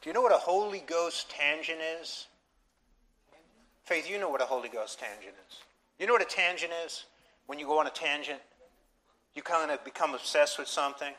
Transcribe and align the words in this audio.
Do 0.00 0.08
you 0.08 0.14
know 0.14 0.22
what 0.22 0.32
a 0.32 0.38
Holy 0.38 0.82
Ghost 0.86 1.30
tangent 1.30 1.78
is? 2.00 2.26
Faith, 3.84 4.08
you 4.08 4.18
know 4.18 4.30
what 4.30 4.40
a 4.40 4.46
Holy 4.46 4.70
Ghost 4.70 4.98
tangent 4.98 5.34
is. 5.48 5.58
You 5.98 6.06
know 6.06 6.14
what 6.14 6.22
a 6.22 6.24
tangent 6.24 6.72
is? 6.86 7.04
When 7.46 7.58
you 7.58 7.66
go 7.66 7.78
on 7.78 7.86
a 7.86 7.90
tangent, 7.90 8.40
you 9.34 9.42
kind 9.42 9.70
of 9.70 9.84
become 9.84 10.14
obsessed 10.14 10.58
with 10.58 10.68
something. 10.68 11.12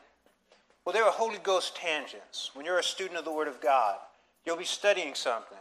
Well, 0.84 0.94
there 0.94 1.04
are 1.04 1.12
Holy 1.12 1.38
Ghost 1.38 1.76
tangents. 1.76 2.50
When 2.56 2.66
you're 2.66 2.80
a 2.80 2.84
student 2.84 3.20
of 3.20 3.26
the 3.26 3.32
Word 3.32 3.48
of 3.48 3.62
God, 3.62 3.98
you'll 4.46 4.58
be 4.58 4.64
studying 4.64 5.14
something. 5.14 5.60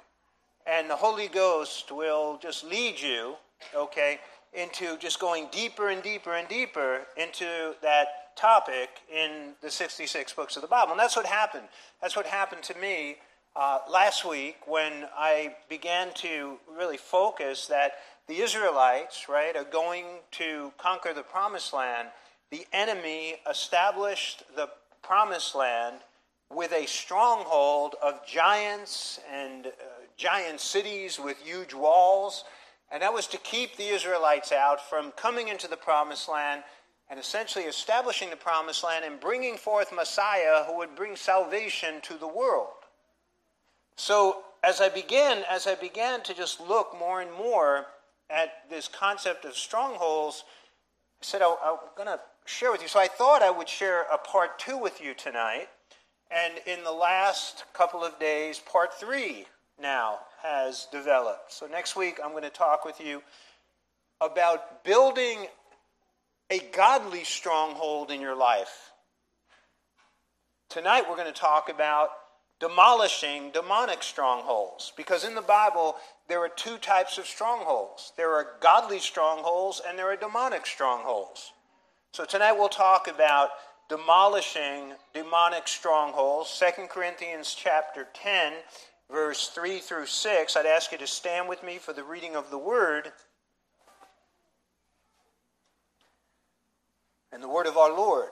And 0.66 0.88
the 0.88 0.96
Holy 0.96 1.28
Ghost 1.28 1.92
will 1.92 2.38
just 2.40 2.64
lead 2.64 2.98
you, 2.98 3.34
okay, 3.76 4.18
into 4.54 4.96
just 4.96 5.20
going 5.20 5.48
deeper 5.52 5.90
and 5.90 6.02
deeper 6.02 6.34
and 6.34 6.48
deeper 6.48 7.02
into 7.18 7.74
that 7.82 8.19
topic 8.36 8.88
in 9.12 9.52
the 9.62 9.70
66 9.70 10.32
books 10.32 10.56
of 10.56 10.62
the 10.62 10.68
Bible. 10.68 10.92
And 10.92 11.00
that's 11.00 11.16
what 11.16 11.26
happened. 11.26 11.68
That's 12.00 12.16
what 12.16 12.26
happened 12.26 12.62
to 12.64 12.78
me 12.78 13.16
uh, 13.56 13.78
last 13.90 14.24
week 14.24 14.56
when 14.66 15.06
I 15.16 15.56
began 15.68 16.12
to 16.14 16.58
really 16.76 16.96
focus 16.96 17.66
that 17.66 17.92
the 18.28 18.40
Israelites, 18.40 19.28
right, 19.28 19.56
are 19.56 19.64
going 19.64 20.04
to 20.32 20.72
conquer 20.78 21.12
the 21.12 21.22
promised 21.22 21.72
land. 21.72 22.08
The 22.50 22.66
enemy 22.72 23.36
established 23.48 24.44
the 24.54 24.68
promised 25.02 25.54
land 25.54 25.96
with 26.52 26.72
a 26.72 26.86
stronghold 26.86 27.94
of 28.02 28.26
giants 28.26 29.20
and 29.32 29.66
uh, 29.66 29.70
giant 30.16 30.60
cities 30.60 31.18
with 31.18 31.38
huge 31.38 31.74
walls. 31.74 32.44
And 32.92 33.02
that 33.02 33.12
was 33.12 33.26
to 33.28 33.38
keep 33.38 33.76
the 33.76 33.88
Israelites 33.88 34.52
out 34.52 34.88
from 34.88 35.12
coming 35.12 35.48
into 35.48 35.68
the 35.68 35.76
promised 35.76 36.28
land 36.28 36.62
and 37.10 37.18
essentially 37.18 37.64
establishing 37.64 38.30
the 38.30 38.36
promised 38.36 38.84
land 38.84 39.04
and 39.04 39.18
bringing 39.18 39.56
forth 39.56 39.92
Messiah 39.92 40.64
who 40.66 40.78
would 40.78 40.94
bring 40.94 41.16
salvation 41.16 42.00
to 42.02 42.14
the 42.14 42.28
world. 42.28 42.68
So 43.96 44.42
as 44.62 44.80
I 44.80 44.88
began, 44.88 45.42
as 45.50 45.66
I 45.66 45.74
began 45.74 46.22
to 46.22 46.34
just 46.34 46.60
look 46.60 46.96
more 46.98 47.20
and 47.20 47.32
more 47.32 47.86
at 48.30 48.70
this 48.70 48.86
concept 48.88 49.44
of 49.44 49.56
strongholds, 49.56 50.44
I 51.20 51.24
said, 51.24 51.42
oh, 51.42 51.58
I'm 51.64 51.78
going 51.96 52.16
to 52.16 52.22
share 52.46 52.70
with 52.70 52.80
you. 52.80 52.88
So 52.88 53.00
I 53.00 53.08
thought 53.08 53.42
I 53.42 53.50
would 53.50 53.68
share 53.68 54.02
a 54.12 54.16
part 54.16 54.58
two 54.58 54.78
with 54.78 55.00
you 55.02 55.12
tonight. 55.12 55.68
And 56.30 56.54
in 56.64 56.84
the 56.84 56.92
last 56.92 57.64
couple 57.74 58.04
of 58.04 58.18
days, 58.20 58.60
part 58.60 58.94
three 58.94 59.46
now 59.82 60.20
has 60.42 60.86
developed. 60.92 61.52
So 61.52 61.66
next 61.66 61.96
week, 61.96 62.20
I'm 62.24 62.30
going 62.30 62.44
to 62.44 62.50
talk 62.50 62.84
with 62.84 63.00
you 63.00 63.22
about 64.20 64.84
building 64.84 65.46
a 66.50 66.58
godly 66.72 67.22
stronghold 67.22 68.10
in 68.10 68.20
your 68.20 68.34
life. 68.34 68.90
Tonight, 70.68 71.04
we're 71.08 71.16
going 71.16 71.32
to 71.32 71.40
talk 71.40 71.68
about 71.68 72.10
demolishing 72.58 73.50
demonic 73.52 74.02
strongholds. 74.02 74.92
Because 74.96 75.24
in 75.24 75.34
the 75.34 75.42
Bible, 75.42 75.96
there 76.28 76.40
are 76.40 76.48
two 76.48 76.76
types 76.76 77.18
of 77.18 77.26
strongholds 77.26 78.12
there 78.16 78.32
are 78.34 78.56
godly 78.60 78.98
strongholds 78.98 79.80
and 79.86 79.98
there 79.98 80.10
are 80.10 80.16
demonic 80.16 80.66
strongholds. 80.66 81.52
So 82.12 82.24
tonight, 82.24 82.52
we'll 82.52 82.68
talk 82.68 83.08
about 83.08 83.50
demolishing 83.88 84.92
demonic 85.14 85.68
strongholds. 85.68 86.60
2 86.60 86.86
Corinthians 86.88 87.54
chapter 87.54 88.08
10, 88.14 88.52
verse 89.10 89.48
3 89.48 89.78
through 89.78 90.06
6. 90.06 90.56
I'd 90.56 90.66
ask 90.66 90.90
you 90.90 90.98
to 90.98 91.06
stand 91.06 91.48
with 91.48 91.62
me 91.62 91.78
for 91.78 91.92
the 91.92 92.04
reading 92.04 92.34
of 92.34 92.50
the 92.50 92.58
word. 92.58 93.12
And 97.32 97.42
the 97.42 97.48
word 97.48 97.66
of 97.66 97.76
our 97.76 97.90
Lord. 97.90 98.30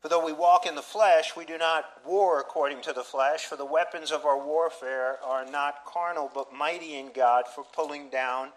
For 0.00 0.08
though 0.08 0.24
we 0.24 0.32
walk 0.32 0.64
in 0.64 0.76
the 0.76 0.82
flesh, 0.82 1.34
we 1.36 1.44
do 1.44 1.58
not 1.58 1.84
war 2.06 2.38
according 2.40 2.82
to 2.82 2.92
the 2.92 3.02
flesh, 3.02 3.46
for 3.46 3.56
the 3.56 3.64
weapons 3.64 4.12
of 4.12 4.24
our 4.24 4.38
warfare 4.38 5.18
are 5.24 5.44
not 5.44 5.84
carnal, 5.84 6.30
but 6.32 6.52
mighty 6.52 6.96
in 6.96 7.10
God 7.12 7.44
for 7.52 7.64
pulling 7.64 8.08
down 8.08 8.50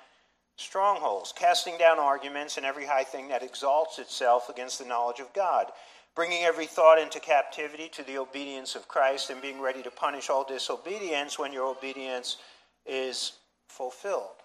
strongholds, 0.58 1.34
casting 1.36 1.78
down 1.78 1.98
arguments 1.98 2.58
and 2.58 2.66
every 2.66 2.86
high 2.86 3.04
thing 3.04 3.28
that 3.30 3.42
exalts 3.42 3.98
itself 3.98 4.50
against 4.50 4.78
the 4.78 4.86
knowledge 4.86 5.20
of 5.20 5.34
God, 5.34 5.72
bringing 6.16 6.44
every 6.44 6.67
thought 6.67 7.00
into 7.00 7.20
captivity 7.20 7.90
to 7.90 8.04
the 8.04 8.20
obedience 8.20 8.76
of 8.76 8.88
Christ, 8.88 9.32
and 9.32 9.42
being 9.42 9.60
ready 9.60 9.82
to 9.82 9.90
punish 9.90 10.30
all 10.30 10.44
disobedience 10.44 11.40
when 11.40 11.52
your 11.52 11.66
obedience 11.66 12.38
is 12.86 13.34
fulfilled. 13.67 14.41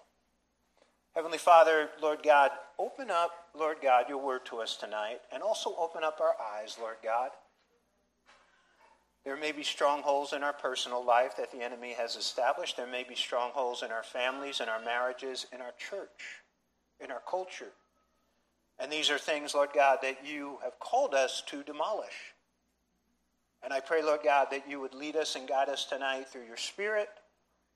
Heavenly 1.17 1.39
Father, 1.39 1.89
Lord 1.99 2.21
God, 2.21 2.51
open 2.77 3.09
up, 3.09 3.31
Lord 3.57 3.77
God, 3.81 4.05
your 4.07 4.19
word 4.19 4.45
to 4.45 4.57
us 4.57 4.75
tonight, 4.77 5.19
and 5.33 5.41
also 5.41 5.73
open 5.75 6.03
up 6.03 6.21
our 6.21 6.35
eyes, 6.53 6.77
Lord 6.79 6.97
God. 7.03 7.31
There 9.25 9.35
may 9.35 9.51
be 9.51 9.63
strongholds 9.63 10.33
in 10.33 10.43
our 10.43 10.53
personal 10.53 11.03
life 11.03 11.35
that 11.37 11.51
the 11.51 11.63
enemy 11.63 11.93
has 11.93 12.15
established. 12.17 12.77
There 12.77 12.85
may 12.85 13.03
be 13.03 13.15
strongholds 13.15 13.81
in 13.81 13.89
our 13.89 14.03
families, 14.03 14.61
in 14.61 14.69
our 14.69 14.79
marriages, 14.79 15.47
in 15.51 15.59
our 15.59 15.73
church, 15.79 16.43
in 17.03 17.09
our 17.09 17.23
culture. 17.27 17.73
And 18.77 18.91
these 18.91 19.09
are 19.09 19.17
things, 19.17 19.55
Lord 19.55 19.69
God, 19.73 19.97
that 20.03 20.19
you 20.23 20.59
have 20.63 20.77
called 20.77 21.15
us 21.15 21.41
to 21.47 21.63
demolish. 21.63 22.35
And 23.63 23.73
I 23.73 23.79
pray, 23.79 24.03
Lord 24.03 24.19
God, 24.23 24.49
that 24.51 24.69
you 24.69 24.79
would 24.81 24.93
lead 24.93 25.15
us 25.15 25.35
and 25.35 25.49
guide 25.49 25.69
us 25.69 25.85
tonight 25.85 26.27
through 26.29 26.45
your 26.45 26.57
Spirit. 26.57 27.09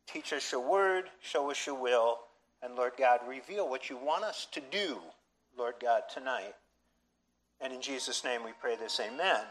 Teach 0.06 0.32
us 0.32 0.52
your 0.52 0.62
word, 0.62 1.06
show 1.24 1.50
us 1.50 1.66
your 1.66 1.82
will 1.82 2.20
and 2.64 2.76
Lord 2.76 2.94
God, 2.98 3.22
reveal 3.28 3.70
what 3.70 3.90
you 3.90 3.98
want 3.98 4.24
us 4.24 4.48
to 4.52 4.62
do, 4.72 5.00
Lord 5.58 5.76
God, 5.82 6.04
tonight. 6.14 6.54
And 7.60 7.74
in 7.74 7.82
Jesus' 7.82 8.24
name 8.24 8.44
we 8.44 8.52
pray 8.60 8.76
this, 8.76 9.00
amen. 9.00 9.42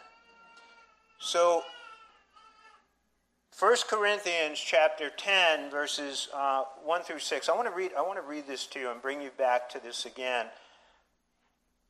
So, 1.19 1.63
1 3.59 3.77
Corinthians 3.89 4.59
chapter 4.59 5.11
10, 5.11 5.71
verses 5.71 6.29
uh, 6.35 6.65
1 6.85 7.03
through 7.03 7.19
6. 7.19 7.49
I 7.49 7.55
want, 7.55 7.69
to 7.69 7.75
read, 7.75 7.91
I 7.97 8.01
want 8.01 8.19
to 8.19 8.27
read 8.27 8.47
this 8.47 8.67
to 8.69 8.81
you 8.81 8.91
and 8.91 9.03
bring 9.03 9.21
you 9.21 9.31
back 9.37 9.69
to 9.71 9.81
this 9.81 10.07
again. 10.07 10.47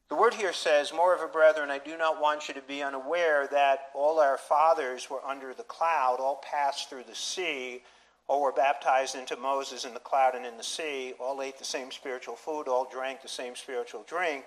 The 0.08 0.16
word 0.16 0.34
here 0.34 0.52
says, 0.52 0.92
Moreover, 0.92 1.28
brethren, 1.28 1.70
I 1.70 1.78
do 1.78 1.96
not 1.96 2.20
want 2.20 2.48
you 2.48 2.54
to 2.54 2.62
be 2.62 2.82
unaware 2.82 3.46
that 3.52 3.90
all 3.94 4.18
our 4.18 4.36
fathers 4.36 5.08
were 5.08 5.24
under 5.24 5.54
the 5.54 5.62
cloud, 5.62 6.16
all 6.18 6.42
passed 6.42 6.90
through 6.90 7.04
the 7.08 7.14
sea 7.14 7.82
all 8.30 8.42
were 8.42 8.52
baptized 8.52 9.16
into 9.16 9.36
Moses 9.36 9.84
in 9.84 9.92
the 9.92 9.98
cloud 9.98 10.36
and 10.36 10.46
in 10.46 10.56
the 10.56 10.62
sea, 10.62 11.14
all 11.18 11.42
ate 11.42 11.58
the 11.58 11.64
same 11.64 11.90
spiritual 11.90 12.36
food, 12.36 12.68
all 12.68 12.88
drank 12.88 13.22
the 13.22 13.28
same 13.28 13.56
spiritual 13.56 14.04
drink, 14.06 14.44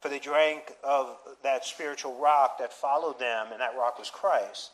for 0.00 0.08
they 0.08 0.18
drank 0.18 0.72
of 0.82 1.18
that 1.42 1.62
spiritual 1.62 2.18
rock 2.18 2.56
that 2.58 2.72
followed 2.72 3.18
them, 3.18 3.48
and 3.52 3.60
that 3.60 3.76
rock 3.76 3.98
was 3.98 4.08
Christ. 4.08 4.70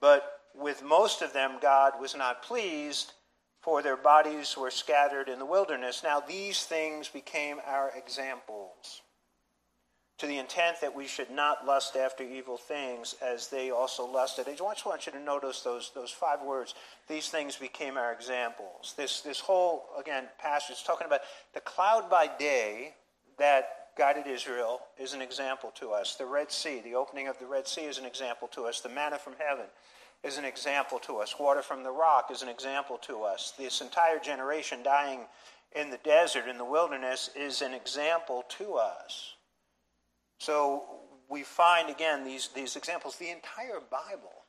But 0.00 0.40
with 0.52 0.82
most 0.82 1.22
of 1.22 1.32
them, 1.32 1.58
God 1.62 1.92
was 2.00 2.16
not 2.16 2.42
pleased, 2.42 3.12
for 3.60 3.82
their 3.82 3.96
bodies 3.96 4.56
were 4.56 4.72
scattered 4.72 5.28
in 5.28 5.38
the 5.38 5.46
wilderness. 5.46 6.02
Now, 6.02 6.18
these 6.18 6.64
things 6.64 7.08
became 7.08 7.58
our 7.64 7.92
examples 7.96 8.71
to 10.22 10.28
the 10.28 10.38
intent 10.38 10.80
that 10.80 10.94
we 10.94 11.08
should 11.08 11.32
not 11.32 11.66
lust 11.66 11.96
after 11.96 12.22
evil 12.22 12.56
things 12.56 13.16
as 13.20 13.48
they 13.48 13.72
also 13.72 14.06
lusted. 14.06 14.46
I 14.48 14.54
just 14.54 14.86
want 14.86 15.04
you 15.04 15.10
to 15.10 15.18
notice 15.18 15.62
those, 15.62 15.90
those 15.96 16.12
five 16.12 16.40
words. 16.42 16.76
These 17.08 17.28
things 17.28 17.56
became 17.56 17.96
our 17.96 18.12
examples. 18.12 18.94
This, 18.96 19.20
this 19.22 19.40
whole, 19.40 19.86
again, 19.98 20.28
passage 20.38 20.76
is 20.76 20.82
talking 20.84 21.08
about 21.08 21.22
the 21.54 21.60
cloud 21.60 22.08
by 22.08 22.28
day 22.38 22.94
that 23.38 23.88
guided 23.98 24.28
Israel 24.28 24.82
is 24.96 25.12
an 25.12 25.20
example 25.20 25.72
to 25.80 25.90
us. 25.90 26.14
The 26.14 26.24
Red 26.24 26.52
Sea, 26.52 26.80
the 26.84 26.94
opening 26.94 27.26
of 27.26 27.36
the 27.40 27.46
Red 27.46 27.66
Sea 27.66 27.86
is 27.86 27.98
an 27.98 28.04
example 28.04 28.46
to 28.52 28.66
us. 28.66 28.80
The 28.80 28.90
manna 28.90 29.18
from 29.18 29.34
heaven 29.44 29.66
is 30.22 30.38
an 30.38 30.44
example 30.44 31.00
to 31.00 31.16
us. 31.16 31.34
Water 31.36 31.62
from 31.62 31.82
the 31.82 31.90
rock 31.90 32.30
is 32.30 32.42
an 32.42 32.48
example 32.48 32.96
to 32.98 33.24
us. 33.24 33.54
This 33.58 33.80
entire 33.80 34.20
generation 34.20 34.84
dying 34.84 35.22
in 35.74 35.90
the 35.90 35.98
desert, 36.04 36.46
in 36.46 36.58
the 36.58 36.64
wilderness, 36.64 37.28
is 37.34 37.60
an 37.60 37.74
example 37.74 38.44
to 38.50 38.74
us. 38.74 39.34
So 40.42 40.82
we 41.28 41.44
find 41.44 41.88
again 41.88 42.24
these, 42.24 42.48
these 42.48 42.74
examples. 42.74 43.14
The 43.14 43.30
entire 43.30 43.78
Bible 43.78 44.42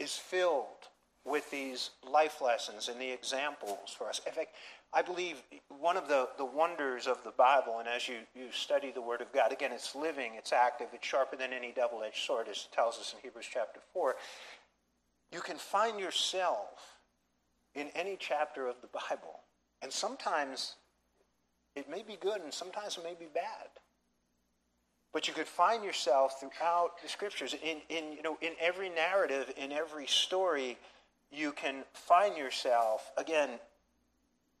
is 0.00 0.16
filled 0.16 0.88
with 1.24 1.48
these 1.52 1.90
life 2.10 2.40
lessons 2.40 2.88
and 2.88 3.00
the 3.00 3.08
examples 3.08 3.94
for 3.96 4.08
us. 4.08 4.20
In 4.26 4.32
fact, 4.32 4.48
I 4.92 5.02
believe 5.02 5.44
one 5.68 5.96
of 5.96 6.08
the, 6.08 6.30
the 6.38 6.44
wonders 6.44 7.06
of 7.06 7.22
the 7.22 7.30
Bible, 7.30 7.78
and 7.78 7.86
as 7.86 8.08
you, 8.08 8.16
you 8.34 8.50
study 8.50 8.90
the 8.90 9.00
Word 9.00 9.20
of 9.20 9.32
God, 9.32 9.52
again, 9.52 9.70
it's 9.70 9.94
living, 9.94 10.32
it's 10.36 10.52
active, 10.52 10.88
it's 10.92 11.06
sharper 11.06 11.36
than 11.36 11.52
any 11.52 11.70
double 11.70 12.02
edged 12.02 12.26
sword, 12.26 12.48
as 12.50 12.66
it 12.68 12.74
tells 12.74 12.98
us 12.98 13.14
in 13.14 13.20
Hebrews 13.22 13.46
chapter 13.48 13.78
4. 13.92 14.16
You 15.30 15.40
can 15.40 15.56
find 15.56 16.00
yourself 16.00 16.98
in 17.76 17.90
any 17.94 18.16
chapter 18.18 18.66
of 18.66 18.74
the 18.80 18.88
Bible. 18.88 19.38
And 19.82 19.92
sometimes 19.92 20.74
it 21.76 21.88
may 21.88 22.02
be 22.02 22.16
good, 22.20 22.40
and 22.40 22.52
sometimes 22.52 22.96
it 22.96 23.04
may 23.04 23.14
be 23.14 23.28
bad. 23.32 23.79
But 25.12 25.26
you 25.26 25.34
could 25.34 25.48
find 25.48 25.82
yourself 25.84 26.40
throughout 26.40 27.02
the 27.02 27.08
scriptures, 27.08 27.54
in, 27.54 27.78
in, 27.88 28.12
you 28.12 28.22
know, 28.22 28.38
in 28.40 28.52
every 28.60 28.88
narrative, 28.88 29.52
in 29.56 29.72
every 29.72 30.06
story, 30.06 30.78
you 31.32 31.52
can 31.52 31.84
find 31.92 32.36
yourself, 32.36 33.10
again, 33.16 33.50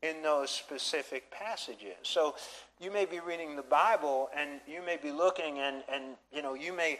in 0.02 0.22
those 0.22 0.50
specific 0.50 1.30
passages. 1.30 1.94
So 2.02 2.34
you 2.80 2.90
may 2.90 3.04
be 3.04 3.20
reading 3.20 3.54
the 3.54 3.62
Bible 3.62 4.30
and 4.34 4.60
you 4.66 4.80
may 4.84 4.96
be 4.96 5.12
looking 5.12 5.58
and, 5.58 5.84
and 5.92 6.16
you 6.32 6.42
know, 6.42 6.54
you 6.54 6.72
may 6.72 6.98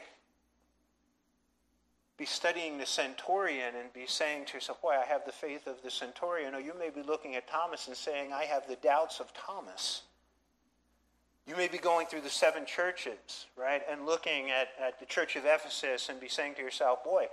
be 2.18 2.26
studying 2.26 2.76
the 2.76 2.84
centurion 2.84 3.74
and 3.80 3.90
be 3.94 4.04
saying 4.06 4.44
to 4.44 4.54
yourself, 4.54 4.82
Boy, 4.82 4.94
I 5.02 5.06
have 5.06 5.24
the 5.24 5.32
faith 5.32 5.66
of 5.66 5.82
the 5.82 5.90
centurion. 5.90 6.54
Or 6.54 6.60
you 6.60 6.74
may 6.78 6.90
be 6.90 7.02
looking 7.02 7.34
at 7.34 7.48
Thomas 7.48 7.88
and 7.88 7.96
saying, 7.96 8.32
I 8.32 8.44
have 8.44 8.68
the 8.68 8.76
doubts 8.76 9.20
of 9.20 9.32
Thomas. 9.32 10.02
You 11.46 11.56
may 11.56 11.68
be 11.68 11.78
going 11.78 12.06
through 12.06 12.20
the 12.20 12.30
seven 12.30 12.64
churches, 12.66 13.46
right, 13.56 13.82
and 13.90 14.06
looking 14.06 14.50
at, 14.50 14.68
at 14.80 15.00
the 15.00 15.06
church 15.06 15.36
of 15.36 15.44
Ephesus 15.44 16.08
and 16.08 16.20
be 16.20 16.28
saying 16.28 16.54
to 16.54 16.62
yourself, 16.62 17.02
Boy, 17.02 17.26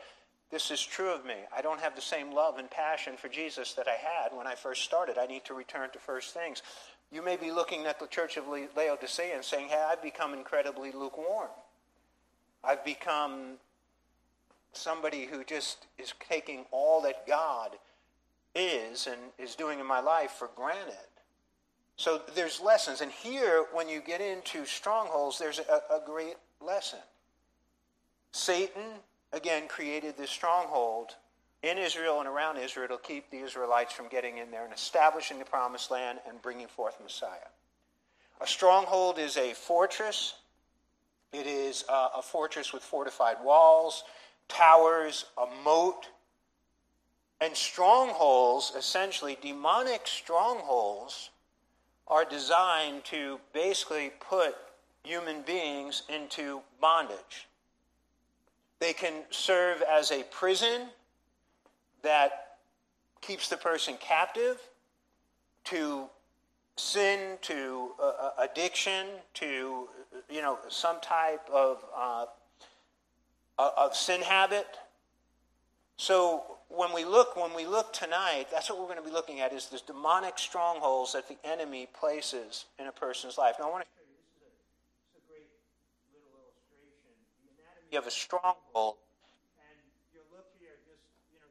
this 0.50 0.72
is 0.72 0.84
true 0.84 1.14
of 1.14 1.26
me. 1.26 1.36
I 1.56 1.62
don't 1.62 1.82
have 1.82 1.96
the 1.96 2.02
same 2.02 2.32
love 2.32 2.58
and 2.58 2.70
passion 2.70 3.18
for 3.18 3.28
Jesus 3.28 3.74
that 3.74 3.88
I 3.88 3.96
had 3.96 4.36
when 4.36 4.48
I 4.48 4.56
first 4.56 4.84
started. 4.84 5.18
I 5.18 5.26
need 5.26 5.44
to 5.46 5.54
return 5.54 5.90
to 5.92 6.00
first 6.00 6.34
things. 6.34 6.64
You 7.12 7.22
may 7.22 7.36
be 7.36 7.52
looking 7.52 7.86
at 7.86 8.00
the 8.00 8.08
church 8.08 8.38
of 8.38 8.46
Laodicea 8.48 9.36
and 9.36 9.44
saying, 9.44 9.70
Hey, 9.70 9.86
I've 9.90 10.02
become 10.02 10.34
incredibly 10.34 10.92
lukewarm. 10.92 11.50
I've 12.64 12.84
become 12.84 13.58
somebody 14.74 15.26
who 15.26 15.44
just 15.44 15.88
is 15.98 16.14
taking 16.30 16.66
all 16.72 17.02
that 17.02 17.28
God 17.28 17.72
is 18.56 19.08
and 19.08 19.18
is 19.38 19.56
doing 19.56 19.80
in 19.80 19.86
my 19.86 20.00
life 20.00 20.32
for 20.32 20.50
granted. 20.56 20.96
So 21.98 22.22
there's 22.36 22.62
lessons. 22.62 23.02
And 23.02 23.12
here, 23.12 23.66
when 23.74 23.90
you 23.90 24.02
get 24.02 24.22
into 24.22 24.66
strongholds, 24.66 25.38
there's 25.38 25.60
a, 25.60 25.82
a 25.94 26.02
great 26.06 26.36
lesson. 26.62 27.00
Satan, 28.32 28.84
again, 29.34 29.68
created 29.68 30.16
this 30.18 30.30
stronghold 30.30 31.16
in 31.64 31.78
Israel 31.78 32.20
and 32.20 32.30
around 32.30 32.58
Israel 32.58 32.88
to 32.90 32.98
keep 33.04 33.30
the 33.32 33.40
Israelites 33.40 33.94
from 33.94 34.08
getting 34.08 34.38
in 34.38 34.52
there 34.52 34.64
and 34.64 34.74
establishing 34.74 35.40
the 35.40 35.46
promised 35.46 35.90
land 35.90 36.20
and 36.28 36.42
bringing 36.42 36.68
forth 36.68 36.98
Messiah. 37.02 37.50
A 38.40 38.48
stronghold 38.48 39.18
is 39.18 39.36
a 39.36 39.54
fortress. 39.54 40.36
It 41.34 41.48
is 41.48 41.84
uh, 41.90 42.10
a 42.16 42.22
fortress 42.22 42.72
with 42.72 42.84
fortified 42.84 43.38
walls 43.44 44.04
towers, 44.48 45.26
a 45.38 45.46
moat. 45.64 46.08
And 47.40 47.56
strongholds, 47.56 48.74
essentially, 48.76 49.38
demonic 49.42 50.08
strongholds, 50.08 51.30
are 52.08 52.26
designed 52.26 53.04
to 53.06 53.40
basically 53.54 54.12
put 54.20 54.56
human 55.04 55.42
beings 55.42 56.04
into 56.10 56.62
bondage. 56.82 57.48
They 58.80 58.94
can 58.94 59.24
serve 59.30 59.82
as 59.82 60.12
a 60.12 60.24
prison 60.24 60.88
that 62.04 62.58
keeps 63.22 63.50
the 63.50 63.58
person 63.58 63.96
captive 64.00 64.58
to 65.66 66.06
sin, 66.76 67.38
to 67.42 67.92
uh, 68.00 68.04
uh 68.04 68.32
addiction, 68.40 69.08
to 69.36 69.90
you 70.30 70.42
know 70.42 70.60
some 70.70 71.00
type 71.02 71.50
of 71.52 71.84
uh, 71.96 72.26
of 73.58 73.96
sin 73.96 74.22
habit. 74.22 74.68
So 75.98 76.57
when 76.70 76.94
we 76.94 77.06
look, 77.06 77.36
when 77.36 77.56
we 77.56 77.66
look 77.66 77.94
tonight, 77.94 78.48
that's 78.52 78.70
what 78.70 78.80
we're 78.80 78.92
going 78.92 79.02
to 79.02 79.08
be 79.08 79.12
looking 79.12 79.40
at 79.40 79.54
is 79.54 79.68
the 79.68 79.82
demonic 79.88 80.38
strongholds 80.38 81.14
that 81.14 81.28
the 81.28 81.38
enemy 81.44 81.88
places 81.94 82.66
in 82.78 82.88
a 82.88 82.92
person's 82.92 83.38
life. 83.38 83.56
Now 83.60 83.68
I 83.68 83.72
want 83.72 83.84
to 83.88 83.90
show 83.96 84.04
you 84.04 84.20
this 84.20 84.36
is 84.36 84.44
a, 84.44 84.60
this 84.60 85.08
is 85.08 85.16
a 85.16 85.24
great 85.32 85.50
little 86.12 86.32
illustration. 86.36 87.16
The 87.44 87.56
anatomy 87.56 87.96
of 87.96 88.06
a 88.06 88.14
stronghold. 88.14 89.00
And 89.64 89.80
your 90.12 90.28
look 90.36 90.52
here 90.60 90.76
just, 90.84 91.08
you 91.32 91.40
know, 91.40 91.48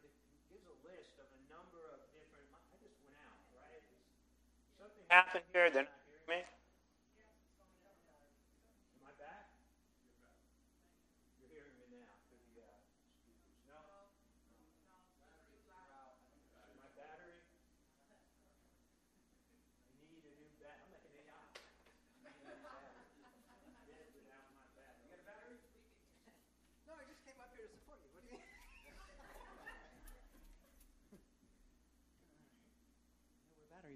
gives 0.53 0.69
a 0.69 0.77
list 0.85 1.17
of 1.17 1.27
a 1.33 1.41
number 1.49 1.81
of 1.97 2.01
different 2.13 2.47
I 2.53 2.77
just 2.85 2.97
went 3.01 3.17
out, 3.25 3.41
right? 3.57 3.83
Something 4.77 5.07
happened 5.09 5.49
here, 5.57 5.73
they're 5.73 5.89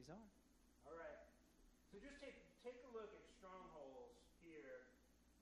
not 0.08 0.22
hearing 0.32 0.54
me. 0.54 0.60
batteries 0.80 0.88
on. 0.88 0.88
All 0.88 0.96
right. 0.96 1.20
So 1.92 2.00
just 2.00 2.16
take, 2.24 2.40
take 2.64 2.80
a 2.88 2.90
look 2.96 3.12
at 3.12 3.24
strongholds 3.36 4.16
here. 4.40 4.88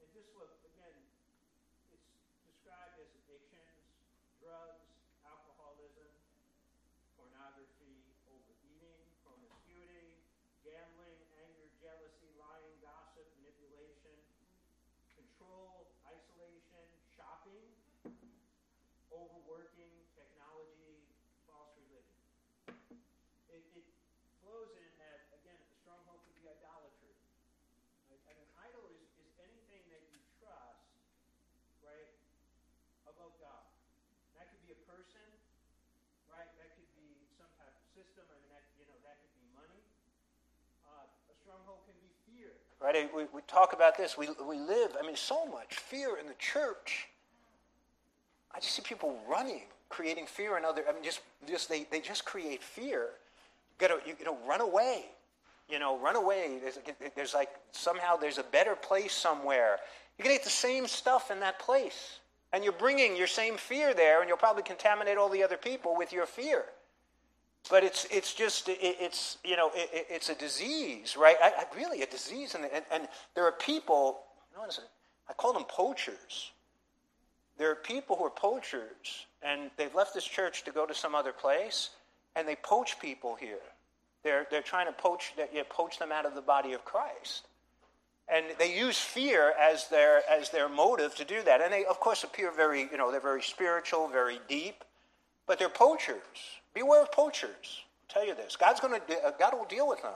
And 0.02 0.08
just 0.10 0.34
look, 0.34 0.50
again, 0.66 0.98
it's 1.94 2.10
described 2.42 2.98
as 2.98 3.06
addictions, 3.22 3.86
drugs, 4.42 4.82
alcoholism, 5.22 6.10
pornography, 7.14 8.02
overeating, 8.26 8.98
promiscuity, 9.22 10.18
gambling, 10.66 11.22
anger, 11.38 11.68
jealousy, 11.78 12.30
lying, 12.34 12.74
gossip, 12.82 13.26
manipulation, 13.38 14.18
control, 15.14 15.94
isolation, 16.02 16.86
shopping, 17.14 17.66
overworking, 19.14 19.94
technology, 20.18 21.06
false 21.46 21.74
religion. 21.78 22.22
It, 23.50 23.64
it, 23.74 23.86
flows 24.48 24.72
in 24.80 24.88
that, 24.96 25.28
again, 25.36 25.60
the 25.60 25.76
stronghold 25.84 26.24
could 26.24 26.40
be 26.40 26.48
idolatry. 26.48 27.12
Right? 28.08 28.24
And 28.32 28.36
an 28.40 28.50
idol 28.64 28.88
is, 28.96 29.04
is 29.20 29.28
anything 29.44 29.84
that 29.92 30.00
you 30.08 30.16
trust, 30.40 30.88
right, 31.84 32.16
above 33.04 33.36
God. 33.36 33.68
That 34.40 34.48
could 34.48 34.64
be 34.64 34.72
a 34.72 34.80
person, 34.88 35.28
right? 36.32 36.48
That 36.56 36.80
could 36.80 36.88
be 36.96 37.28
some 37.36 37.52
I 38.26 38.34
that, 38.50 38.64
you 38.74 38.86
know, 38.90 38.98
that 39.06 39.14
could 39.22 39.32
be 39.38 39.46
money. 39.54 39.80
Uh, 40.90 41.06
a 41.06 41.34
stronghold 41.38 41.78
can 41.86 41.94
be 42.02 42.10
fear. 42.26 42.50
Right? 42.82 43.06
We, 43.14 43.30
we 43.32 43.42
talk 43.46 43.72
about 43.72 43.96
this. 43.96 44.18
We, 44.18 44.28
we 44.42 44.58
live, 44.58 44.96
I 44.98 45.06
mean, 45.06 45.16
so 45.16 45.46
much 45.46 45.76
fear 45.76 46.18
in 46.18 46.26
the 46.26 46.38
church. 46.38 47.08
I 48.54 48.60
just 48.60 48.74
see 48.74 48.82
people 48.82 49.18
running, 49.28 49.62
creating 49.88 50.26
fear 50.26 50.58
in 50.58 50.64
other, 50.64 50.84
I 50.88 50.92
mean, 50.92 51.04
just, 51.04 51.20
just 51.46 51.68
they, 51.68 51.86
they 51.90 52.00
just 52.00 52.24
create 52.24 52.62
fear 52.62 53.10
got 53.78 53.88
to, 53.88 54.08
you, 54.08 54.16
you 54.18 54.24
know, 54.24 54.36
run 54.46 54.60
away. 54.60 55.04
You 55.68 55.78
know, 55.78 55.98
run 55.98 56.16
away. 56.16 56.58
There's, 56.62 56.78
there's 57.14 57.34
like, 57.34 57.50
somehow 57.72 58.16
there's 58.16 58.38
a 58.38 58.42
better 58.42 58.74
place 58.74 59.12
somewhere. 59.12 59.78
You 60.18 60.24
can 60.24 60.32
eat 60.32 60.44
the 60.44 60.50
same 60.50 60.86
stuff 60.86 61.30
in 61.30 61.40
that 61.40 61.58
place. 61.58 62.20
And 62.52 62.64
you're 62.64 62.72
bringing 62.72 63.16
your 63.16 63.26
same 63.26 63.58
fear 63.58 63.92
there, 63.92 64.20
and 64.20 64.28
you'll 64.28 64.38
probably 64.38 64.62
contaminate 64.62 65.18
all 65.18 65.28
the 65.28 65.42
other 65.42 65.58
people 65.58 65.94
with 65.96 66.12
your 66.12 66.24
fear. 66.24 66.64
But 67.70 67.84
it's, 67.84 68.06
it's 68.10 68.34
just, 68.34 68.68
it, 68.68 68.78
it's, 68.80 69.38
you 69.44 69.56
know, 69.56 69.70
it, 69.74 70.06
it's 70.08 70.28
a 70.28 70.34
disease, 70.34 71.16
right? 71.16 71.36
I, 71.42 71.48
I, 71.48 71.76
really, 71.76 72.02
a 72.02 72.06
disease. 72.06 72.54
And, 72.54 72.64
and, 72.72 72.84
and 72.90 73.08
there 73.34 73.44
are 73.44 73.52
people, 73.52 74.20
I 75.28 75.32
call 75.34 75.52
them 75.52 75.64
poachers. 75.64 76.52
There 77.58 77.70
are 77.70 77.76
people 77.76 78.16
who 78.16 78.24
are 78.24 78.30
poachers, 78.30 79.26
and 79.42 79.70
they've 79.76 79.94
left 79.94 80.14
this 80.14 80.24
church 80.24 80.64
to 80.64 80.70
go 80.70 80.86
to 80.86 80.94
some 80.94 81.14
other 81.14 81.32
place 81.32 81.90
and 82.38 82.46
they 82.46 82.56
poach 82.56 83.00
people 83.00 83.34
here. 83.34 83.58
They're, 84.22 84.46
they're 84.50 84.62
trying 84.62 84.86
to 84.86 84.92
poach, 84.92 85.32
you 85.52 85.58
know, 85.58 85.64
poach 85.68 85.98
them 85.98 86.12
out 86.12 86.24
of 86.24 86.34
the 86.34 86.40
body 86.40 86.72
of 86.72 86.84
Christ. 86.84 87.46
And 88.28 88.44
they 88.58 88.76
use 88.76 88.98
fear 88.98 89.54
as 89.58 89.88
their, 89.88 90.22
as 90.30 90.50
their 90.50 90.68
motive 90.68 91.14
to 91.16 91.24
do 91.24 91.42
that. 91.42 91.60
And 91.60 91.72
they, 91.72 91.84
of 91.86 91.98
course, 91.98 92.24
appear 92.24 92.52
very, 92.52 92.82
you 92.92 92.96
know, 92.96 93.10
they're 93.10 93.20
very 93.20 93.42
spiritual, 93.42 94.06
very 94.06 94.38
deep, 94.48 94.84
but 95.46 95.58
they're 95.58 95.68
poachers. 95.68 96.16
Beware 96.78 97.02
of 97.02 97.10
poachers. 97.10 97.82
I'll 98.08 98.14
tell 98.14 98.24
you 98.24 98.36
this. 98.36 98.54
God's 98.54 98.78
going 98.78 99.00
to, 99.00 99.26
uh, 99.26 99.32
God 99.36 99.52
will 99.54 99.64
deal 99.64 99.88
with 99.88 100.00
them. 100.00 100.12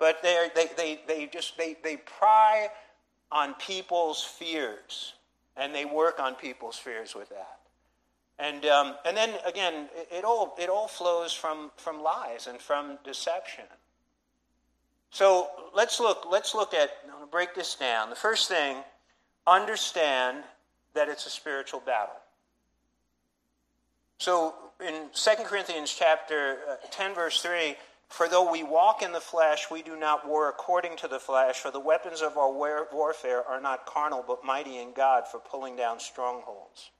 But 0.00 0.20
they 0.24 0.48
they, 0.56 0.66
they, 0.76 1.00
they 1.06 1.26
just, 1.26 1.56
they, 1.56 1.76
they 1.84 1.98
pry 1.98 2.68
on 3.30 3.54
people's 3.54 4.24
fears, 4.24 5.14
and 5.56 5.72
they 5.72 5.84
work 5.84 6.18
on 6.18 6.34
people's 6.34 6.76
fears 6.76 7.14
with 7.14 7.28
that. 7.28 7.60
And, 8.40 8.66
um, 8.66 8.96
and 9.06 9.16
then 9.16 9.30
again, 9.46 9.88
it, 9.94 10.08
it, 10.10 10.24
all, 10.24 10.56
it 10.58 10.68
all 10.68 10.88
flows 10.88 11.32
from, 11.32 11.70
from 11.76 12.02
lies 12.02 12.48
and 12.48 12.60
from 12.60 12.98
deception. 13.04 13.66
So 15.12 15.46
let's 15.76 16.00
look, 16.00 16.26
let's 16.28 16.56
look 16.56 16.74
at, 16.74 16.90
break 17.30 17.54
this 17.54 17.76
down. 17.76 18.10
The 18.10 18.16
first 18.16 18.48
thing, 18.48 18.78
understand 19.46 20.42
that 20.94 21.08
it's 21.08 21.26
a 21.26 21.30
spiritual 21.30 21.78
battle. 21.86 22.16
So 24.18 24.54
in 24.86 25.08
2 25.12 25.30
Corinthians 25.44 25.94
chapter 25.96 26.58
uh, 26.70 26.76
10, 26.90 27.14
verse 27.14 27.42
3, 27.42 27.76
for 28.08 28.28
though 28.28 28.50
we 28.50 28.62
walk 28.62 29.02
in 29.02 29.12
the 29.12 29.20
flesh, 29.20 29.70
we 29.70 29.82
do 29.82 29.96
not 29.96 30.26
war 30.26 30.48
according 30.48 30.96
to 30.98 31.08
the 31.08 31.18
flesh, 31.18 31.60
for 31.60 31.70
the 31.70 31.80
weapons 31.80 32.22
of 32.22 32.36
our 32.36 32.52
warfare 32.52 33.44
are 33.46 33.60
not 33.60 33.86
carnal, 33.86 34.24
but 34.26 34.44
mighty 34.44 34.78
in 34.78 34.92
God 34.92 35.28
for 35.28 35.38
pulling 35.38 35.76
down 35.76 36.00
strongholds. 36.00 36.90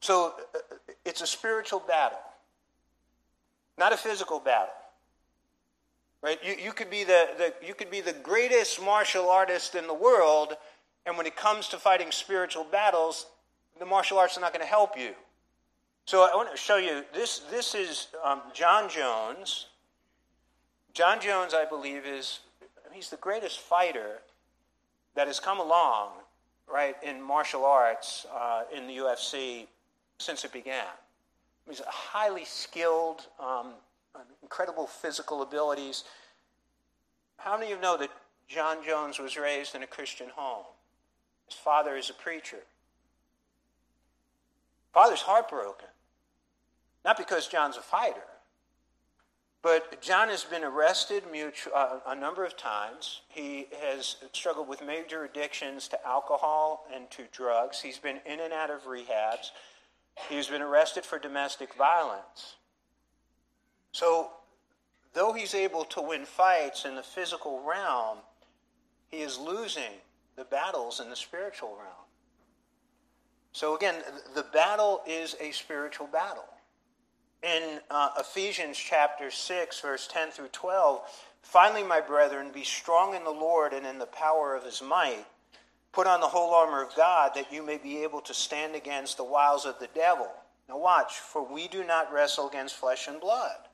So 0.00 0.34
uh, 0.54 0.58
it's 1.04 1.22
a 1.22 1.26
spiritual 1.26 1.80
battle, 1.80 2.18
not 3.78 3.92
a 3.92 3.96
physical 3.96 4.40
battle. 4.40 4.74
Right? 6.20 6.38
You, 6.44 6.54
you, 6.62 6.72
could 6.72 6.90
be 6.90 7.04
the, 7.04 7.28
the, 7.38 7.54
you 7.64 7.74
could 7.74 7.90
be 7.90 8.00
the 8.00 8.12
greatest 8.12 8.82
martial 8.82 9.30
artist 9.30 9.74
in 9.74 9.86
the 9.86 9.94
world, 9.94 10.54
and 11.06 11.16
when 11.16 11.26
it 11.26 11.36
comes 11.36 11.68
to 11.68 11.78
fighting 11.78 12.10
spiritual 12.10 12.64
battles, 12.64 13.26
the 13.78 13.86
martial 13.86 14.18
arts 14.18 14.36
are 14.36 14.40
not 14.40 14.52
going 14.52 14.64
to 14.64 14.68
help 14.68 14.98
you. 14.98 15.14
So 16.08 16.22
I 16.22 16.34
want 16.34 16.50
to 16.50 16.56
show 16.56 16.78
you 16.78 17.04
this. 17.12 17.40
This 17.50 17.74
is 17.74 18.06
um, 18.24 18.40
Jon 18.54 18.88
Jones. 18.88 19.66
Jon 20.94 21.20
Jones, 21.20 21.52
I 21.52 21.66
believe, 21.66 22.06
is 22.06 22.40
he's 22.94 23.10
the 23.10 23.18
greatest 23.18 23.60
fighter 23.60 24.20
that 25.16 25.26
has 25.26 25.38
come 25.38 25.60
along, 25.60 26.12
right, 26.66 26.96
in 27.02 27.20
martial 27.20 27.66
arts 27.66 28.24
uh, 28.34 28.62
in 28.74 28.86
the 28.86 28.96
UFC 28.96 29.66
since 30.16 30.46
it 30.46 30.52
began. 30.54 30.86
He's 31.68 31.82
highly 31.86 32.46
skilled, 32.46 33.26
um, 33.38 33.74
incredible 34.42 34.86
physical 34.86 35.42
abilities. 35.42 36.04
How 37.36 37.58
many 37.58 37.70
of 37.70 37.76
you 37.76 37.82
know 37.82 37.98
that 37.98 38.08
Jon 38.48 38.78
Jones 38.82 39.18
was 39.18 39.36
raised 39.36 39.74
in 39.74 39.82
a 39.82 39.86
Christian 39.86 40.28
home? 40.34 40.64
His 41.46 41.58
father 41.58 41.96
is 41.96 42.08
a 42.08 42.14
preacher. 42.14 42.60
Father's 44.94 45.20
heartbroken. 45.20 45.88
Not 47.08 47.16
because 47.16 47.48
Jon's 47.48 47.78
a 47.78 47.80
fighter, 47.80 48.20
but 49.62 50.02
Jon 50.02 50.28
has 50.28 50.44
been 50.44 50.62
arrested 50.62 51.22
uh, 51.74 52.00
a 52.06 52.14
number 52.14 52.44
of 52.44 52.54
times. 52.54 53.22
He 53.28 53.68
has 53.80 54.16
struggled 54.34 54.68
with 54.68 54.84
major 54.84 55.24
addictions 55.24 55.88
to 55.88 56.06
alcohol 56.06 56.86
and 56.94 57.10
to 57.12 57.22
drugs. 57.32 57.80
He's 57.80 57.96
been 57.96 58.20
in 58.26 58.40
and 58.40 58.52
out 58.52 58.68
of 58.68 58.82
rehabs. 58.84 59.52
He's 60.28 60.48
been 60.48 60.60
arrested 60.60 61.06
for 61.06 61.18
domestic 61.18 61.72
violence. 61.76 62.56
So, 63.92 64.28
though 65.14 65.32
he's 65.32 65.54
able 65.54 65.84
to 65.84 66.02
win 66.02 66.26
fights 66.26 66.84
in 66.84 66.94
the 66.94 67.02
physical 67.02 67.62
realm, 67.66 68.18
he 69.06 69.22
is 69.22 69.38
losing 69.38 69.96
the 70.36 70.44
battles 70.44 71.00
in 71.00 71.08
the 71.08 71.16
spiritual 71.16 71.70
realm. 71.70 72.06
So, 73.52 73.74
again, 73.74 73.94
the 74.34 74.44
battle 74.52 75.00
is 75.06 75.36
a 75.40 75.52
spiritual 75.52 76.06
battle. 76.06 76.44
In 77.42 77.80
uh, 77.90 78.10
Ephesians 78.18 78.76
chapter 78.76 79.30
6, 79.30 79.80
verse 79.80 80.08
10 80.10 80.30
through 80.30 80.48
12, 80.48 81.00
finally, 81.42 81.84
my 81.84 82.00
brethren, 82.00 82.50
be 82.52 82.64
strong 82.64 83.14
in 83.14 83.24
the 83.24 83.30
Lord 83.30 83.72
and 83.72 83.86
in 83.86 83.98
the 83.98 84.06
power 84.06 84.56
of 84.56 84.64
his 84.64 84.82
might. 84.82 85.24
Put 85.92 86.06
on 86.06 86.20
the 86.20 86.26
whole 86.28 86.52
armor 86.52 86.82
of 86.82 86.94
God 86.96 87.32
that 87.34 87.52
you 87.52 87.62
may 87.64 87.78
be 87.78 88.02
able 88.02 88.20
to 88.22 88.34
stand 88.34 88.74
against 88.74 89.16
the 89.16 89.24
wiles 89.24 89.64
of 89.64 89.78
the 89.78 89.88
devil. 89.94 90.28
Now, 90.68 90.78
watch, 90.78 91.14
for 91.14 91.42
we 91.42 91.68
do 91.68 91.84
not 91.84 92.12
wrestle 92.12 92.48
against 92.48 92.76
flesh 92.76 93.08
and 93.08 93.20
blood 93.20 93.68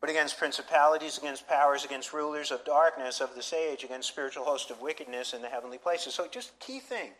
but 0.00 0.10
against 0.10 0.38
principalities, 0.38 1.18
against 1.18 1.48
powers, 1.48 1.84
against 1.84 2.12
rulers 2.12 2.50
of 2.50 2.64
darkness 2.64 3.20
of 3.20 3.34
this 3.34 3.52
age, 3.52 3.82
against 3.82 4.08
spiritual 4.08 4.44
hosts 4.44 4.70
of 4.70 4.80
wickedness 4.80 5.32
in 5.32 5.42
the 5.42 5.48
heavenly 5.48 5.78
places. 5.78 6.14
So, 6.14 6.28
just 6.28 6.58
key 6.60 6.78
thing, 6.78 7.10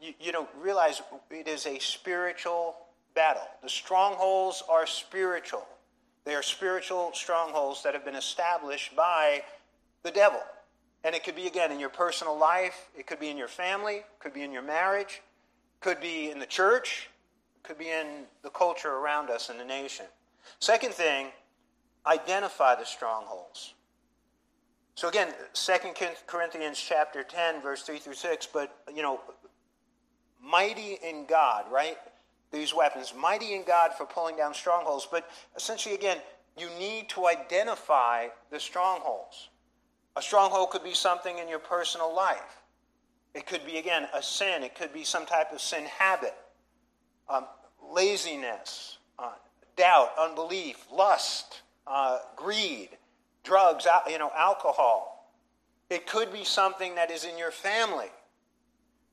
you, 0.00 0.14
you 0.20 0.32
know, 0.32 0.48
realize 0.58 1.02
it 1.30 1.48
is 1.48 1.66
a 1.66 1.78
spiritual 1.78 2.76
battle. 3.16 3.42
The 3.62 3.68
strongholds 3.68 4.62
are 4.70 4.86
spiritual. 4.86 5.66
They 6.24 6.34
are 6.34 6.42
spiritual 6.42 7.10
strongholds 7.14 7.82
that 7.82 7.94
have 7.94 8.04
been 8.04 8.14
established 8.14 8.94
by 8.94 9.42
the 10.04 10.12
devil. 10.12 10.40
And 11.02 11.14
it 11.14 11.24
could 11.24 11.34
be, 11.34 11.46
again, 11.46 11.72
in 11.72 11.80
your 11.80 11.88
personal 11.88 12.38
life, 12.38 12.88
it 12.96 13.06
could 13.06 13.18
be 13.18 13.28
in 13.28 13.36
your 13.36 13.48
family, 13.48 14.02
could 14.20 14.34
be 14.34 14.42
in 14.42 14.52
your 14.52 14.62
marriage, 14.62 15.22
could 15.80 16.00
be 16.00 16.30
in 16.30 16.38
the 16.38 16.46
church, 16.46 17.10
could 17.62 17.78
be 17.78 17.90
in 17.90 18.24
the 18.42 18.50
culture 18.50 18.92
around 18.92 19.30
us 19.30 19.50
in 19.50 19.58
the 19.58 19.64
nation. 19.64 20.06
Second 20.60 20.92
thing, 20.92 21.28
identify 22.06 22.74
the 22.74 22.84
strongholds. 22.84 23.74
So 24.94 25.08
again, 25.08 25.28
2 25.52 25.72
Corinthians 26.26 26.78
chapter 26.78 27.22
10, 27.22 27.60
verse 27.60 27.82
3 27.82 27.98
through 27.98 28.14
6, 28.14 28.48
but 28.52 28.76
you 28.94 29.02
know, 29.02 29.20
mighty 30.42 30.98
in 31.02 31.26
God, 31.26 31.66
right? 31.70 31.98
These 32.52 32.74
weapons, 32.74 33.12
mighty 33.16 33.54
in 33.54 33.64
God 33.64 33.92
for 33.96 34.06
pulling 34.06 34.36
down 34.36 34.54
strongholds. 34.54 35.06
But 35.10 35.28
essentially, 35.56 35.94
again, 35.94 36.18
you 36.56 36.68
need 36.78 37.08
to 37.10 37.26
identify 37.26 38.28
the 38.50 38.60
strongholds. 38.60 39.50
A 40.16 40.22
stronghold 40.22 40.70
could 40.70 40.84
be 40.84 40.94
something 40.94 41.38
in 41.38 41.48
your 41.48 41.58
personal 41.58 42.14
life. 42.14 42.62
It 43.34 43.46
could 43.46 43.66
be, 43.66 43.76
again, 43.76 44.08
a 44.14 44.22
sin. 44.22 44.62
It 44.62 44.74
could 44.74 44.94
be 44.94 45.04
some 45.04 45.26
type 45.26 45.52
of 45.52 45.60
sin 45.60 45.84
habit, 45.84 46.34
um, 47.28 47.44
laziness, 47.92 48.96
uh, 49.18 49.32
doubt, 49.76 50.12
unbelief, 50.18 50.86
lust, 50.90 51.60
uh, 51.86 52.20
greed, 52.34 52.90
drugs, 53.44 53.86
you 54.08 54.18
know, 54.18 54.30
alcohol. 54.34 55.34
It 55.90 56.06
could 56.06 56.32
be 56.32 56.44
something 56.44 56.94
that 56.94 57.10
is 57.10 57.24
in 57.24 57.36
your 57.36 57.50
family. 57.50 58.10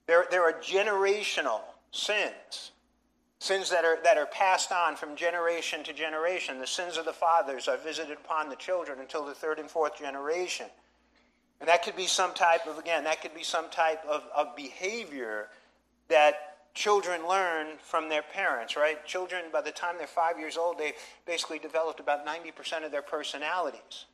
There, 0.07 0.25
there 0.31 0.43
are 0.43 0.53
generational 0.53 1.61
sins, 1.91 2.71
sins 3.43 3.69
that 3.71 3.83
are, 3.83 3.97
that 4.03 4.17
are 4.17 4.25
passed 4.25 4.71
on 4.71 4.95
from 4.95 5.17
generation 5.17 5.83
to 5.83 5.91
generation. 5.91 6.59
The 6.59 6.67
sins 6.67 6.95
of 6.95 7.03
the 7.03 7.11
fathers 7.11 7.67
are 7.67 7.75
visited 7.75 8.17
upon 8.17 8.47
the 8.47 8.55
children 8.55 8.99
until 9.01 9.25
the 9.25 9.33
third 9.33 9.59
and 9.59 9.69
fourth 9.69 9.99
generation. 9.99 10.67
And 11.59 11.67
that 11.67 11.83
could 11.83 11.97
be 11.97 12.07
some 12.07 12.33
type 12.33 12.65
of, 12.67 12.77
again, 12.77 13.03
that 13.03 13.21
could 13.21 13.35
be 13.35 13.43
some 13.43 13.69
type 13.69 14.01
of, 14.05 14.23
of 14.33 14.55
behavior 14.55 15.49
that 16.07 16.73
children 16.73 17.27
learn 17.27 17.77
from 17.79 18.07
their 18.07 18.21
parents, 18.21 18.77
right? 18.77 19.05
Children, 19.05 19.43
by 19.51 19.61
the 19.61 19.71
time 19.71 19.95
they're 19.97 20.07
five 20.07 20.39
years 20.39 20.55
old, 20.55 20.77
they've 20.77 20.93
basically 21.25 21.59
developed 21.59 21.99
about 21.99 22.25
90% 22.25 22.85
of 22.85 22.91
their 22.91 23.01
personalities. 23.01 24.05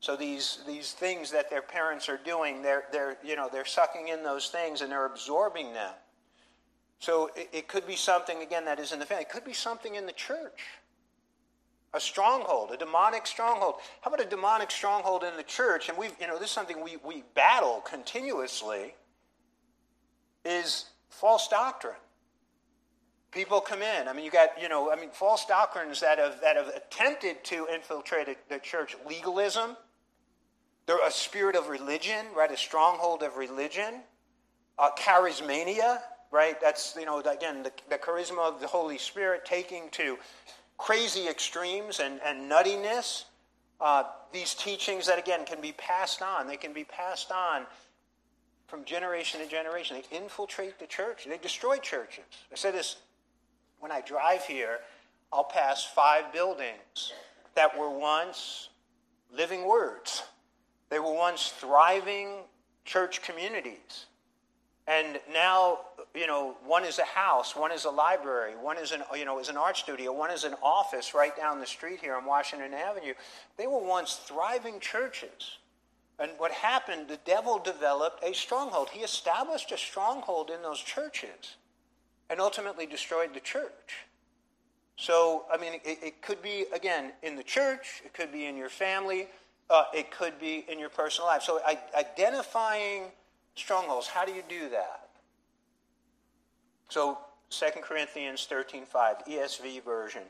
So 0.00 0.16
these, 0.16 0.60
these 0.66 0.92
things 0.92 1.30
that 1.32 1.50
their 1.50 1.62
parents 1.62 2.08
are 2.08 2.20
doing, 2.24 2.62
they're, 2.62 2.84
they're, 2.90 3.18
you 3.22 3.36
know, 3.36 3.50
they're 3.52 3.66
sucking 3.66 4.08
in 4.08 4.22
those 4.22 4.48
things 4.48 4.80
and 4.80 4.90
they're 4.90 5.06
absorbing 5.06 5.74
them. 5.74 5.92
So 6.98 7.30
it, 7.36 7.48
it 7.52 7.68
could 7.68 7.86
be 7.86 7.96
something, 7.96 8.42
again, 8.42 8.64
that 8.64 8.78
is 8.78 8.92
in 8.92 8.98
the 8.98 9.06
family. 9.06 9.22
It 9.22 9.30
could 9.30 9.44
be 9.44 9.52
something 9.52 9.94
in 9.94 10.06
the 10.06 10.12
church. 10.12 10.60
A 11.94 12.00
stronghold, 12.00 12.70
a 12.70 12.76
demonic 12.76 13.26
stronghold. 13.26 13.76
How 14.02 14.12
about 14.12 14.24
a 14.24 14.28
demonic 14.28 14.70
stronghold 14.70 15.24
in 15.24 15.36
the 15.36 15.42
church? 15.42 15.88
And 15.88 15.96
we've, 15.96 16.14
you 16.20 16.26
know, 16.26 16.38
this 16.38 16.48
is 16.48 16.54
something 16.54 16.82
we, 16.82 16.98
we 17.04 17.24
battle 17.34 17.80
continuously, 17.80 18.94
is 20.44 20.86
false 21.08 21.48
doctrine 21.48 21.94
people 23.30 23.60
come 23.60 23.82
in. 23.82 24.08
I 24.08 24.12
mean, 24.12 24.24
you 24.24 24.30
got, 24.30 24.60
you 24.60 24.68
know, 24.68 24.90
I 24.90 24.96
mean, 24.96 25.10
false 25.10 25.44
doctrines 25.44 26.00
that 26.00 26.18
have, 26.18 26.40
that 26.40 26.56
have 26.56 26.68
attempted 26.68 27.44
to 27.44 27.66
infiltrate 27.72 28.48
the 28.48 28.58
church. 28.58 28.96
Legalism, 29.06 29.76
they're 30.86 31.06
a 31.06 31.10
spirit 31.10 31.54
of 31.54 31.68
religion, 31.68 32.26
right? 32.34 32.50
A 32.50 32.56
stronghold 32.56 33.22
of 33.22 33.36
religion. 33.36 34.02
Uh, 34.78 34.90
charismania, 34.96 35.98
right? 36.30 36.60
That's, 36.60 36.94
you 36.98 37.06
know, 37.06 37.20
again, 37.20 37.62
the, 37.62 37.72
the 37.88 37.98
charisma 37.98 38.38
of 38.38 38.60
the 38.60 38.66
Holy 38.66 38.98
Spirit 38.98 39.44
taking 39.44 39.88
to 39.92 40.18
crazy 40.76 41.28
extremes 41.28 42.00
and, 42.00 42.20
and 42.24 42.50
nuttiness. 42.50 43.24
Uh, 43.80 44.04
these 44.32 44.54
teachings 44.54 45.06
that, 45.06 45.18
again, 45.18 45.44
can 45.44 45.60
be 45.60 45.72
passed 45.72 46.22
on. 46.22 46.46
They 46.46 46.56
can 46.56 46.72
be 46.72 46.84
passed 46.84 47.30
on 47.30 47.64
from 48.66 48.84
generation 48.84 49.40
to 49.40 49.46
generation. 49.46 49.96
They 50.10 50.16
infiltrate 50.16 50.78
the 50.78 50.86
church. 50.86 51.26
They 51.28 51.38
destroy 51.38 51.78
churches. 51.78 52.24
I 52.52 52.56
said 52.56 52.74
this 52.74 52.96
when 53.80 53.92
I 53.92 54.00
drive 54.00 54.44
here, 54.44 54.80
I'll 55.32 55.44
pass 55.44 55.84
five 55.84 56.32
buildings 56.32 57.12
that 57.54 57.76
were 57.78 57.90
once 57.90 58.68
living 59.32 59.66
words. 59.66 60.22
They 60.90 60.98
were 60.98 61.12
once 61.12 61.52
thriving 61.58 62.44
church 62.84 63.22
communities. 63.22 64.06
And 64.86 65.20
now, 65.32 65.80
you 66.14 66.26
know, 66.26 66.56
one 66.66 66.84
is 66.84 66.98
a 66.98 67.04
house, 67.04 67.54
one 67.54 67.72
is 67.72 67.84
a 67.84 67.90
library, 67.90 68.52
one 68.60 68.78
is 68.78 68.92
an, 68.92 69.02
you 69.16 69.24
know, 69.24 69.38
is 69.38 69.48
an 69.48 69.56
art 69.56 69.76
studio, 69.76 70.12
one 70.12 70.30
is 70.30 70.44
an 70.44 70.54
office 70.62 71.14
right 71.14 71.36
down 71.36 71.60
the 71.60 71.66
street 71.66 72.00
here 72.00 72.14
on 72.14 72.24
Washington 72.24 72.74
Avenue. 72.74 73.14
They 73.56 73.66
were 73.66 73.84
once 73.84 74.20
thriving 74.26 74.80
churches. 74.80 75.58
And 76.18 76.32
what 76.38 76.50
happened, 76.50 77.08
the 77.08 77.18
devil 77.24 77.58
developed 77.58 78.24
a 78.24 78.34
stronghold. 78.34 78.88
He 78.90 79.00
established 79.00 79.70
a 79.70 79.78
stronghold 79.78 80.50
in 80.50 80.62
those 80.62 80.80
churches 80.80 81.56
and 82.28 82.40
ultimately 82.40 82.86
destroyed 82.86 83.34
the 83.34 83.40
church. 83.40 84.04
So, 84.96 85.44
I 85.52 85.56
mean, 85.58 85.74
it, 85.84 85.98
it 86.02 86.22
could 86.22 86.42
be, 86.42 86.66
again, 86.74 87.12
in 87.22 87.36
the 87.36 87.44
church, 87.44 88.02
it 88.04 88.12
could 88.12 88.32
be 88.32 88.46
in 88.46 88.56
your 88.56 88.68
family, 88.68 89.28
uh, 89.70 89.84
it 89.94 90.10
could 90.10 90.40
be 90.40 90.64
in 90.68 90.80
your 90.80 90.88
personal 90.88 91.28
life. 91.28 91.42
So, 91.42 91.60
I, 91.64 91.78
identifying 91.96 93.04
strongholds, 93.54 94.08
how 94.08 94.24
do 94.24 94.32
you 94.32 94.42
do 94.48 94.70
that? 94.70 95.07
So, 96.88 97.18
2 97.50 97.66
Corinthians 97.82 98.46
13.5, 98.50 99.28
ESV 99.28 99.84
version. 99.84 100.22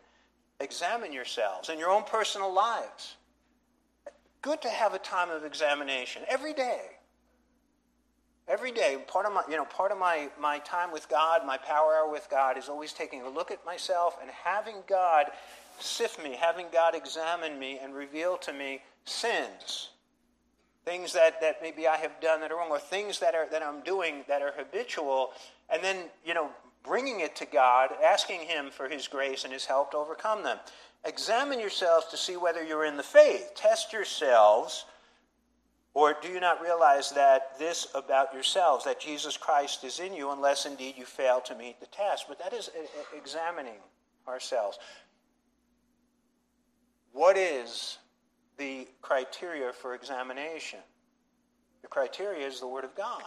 Examine 0.60 1.12
yourselves 1.12 1.68
in 1.68 1.78
your 1.78 1.90
own 1.90 2.04
personal 2.04 2.52
lives. 2.52 3.16
Good 4.42 4.62
to 4.62 4.68
have 4.68 4.94
a 4.94 4.98
time 4.98 5.30
of 5.30 5.44
examination 5.44 6.22
every 6.28 6.52
day. 6.52 6.82
Every 8.46 8.72
day, 8.72 8.96
part 9.06 9.26
of 9.26 9.32
my, 9.32 9.42
you 9.48 9.56
know, 9.56 9.64
part 9.64 9.92
of 9.92 9.98
my, 9.98 10.30
my 10.40 10.58
time 10.60 10.90
with 10.90 11.08
God, 11.08 11.44
my 11.44 11.58
power 11.58 11.94
hour 11.94 12.10
with 12.10 12.28
God 12.30 12.56
is 12.56 12.68
always 12.68 12.92
taking 12.92 13.22
a 13.22 13.28
look 13.28 13.50
at 13.50 13.64
myself 13.66 14.16
and 14.22 14.30
having 14.30 14.76
God 14.86 15.26
sift 15.78 16.22
me, 16.22 16.36
having 16.40 16.66
God 16.72 16.94
examine 16.94 17.58
me 17.58 17.78
and 17.82 17.94
reveal 17.94 18.36
to 18.38 18.52
me 18.52 18.80
sins 19.04 19.90
things 20.84 21.12
that, 21.12 21.40
that 21.40 21.62
maybe 21.62 21.86
I 21.86 21.96
have 21.96 22.20
done 22.20 22.40
that 22.40 22.50
are 22.50 22.56
wrong, 22.56 22.70
or 22.70 22.78
things 22.78 23.18
that, 23.20 23.34
are, 23.34 23.46
that 23.50 23.62
I'm 23.62 23.82
doing 23.82 24.24
that 24.28 24.42
are 24.42 24.52
habitual, 24.56 25.32
and 25.68 25.82
then, 25.82 25.96
you 26.24 26.34
know, 26.34 26.50
bringing 26.82 27.20
it 27.20 27.36
to 27.36 27.46
God, 27.46 27.90
asking 28.04 28.40
Him 28.40 28.70
for 28.70 28.88
His 28.88 29.08
grace 29.08 29.44
and 29.44 29.52
His 29.52 29.66
help 29.66 29.90
to 29.90 29.98
overcome 29.98 30.42
them. 30.42 30.58
Examine 31.04 31.60
yourselves 31.60 32.06
to 32.06 32.16
see 32.16 32.36
whether 32.36 32.64
you're 32.64 32.84
in 32.84 32.96
the 32.96 33.02
faith. 33.02 33.52
Test 33.54 33.92
yourselves. 33.92 34.84
Or 35.94 36.14
do 36.20 36.28
you 36.28 36.40
not 36.40 36.60
realize 36.62 37.10
that 37.12 37.58
this 37.58 37.88
about 37.94 38.32
yourselves, 38.32 38.84
that 38.84 39.00
Jesus 39.00 39.36
Christ 39.36 39.84
is 39.84 40.00
in 40.00 40.14
you, 40.14 40.30
unless 40.30 40.64
indeed 40.64 40.94
you 40.96 41.04
fail 41.04 41.40
to 41.42 41.54
meet 41.54 41.80
the 41.80 41.86
test? 41.86 42.26
But 42.28 42.38
that 42.38 42.52
is 42.52 42.70
examining 43.16 43.78
ourselves. 44.26 44.78
What 47.12 47.36
is 47.36 47.98
the 48.58 48.86
criteria 49.00 49.72
for 49.72 49.94
examination? 49.94 50.80
The 51.82 51.88
criteria 51.88 52.46
is 52.46 52.60
the 52.60 52.68
Word 52.68 52.84
of 52.84 52.94
God. 52.94 53.22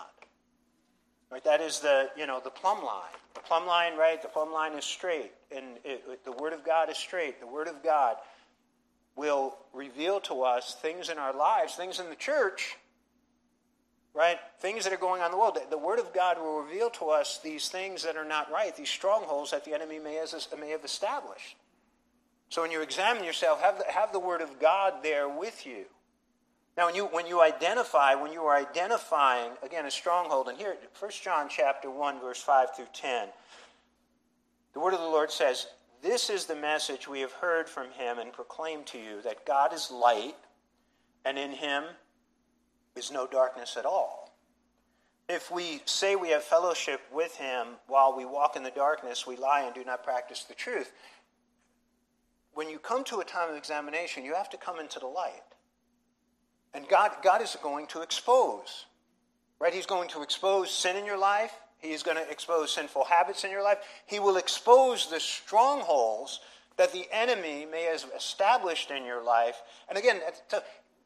Right? 1.32 1.44
That 1.46 1.62
is 1.62 1.80
the, 1.80 2.10
you 2.18 2.28
know, 2.28 2.42
the 2.44 2.50
plumb 2.50 2.84
line. 2.84 3.16
The 3.34 3.40
plumb 3.40 3.66
line, 3.66 3.96
right? 3.96 4.22
The 4.22 4.28
plumb 4.28 4.52
line 4.52 4.74
is 4.74 4.84
straight. 4.84 5.32
And 5.56 5.78
it, 5.86 6.26
the 6.26 6.34
Word 6.34 6.52
of 6.52 6.66
God 6.66 6.90
is 6.90 6.98
straight. 6.98 7.40
The 7.40 7.48
Word 7.48 7.70
of 7.70 7.82
God 7.82 8.18
will 9.16 9.58
reveal 9.74 10.20
to 10.22 10.44
us 10.44 10.76
things 10.82 11.10
in 11.10 11.18
our 11.18 11.34
lives, 11.36 11.76
things 11.76 12.00
in 12.00 12.10
the 12.10 12.16
church, 12.16 12.76
right? 14.14 14.38
Things 14.60 14.84
that 14.84 14.92
are 14.92 14.98
going 14.98 15.22
on 15.22 15.28
in 15.28 15.32
the 15.32 15.38
world. 15.38 15.58
The 15.70 15.78
Word 15.78 16.00
of 16.00 16.14
God 16.14 16.38
will 16.38 16.62
reveal 16.62 16.90
to 16.92 17.10
us 17.10 17.40
these 17.42 17.70
things 17.70 18.04
that 18.04 18.18
are 18.18 18.28
not 18.28 18.52
right, 18.52 18.76
these 18.76 18.90
strongholds 18.90 19.52
that 19.52 19.64
the 19.64 19.74
enemy 19.74 20.00
may, 20.00 20.16
has, 20.16 20.48
may 20.60 20.72
have 20.72 20.84
established. 20.84 21.56
So 22.52 22.62
when 22.62 22.70
you 22.70 22.82
examine 22.82 23.24
yourself, 23.24 23.62
have 23.62 23.78
the, 23.78 23.86
have 23.90 24.12
the 24.12 24.20
Word 24.20 24.42
of 24.42 24.60
God 24.60 24.96
there 25.04 25.30
with 25.30 25.66
you. 25.66 25.86
Now, 26.76 26.88
when 26.88 26.96
you, 26.96 27.06
when 27.06 27.26
you 27.26 27.42
identify, 27.42 28.14
when 28.14 28.34
you 28.34 28.42
are 28.42 28.58
identifying, 28.58 29.52
again, 29.64 29.86
a 29.86 29.92
stronghold, 29.92 30.50
and 30.50 30.58
here, 30.58 30.76
1 31.00 31.12
John 31.24 31.48
chapter 31.50 31.90
1, 31.90 32.20
verse 32.20 32.42
5 32.42 32.76
through 32.76 32.88
10, 32.94 33.30
the 34.74 34.82
word 34.82 34.94
of 34.94 35.00
the 35.00 35.06
Lord 35.06 35.32
says, 35.32 35.68
This 36.02 36.30
is 36.30 36.46
the 36.46 36.56
message 36.56 37.08
we 37.08 37.22
have 37.22 37.32
heard 37.32 37.70
from 37.70 37.90
him 37.92 38.20
and 38.20 38.34
proclaimed 38.34 38.86
to 38.88 38.98
you, 38.98 39.22
that 39.22 39.46
God 39.46 39.74
is 39.74 39.90
light, 39.90 40.36
and 41.24 41.38
in 41.38 41.52
him 41.52 41.86
is 42.98 43.14
no 43.14 43.28
darkness 43.28 43.78
at 43.78 43.86
all. 43.86 44.36
If 45.30 45.50
we 45.52 45.82
say 45.86 46.18
we 46.18 46.32
have 46.32 46.44
fellowship 46.44 47.00
with 47.14 47.38
him 47.38 47.68
while 47.88 48.14
we 48.16 48.26
walk 48.26 48.58
in 48.58 48.64
the 48.64 48.72
darkness, 48.72 49.26
we 49.26 49.38
lie 49.38 49.62
and 49.62 49.74
do 49.74 49.86
not 49.86 50.04
practice 50.04 50.44
the 50.44 50.54
truth. 50.54 50.92
When 52.54 52.70
you 52.70 52.80
come 52.80 53.04
to 53.06 53.20
a 53.20 53.26
time 53.26 53.50
of 53.50 53.56
examination, 53.56 54.26
you 54.26 54.36
have 54.36 54.50
to 54.50 54.58
come 54.58 54.80
into 54.80 55.00
the 55.00 55.08
light. 55.08 55.44
And 56.74 56.88
God, 56.88 57.12
God 57.24 57.42
is 57.42 57.58
going 57.62 57.88
to 57.88 58.02
expose, 58.02 58.86
right? 59.60 59.74
He's 59.74 59.86
going 59.86 60.10
to 60.10 60.22
expose 60.22 60.72
sin 60.72 60.96
in 60.96 61.06
your 61.06 61.18
life. 61.18 61.54
He's 61.80 62.04
going 62.04 62.18
to 62.18 62.30
expose 62.30 62.72
sinful 62.72 63.06
habits 63.06 63.44
in 63.44 63.52
your 63.52 63.64
life. 63.64 63.80
He 64.06 64.20
will 64.20 64.38
expose 64.38 65.10
the 65.10 65.20
strongholds 65.20 66.40
that 66.78 66.94
the 66.94 67.08
enemy 67.12 67.66
may 67.70 67.84
have 67.84 68.06
established 68.16 68.92
in 68.92 69.04
your 69.04 69.24
life. 69.24 69.62
And 69.90 69.98
again, 69.98 70.22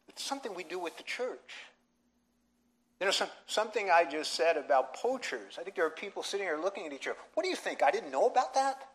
it's 0.07 0.23
something 0.23 0.53
we 0.53 0.63
do 0.63 0.79
with 0.79 0.97
the 0.97 1.03
church. 1.03 1.53
You 2.99 3.07
know, 3.07 3.11
some, 3.11 3.29
something 3.45 3.89
I 3.89 4.05
just 4.09 4.33
said 4.33 4.57
about 4.57 4.93
poachers. 4.93 5.57
I 5.59 5.63
think 5.63 5.75
there 5.75 5.85
are 5.85 5.89
people 5.89 6.23
sitting 6.23 6.45
here 6.45 6.57
looking 6.61 6.85
at 6.85 6.93
each 6.93 7.07
other. 7.07 7.17
What 7.33 7.43
do 7.43 7.49
you 7.49 7.55
think? 7.55 7.83
I 7.83 7.91
didn't 7.91 8.11
know 8.11 8.27
about 8.27 8.53
that? 8.53 8.87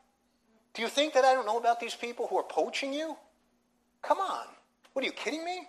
Do 0.75 0.83
you 0.83 0.89
think 0.89 1.15
that 1.15 1.25
I 1.25 1.35
don't 1.35 1.47
know 1.47 1.59
about 1.59 1.81
these 1.81 1.95
people 1.95 2.27
who 2.29 2.39
are 2.39 2.45
poaching 2.45 2.93
you? 2.93 3.17
Come 4.03 4.19
on. 4.19 4.45
What 4.93 5.03
are 5.03 5.07
you 5.07 5.12
kidding 5.12 5.45
me? 5.45 5.67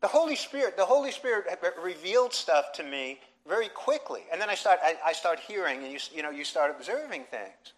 The 0.00 0.08
Holy 0.08 0.36
Spirit, 0.36 0.76
the 0.76 0.84
Holy 0.84 1.10
Spirit 1.10 1.46
revealed 1.82 2.32
stuff 2.32 2.72
to 2.74 2.84
me 2.84 3.20
very 3.48 3.68
quickly. 3.68 4.22
And 4.30 4.40
then 4.40 4.50
I 4.50 4.54
start, 4.54 4.78
I, 4.82 4.96
I 5.04 5.12
start 5.12 5.40
hearing 5.40 5.82
and 5.82 5.92
you, 5.92 5.98
you 6.14 6.22
know, 6.22 6.30
you 6.30 6.44
start 6.44 6.74
observing 6.76 7.24
things. 7.30 7.72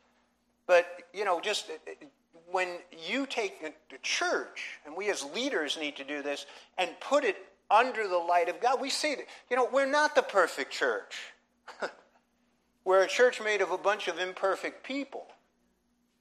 But, 0.66 0.87
you 1.14 1.25
know, 1.25 1.40
just 1.40 1.71
uh, 1.71 1.75
uh, 1.90 2.07
when 2.50 2.78
you 3.09 3.26
take 3.26 3.63
the 3.63 3.99
church, 4.02 4.78
and 4.84 4.97
we 4.97 5.10
as 5.10 5.25
leaders 5.34 5.78
need 5.80 5.97
to 5.97 6.04
do 6.04 6.23
this, 6.23 6.47
and 6.78 6.91
put 7.00 7.25
it 7.25 7.36
under 7.71 8.06
the 8.06 8.19
light 8.19 8.49
of 8.49 8.60
God, 8.60 8.80
we 8.80 8.91
see 8.91 9.15
that, 9.15 9.25
you 9.49 9.56
know, 9.56 9.69
we're 9.73 9.91
not 9.91 10.15
the 10.15 10.23
perfect 10.23 10.73
church. 10.73 11.17
we're 12.84 13.02
a 13.02 13.08
church 13.08 13.41
made 13.41 13.60
of 13.60 13.71
a 13.71 13.78
bunch 13.78 14.08
of 14.08 14.19
imperfect 14.19 14.84
people. 14.84 15.26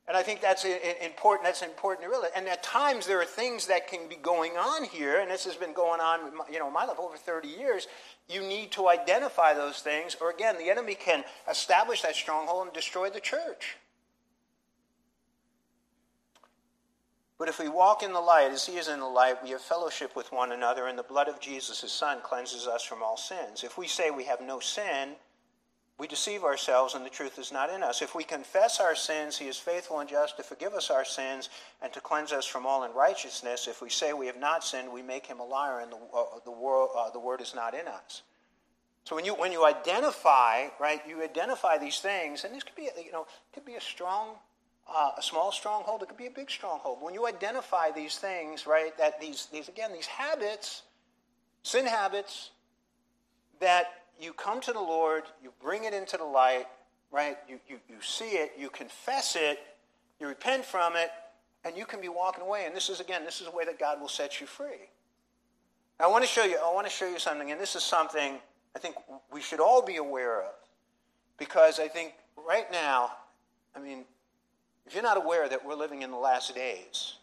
And 0.10 0.18
I 0.18 0.24
think 0.24 0.42
that's 0.42 0.66
important. 0.66 1.46
That's 1.46 1.62
important 1.62 2.04
to 2.04 2.10
realize. 2.10 2.32
And 2.36 2.48
at 2.48 2.64
times 2.64 3.06
there 3.06 3.22
are 3.22 3.26
things 3.26 3.68
that 3.68 3.88
can 3.88 4.10
be 4.10 4.16
going 4.16 4.54
on 4.54 4.84
here, 4.84 5.20
and 5.20 5.30
this 5.30 5.46
has 5.46 5.56
been 5.56 5.72
going 5.72 6.02
on, 6.02 6.32
you 6.52 6.58
know, 6.58 6.72
my 6.72 6.84
life 6.84 6.98
over 6.98 7.16
30 7.16 7.48
years. 7.48 7.88
You 8.28 8.42
need 8.42 8.72
to 8.72 8.90
identify 8.90 9.54
those 9.54 9.82
things, 9.82 10.18
or 10.20 10.32
again, 10.32 10.58
the 10.58 10.72
enemy 10.72 10.96
can 10.96 11.24
establish 11.48 12.02
that 12.02 12.16
stronghold 12.16 12.66
and 12.66 12.74
destroy 12.74 13.12
the 13.12 13.20
church. 13.20 13.78
But 17.38 17.48
if 17.48 17.60
we 17.60 17.70
walk 17.70 18.02
in 18.02 18.12
the 18.12 18.20
light 18.20 18.52
as 18.52 18.66
he 18.66 18.78
is 18.78 18.88
in 18.88 19.00
the 19.00 19.06
light, 19.06 19.44
we 19.44 19.52
have 19.52 19.62
fellowship 19.62 20.16
with 20.16 20.32
one 20.32 20.52
another, 20.52 20.88
and 20.88 20.98
the 20.98 21.04
blood 21.04 21.28
of 21.28 21.40
Jesus, 21.40 21.82
his 21.82 21.92
son, 21.92 22.18
cleanses 22.24 22.66
us 22.66 22.84
from 22.84 23.04
all 23.04 23.16
sins. 23.16 23.64
If 23.64 23.78
we 23.78 23.88
say 23.88 24.10
we 24.10 24.26
have 24.26 24.42
no 24.42 24.60
sin, 24.60 25.12
we 26.00 26.08
deceive 26.08 26.46
ourselves 26.46 26.96
and 26.96 27.06
the 27.06 27.10
truth 27.10 27.38
is 27.38 27.52
not 27.52 27.70
in 27.70 27.84
us. 27.84 28.02
If 28.02 28.16
we 28.16 28.24
confess 28.24 28.80
our 28.80 28.96
sins, 28.96 29.38
he 29.38 29.48
is 29.50 29.58
faithful 29.58 30.00
and 30.00 30.10
just 30.10 30.38
to 30.38 30.44
forgive 30.44 30.74
us 30.74 30.90
our 30.90 31.04
sins 31.04 31.50
and 31.82 31.92
to 31.92 32.00
cleanse 32.00 32.32
us 32.32 32.46
from 32.46 32.66
all 32.66 32.84
unrighteousness. 32.84 33.68
If 33.68 33.82
we 33.82 33.90
say 33.90 34.14
we 34.14 34.28
have 34.28 34.40
not 34.40 34.64
sinned, 34.64 34.92
we 34.94 35.02
make 35.02 35.26
him 35.26 35.42
a 35.42 35.46
liar 35.46 35.82
and 35.82 35.92
the, 35.92 35.98
uh, 36.14 36.24
the, 36.46 36.52
world, 36.52 36.92
uh, 36.98 37.10
the 37.12 37.20
word 37.20 37.42
is 37.42 37.54
not 37.54 37.74
in 37.74 37.86
us. 37.88 38.22
So 39.04 39.16
when 39.16 39.26
you, 39.26 39.34
when 39.34 39.52
you 39.52 39.66
identify, 39.66 40.68
right, 40.80 41.02
you 41.06 41.22
identify 41.22 41.78
these 41.78 42.00
things, 42.00 42.46
and 42.46 42.56
this 42.56 42.64
could 42.64 42.76
be, 42.76 42.90
you 43.04 43.12
know, 43.12 43.28
could 43.54 43.66
be 43.66 43.76
a 43.76 43.82
strong, 43.82 44.36
uh, 44.88 45.12
a 45.18 45.22
small 45.22 45.52
stronghold, 45.52 46.02
it 46.02 46.08
could 46.08 46.18
be 46.18 46.28
a 46.28 46.32
big 46.32 46.50
stronghold. 46.50 47.00
When 47.02 47.14
you 47.14 47.28
identify 47.28 47.92
these 47.92 48.18
things, 48.18 48.66
right, 48.66 48.98
that 48.98 49.20
these, 49.20 49.48
these 49.52 49.68
again, 49.68 49.92
these 49.92 50.06
habits, 50.06 50.84
sin 51.64 51.86
habits, 51.86 52.52
that 53.60 53.99
you 54.20 54.34
come 54.34 54.60
to 54.62 54.74
the 54.74 54.80
Lord, 54.80 55.24
you 55.42 55.52
bring 55.62 55.86
it 55.86 55.94
into 55.94 56.18
the 56.18 56.24
light, 56.24 56.66
right? 57.12 57.38
You, 57.48 57.60
you, 57.68 57.80
you 57.88 57.96
see 58.02 58.32
it, 58.32 58.52
you 58.58 58.70
confess 58.70 59.36
it, 59.36 59.60
you 60.20 60.28
repent 60.28 60.66
from 60.66 60.96
it, 60.96 61.10
and 61.64 61.78
you 61.78 61.86
can 61.86 62.02
be 62.02 62.10
walking 62.10 62.44
away. 62.44 62.66
And 62.66 62.76
this 62.76 62.90
is, 62.90 63.00
again, 63.00 63.26
this 63.26 63.42
is 63.42 63.48
a 63.48 63.52
way 63.52 63.66
that 63.66 63.80
God 63.80 64.00
will 64.00 64.08
set 64.08 64.40
you 64.42 64.48
free. 64.48 64.90
Now, 66.00 66.06
I 66.06 66.12
want 66.12 66.24
to 66.24 66.30
show 66.30 66.44
you, 66.44 66.58
I 66.58 66.74
want 66.74 66.88
to 66.88 66.94
show 66.94 67.08
you 67.08 67.20
something, 67.20 67.52
and 67.52 67.60
this 67.60 67.76
is 67.76 67.84
something 67.84 68.40
I 68.76 68.80
think 68.80 68.96
we 69.32 69.42
should 69.42 69.60
all 69.60 69.82
be 69.82 69.98
aware 69.98 70.42
of. 70.42 70.54
Because 71.38 71.80
I 71.80 71.88
think 71.88 72.14
right 72.48 72.70
now, 72.72 73.12
I 73.76 73.80
mean, 73.80 74.06
if 74.86 74.94
you're 74.94 75.04
not 75.04 75.18
aware 75.18 75.48
that 75.48 75.66
we're 75.66 75.76
living 75.76 76.02
in 76.02 76.12
the 76.12 76.18
last 76.18 76.54
days, 76.56 77.16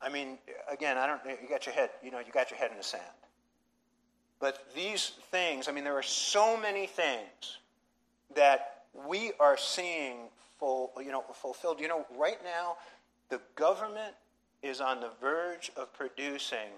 I 0.00 0.08
mean, 0.08 0.38
again, 0.70 0.98
I 0.98 1.06
don't, 1.06 1.20
you 1.24 1.48
got 1.48 1.66
your 1.66 1.74
head, 1.74 1.90
you 2.02 2.10
know, 2.10 2.18
you 2.18 2.32
got 2.32 2.50
your 2.50 2.58
head 2.58 2.70
in 2.70 2.76
the 2.76 2.84
sand. 2.84 3.02
But 4.38 4.66
these 4.74 5.12
things, 5.30 5.68
I 5.68 5.72
mean, 5.72 5.84
there 5.84 5.96
are 5.96 6.02
so 6.02 6.56
many 6.56 6.86
things 6.86 7.58
that 8.34 8.84
we 9.08 9.32
are 9.40 9.56
seeing 9.56 10.28
full, 10.58 10.92
you 10.98 11.10
know, 11.10 11.24
fulfilled. 11.32 11.80
You 11.80 11.88
know, 11.88 12.06
right 12.16 12.38
now, 12.44 12.76
the 13.28 13.40
government 13.54 14.14
is 14.62 14.80
on 14.80 15.00
the 15.00 15.10
verge 15.20 15.70
of 15.76 15.92
producing 15.92 16.72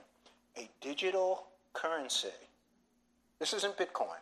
a 0.57 0.69
digital 0.81 1.47
currency. 1.73 2.29
This 3.39 3.53
isn't 3.53 3.77
Bitcoin. 3.77 4.21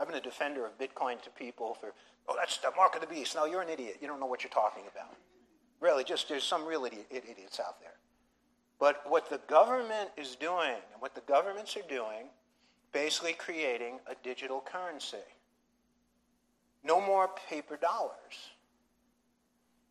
I've 0.00 0.06
been 0.06 0.16
a 0.16 0.20
defender 0.20 0.64
of 0.64 0.78
Bitcoin 0.78 1.20
to 1.22 1.30
people 1.30 1.74
for, 1.74 1.92
oh, 2.28 2.36
that's 2.38 2.58
the 2.58 2.70
mark 2.76 2.94
of 2.94 3.00
the 3.00 3.06
beast. 3.06 3.34
No, 3.34 3.46
you're 3.46 3.62
an 3.62 3.68
idiot. 3.68 3.98
You 4.00 4.06
don't 4.06 4.20
know 4.20 4.26
what 4.26 4.42
you're 4.42 4.50
talking 4.50 4.84
about. 4.92 5.16
Really, 5.80 6.04
just 6.04 6.28
there's 6.28 6.44
some 6.44 6.64
real 6.64 6.84
idiot, 6.84 7.06
idiots 7.10 7.60
out 7.60 7.80
there. 7.80 7.94
But 8.78 9.02
what 9.08 9.28
the 9.28 9.40
government 9.48 10.10
is 10.16 10.36
doing, 10.36 10.76
and 10.92 11.00
what 11.00 11.14
the 11.14 11.20
governments 11.22 11.76
are 11.76 11.88
doing, 11.88 12.28
basically 12.92 13.32
creating 13.32 13.98
a 14.06 14.14
digital 14.22 14.60
currency. 14.60 15.16
No 16.84 17.00
more 17.00 17.30
paper 17.48 17.76
dollars. 17.76 18.52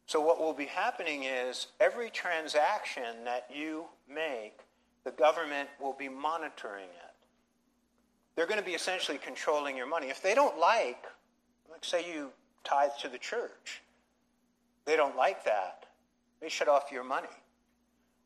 So, 0.05 0.21
what 0.21 0.39
will 0.39 0.53
be 0.53 0.65
happening 0.65 1.23
is 1.23 1.67
every 1.79 2.09
transaction 2.09 3.25
that 3.25 3.49
you 3.53 3.85
make, 4.09 4.59
the 5.03 5.11
government 5.11 5.69
will 5.81 5.93
be 5.93 6.07
monitoring 6.07 6.85
it. 6.85 7.13
They're 8.35 8.47
going 8.47 8.59
to 8.59 8.65
be 8.65 8.73
essentially 8.73 9.17
controlling 9.17 9.75
your 9.75 9.87
money. 9.87 10.07
If 10.07 10.21
they 10.21 10.33
don't 10.33 10.57
like, 10.57 11.03
like 11.69 11.83
say 11.83 12.09
you 12.09 12.29
tithe 12.63 12.91
to 13.01 13.09
the 13.09 13.17
church, 13.17 13.81
they 14.85 14.95
don't 14.95 15.17
like 15.17 15.43
that, 15.43 15.87
they 16.39 16.47
shut 16.47 16.69
off 16.69 16.91
your 16.91 17.03
money. 17.03 17.27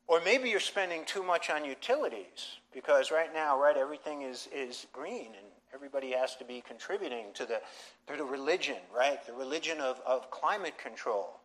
Or 0.06 0.20
maybe 0.24 0.50
you're 0.50 0.60
spending 0.60 1.04
too 1.04 1.22
much 1.22 1.50
on 1.50 1.64
utilities 1.64 2.58
because 2.72 3.10
right 3.10 3.32
now, 3.32 3.60
right, 3.60 3.76
everything 3.76 4.22
is, 4.22 4.48
is 4.54 4.86
green 4.92 5.26
and 5.26 5.46
everybody 5.74 6.12
has 6.12 6.36
to 6.36 6.44
be 6.44 6.62
contributing 6.66 7.26
to 7.34 7.46
the, 7.46 7.60
to 8.06 8.16
the 8.16 8.24
religion, 8.24 8.76
right? 8.96 9.24
The 9.26 9.32
religion 9.32 9.80
of, 9.80 10.00
of 10.06 10.30
climate 10.30 10.78
control. 10.78 11.40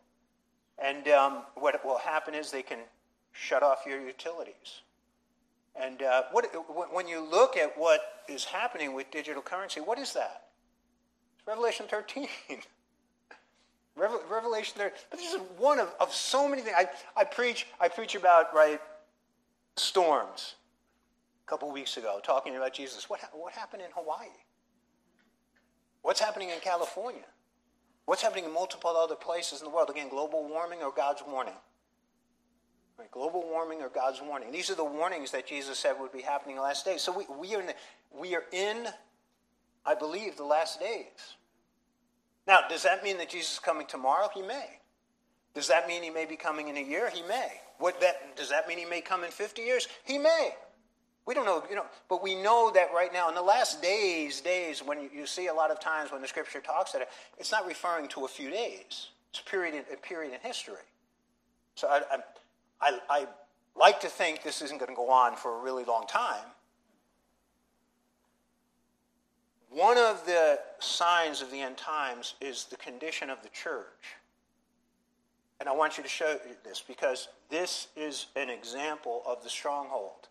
And 0.78 1.08
um, 1.08 1.42
what 1.54 1.84
will 1.84 1.98
happen 1.98 2.34
is 2.34 2.50
they 2.50 2.62
can 2.62 2.78
shut 3.32 3.62
off 3.62 3.80
your 3.86 4.00
utilities. 4.00 4.82
And 5.80 6.02
uh, 6.02 6.24
what, 6.32 6.46
when 6.92 7.06
you 7.06 7.20
look 7.20 7.56
at 7.56 7.76
what 7.78 8.00
is 8.28 8.44
happening 8.44 8.94
with 8.94 9.10
digital 9.10 9.42
currency, 9.42 9.80
what 9.80 9.98
is 9.98 10.12
that? 10.14 10.44
It's 11.38 11.46
Revelation 11.46 11.86
13. 11.88 12.28
Revelation 13.96 14.74
13. 14.76 14.92
But 15.10 15.18
this 15.18 15.32
is 15.32 15.40
one 15.56 15.78
of, 15.78 15.92
of 16.00 16.12
so 16.12 16.48
many 16.48 16.62
things. 16.62 16.76
I, 16.78 16.88
I, 17.16 17.24
preach, 17.24 17.66
I 17.80 17.88
preach 17.88 18.14
about, 18.14 18.54
right, 18.54 18.80
storms 19.76 20.54
couple 21.48 21.70
weeks 21.72 21.96
ago, 21.96 22.20
talking 22.22 22.56
about 22.56 22.74
Jesus. 22.74 23.08
What, 23.08 23.20
what 23.32 23.52
happened 23.52 23.82
in 23.82 23.88
Hawaii? 23.94 24.28
What's 26.02 26.20
happening 26.20 26.50
in 26.50 26.60
California? 26.60 27.24
What's 28.04 28.22
happening 28.22 28.44
in 28.44 28.52
multiple 28.52 28.90
other 28.90 29.14
places 29.14 29.60
in 29.60 29.66
the 29.66 29.70
world? 29.70 29.90
Again, 29.90 30.08
global 30.08 30.48
warming 30.48 30.82
or 30.82 30.92
God's 30.94 31.22
warning? 31.26 31.54
Right, 32.98 33.10
global 33.10 33.42
warming 33.42 33.80
or 33.80 33.88
God's 33.88 34.20
warning. 34.20 34.50
These 34.50 34.70
are 34.70 34.74
the 34.74 34.84
warnings 34.84 35.30
that 35.30 35.46
Jesus 35.46 35.78
said 35.78 35.94
would 36.00 36.12
be 36.12 36.22
happening 36.22 36.56
in 36.56 36.62
the 36.62 36.66
last 36.66 36.84
days. 36.84 37.02
So 37.02 37.16
we, 37.16 37.24
we, 37.38 37.54
are 37.54 37.60
in, 37.60 37.70
we 38.18 38.34
are 38.34 38.44
in, 38.52 38.88
I 39.86 39.94
believe, 39.94 40.36
the 40.36 40.44
last 40.44 40.80
days. 40.80 41.36
Now, 42.46 42.60
does 42.68 42.82
that 42.82 43.04
mean 43.04 43.18
that 43.18 43.28
Jesus 43.28 43.54
is 43.54 43.58
coming 43.58 43.86
tomorrow? 43.86 44.28
He 44.34 44.42
may. 44.42 44.80
Does 45.54 45.68
that 45.68 45.86
mean 45.86 46.02
he 46.02 46.10
may 46.10 46.24
be 46.24 46.36
coming 46.36 46.68
in 46.68 46.76
a 46.76 46.82
year? 46.82 47.10
He 47.10 47.22
may. 47.22 47.48
What 47.78 48.00
that, 48.00 48.36
does 48.36 48.50
that 48.50 48.66
mean 48.66 48.78
he 48.78 48.84
may 48.84 49.00
come 49.00 49.22
in 49.22 49.30
50 49.30 49.62
years? 49.62 49.86
He 50.04 50.18
may. 50.18 50.50
We 51.28 51.34
don't 51.34 51.44
know, 51.44 51.62
you 51.68 51.76
know, 51.76 51.84
but 52.08 52.22
we 52.22 52.34
know 52.34 52.70
that 52.74 52.88
right 52.94 53.12
now, 53.12 53.28
in 53.28 53.34
the 53.34 53.42
last 53.42 53.82
days, 53.82 54.40
days, 54.40 54.82
when 54.82 55.10
you, 55.12 55.26
see 55.26 55.48
a 55.48 55.52
lot 55.52 55.70
of 55.70 55.78
times 55.78 56.10
when 56.10 56.22
the 56.22 56.26
scripture 56.26 56.62
talks 56.62 56.92
about 56.92 57.02
it, 57.02 57.08
it's 57.36 57.52
not 57.52 57.66
referring 57.66 58.08
to 58.08 58.24
a 58.24 58.28
few 58.28 58.48
days. 58.48 59.10
It's 59.28 59.40
a 59.40 59.44
period 59.44 59.74
in, 59.74 59.82
a 59.92 59.98
period 59.98 60.32
in 60.32 60.40
history. 60.40 60.88
So 61.74 61.86
I, 61.86 62.00
I 62.10 62.18
I, 62.80 62.98
I 63.10 63.26
like 63.76 64.00
to 64.00 64.08
think 64.08 64.42
this 64.42 64.62
isn't 64.62 64.78
going 64.78 64.90
to 64.90 64.96
go 64.96 65.10
on 65.10 65.36
for 65.36 65.58
a 65.58 65.62
really 65.62 65.84
long 65.84 66.06
time. 66.06 66.46
One 69.68 69.98
of 69.98 70.24
the 70.24 70.58
signs 70.78 71.42
of 71.42 71.50
the 71.50 71.60
end 71.60 71.76
times 71.76 72.36
is 72.40 72.64
the 72.70 72.76
condition 72.76 73.28
of 73.28 73.42
the 73.42 73.50
church. 73.50 74.16
And 75.60 75.68
I 75.68 75.72
want 75.72 75.98
you 75.98 76.02
to 76.02 76.08
show 76.08 76.30
you 76.30 76.56
this 76.64 76.82
because 76.86 77.28
this 77.50 77.88
is 77.96 78.28
an 78.34 78.48
example 78.48 79.22
of 79.26 79.42
the 79.42 79.50
stronghold 79.50 80.28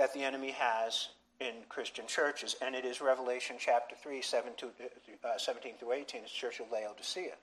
that 0.00 0.12
the 0.14 0.22
enemy 0.24 0.50
has 0.50 1.10
in 1.40 1.52
Christian 1.68 2.06
churches. 2.06 2.56
And 2.60 2.74
it 2.74 2.84
is 2.84 3.00
Revelation 3.00 3.56
chapter 3.58 3.94
3, 3.94 4.20
7 4.20 4.52
to, 4.58 4.66
uh, 5.24 5.38
17 5.38 5.74
through 5.78 5.92
18, 5.92 6.22
it's 6.22 6.32
Church 6.32 6.60
of 6.60 6.66
Laodicea. 6.72 7.34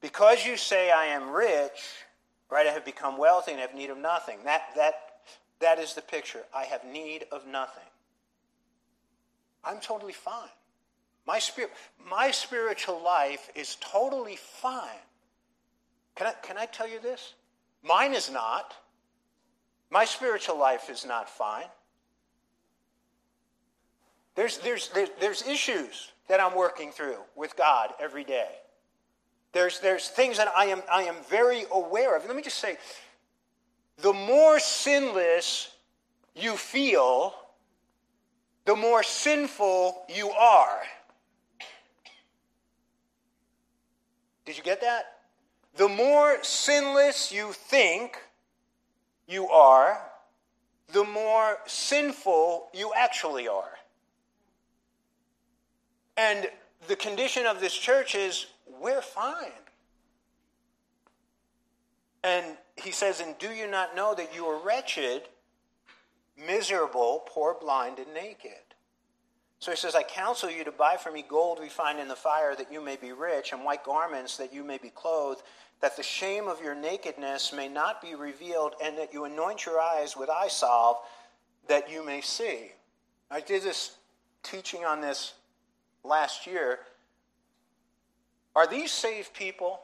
Because 0.00 0.46
you 0.46 0.56
say, 0.56 0.90
I 0.90 1.06
am 1.06 1.30
rich 1.30 2.04
Right? 2.50 2.66
I 2.66 2.70
have 2.70 2.84
become 2.84 3.16
wealthy 3.18 3.52
and 3.52 3.60
have 3.60 3.74
need 3.74 3.90
of 3.90 3.98
nothing. 3.98 4.38
That, 4.44 4.62
that, 4.76 4.94
that 5.60 5.78
is 5.78 5.94
the 5.94 6.02
picture. 6.02 6.44
I 6.54 6.64
have 6.64 6.84
need 6.84 7.26
of 7.32 7.46
nothing. 7.46 7.82
I'm 9.64 9.80
totally 9.80 10.12
fine. 10.12 10.50
My, 11.26 11.38
spirit, 11.38 11.72
my 12.08 12.30
spiritual 12.30 13.02
life 13.02 13.50
is 13.54 13.76
totally 13.80 14.36
fine. 14.36 15.02
Can 16.16 16.28
I, 16.28 16.32
can 16.42 16.58
I 16.58 16.66
tell 16.66 16.88
you 16.88 17.00
this? 17.00 17.34
Mine 17.82 18.12
is 18.12 18.30
not. 18.30 18.74
My 19.94 20.04
spiritual 20.04 20.58
life 20.58 20.90
is 20.90 21.06
not 21.06 21.30
fine. 21.30 21.66
There's, 24.34 24.58
there's, 24.58 24.90
there's, 25.20 25.46
issues 25.46 26.10
that 26.26 26.40
I'm 26.40 26.56
working 26.56 26.90
through 26.90 27.18
with 27.36 27.54
God 27.56 27.90
every 28.00 28.24
day. 28.24 28.48
There's, 29.52 29.78
there's 29.78 30.08
things 30.08 30.38
that 30.38 30.48
I 30.56 30.64
am, 30.64 30.82
I 30.90 31.04
am 31.04 31.14
very 31.30 31.66
aware 31.72 32.16
of. 32.16 32.26
Let 32.26 32.34
me 32.34 32.42
just 32.42 32.58
say 32.58 32.76
the 33.98 34.12
more 34.12 34.58
sinless 34.58 35.70
you 36.34 36.56
feel, 36.56 37.32
the 38.64 38.74
more 38.74 39.04
sinful 39.04 40.06
you 40.12 40.28
are. 40.30 40.80
Did 44.44 44.56
you 44.56 44.64
get 44.64 44.80
that? 44.80 45.04
The 45.76 45.88
more 45.88 46.42
sinless 46.42 47.30
you 47.30 47.52
think 47.52 48.18
you 49.26 49.48
are, 49.48 50.00
the 50.92 51.04
more 51.04 51.58
sinful 51.66 52.68
you 52.72 52.92
actually 52.96 53.48
are. 53.48 53.78
And 56.16 56.46
the 56.86 56.96
condition 56.96 57.46
of 57.46 57.60
this 57.60 57.74
church 57.74 58.14
is 58.14 58.46
we're 58.80 59.02
fine. 59.02 59.50
And 62.22 62.56
he 62.76 62.90
says, 62.92 63.20
And 63.20 63.36
do 63.38 63.48
you 63.48 63.70
not 63.70 63.94
know 63.94 64.14
that 64.14 64.34
you 64.34 64.46
are 64.46 64.64
wretched, 64.64 65.22
miserable, 66.38 67.24
poor, 67.26 67.56
blind, 67.60 67.98
and 67.98 68.12
naked? 68.14 68.52
So 69.58 69.70
he 69.70 69.76
says, 69.76 69.94
I 69.94 70.02
counsel 70.02 70.50
you 70.50 70.64
to 70.64 70.72
buy 70.72 70.96
for 70.96 71.10
me 71.10 71.24
gold 71.26 71.58
refined 71.58 71.98
in 71.98 72.08
the 72.08 72.16
fire, 72.16 72.54
that 72.56 72.70
you 72.70 72.82
may 72.82 72.96
be 72.96 73.12
rich, 73.12 73.52
and 73.52 73.64
white 73.64 73.84
garments, 73.84 74.36
that 74.36 74.52
you 74.52 74.62
may 74.62 74.78
be 74.78 74.90
clothed, 74.90 75.42
that 75.80 75.96
the 75.96 76.02
shame 76.02 76.48
of 76.48 76.62
your 76.62 76.74
nakedness 76.74 77.52
may 77.52 77.68
not 77.68 78.00
be 78.00 78.14
revealed, 78.14 78.74
and 78.82 78.96
that 78.98 79.12
you 79.12 79.24
anoint 79.24 79.66
your 79.66 79.80
eyes 79.80 80.16
with 80.16 80.30
eye 80.30 80.48
salve, 80.48 80.96
that 81.68 81.90
you 81.90 82.04
may 82.04 82.20
see. 82.20 82.72
I 83.30 83.40
did 83.40 83.62
this 83.62 83.96
teaching 84.42 84.84
on 84.84 85.00
this 85.00 85.34
last 86.04 86.46
year. 86.46 86.80
Are 88.54 88.66
these 88.66 88.92
saved 88.92 89.34
people? 89.34 89.80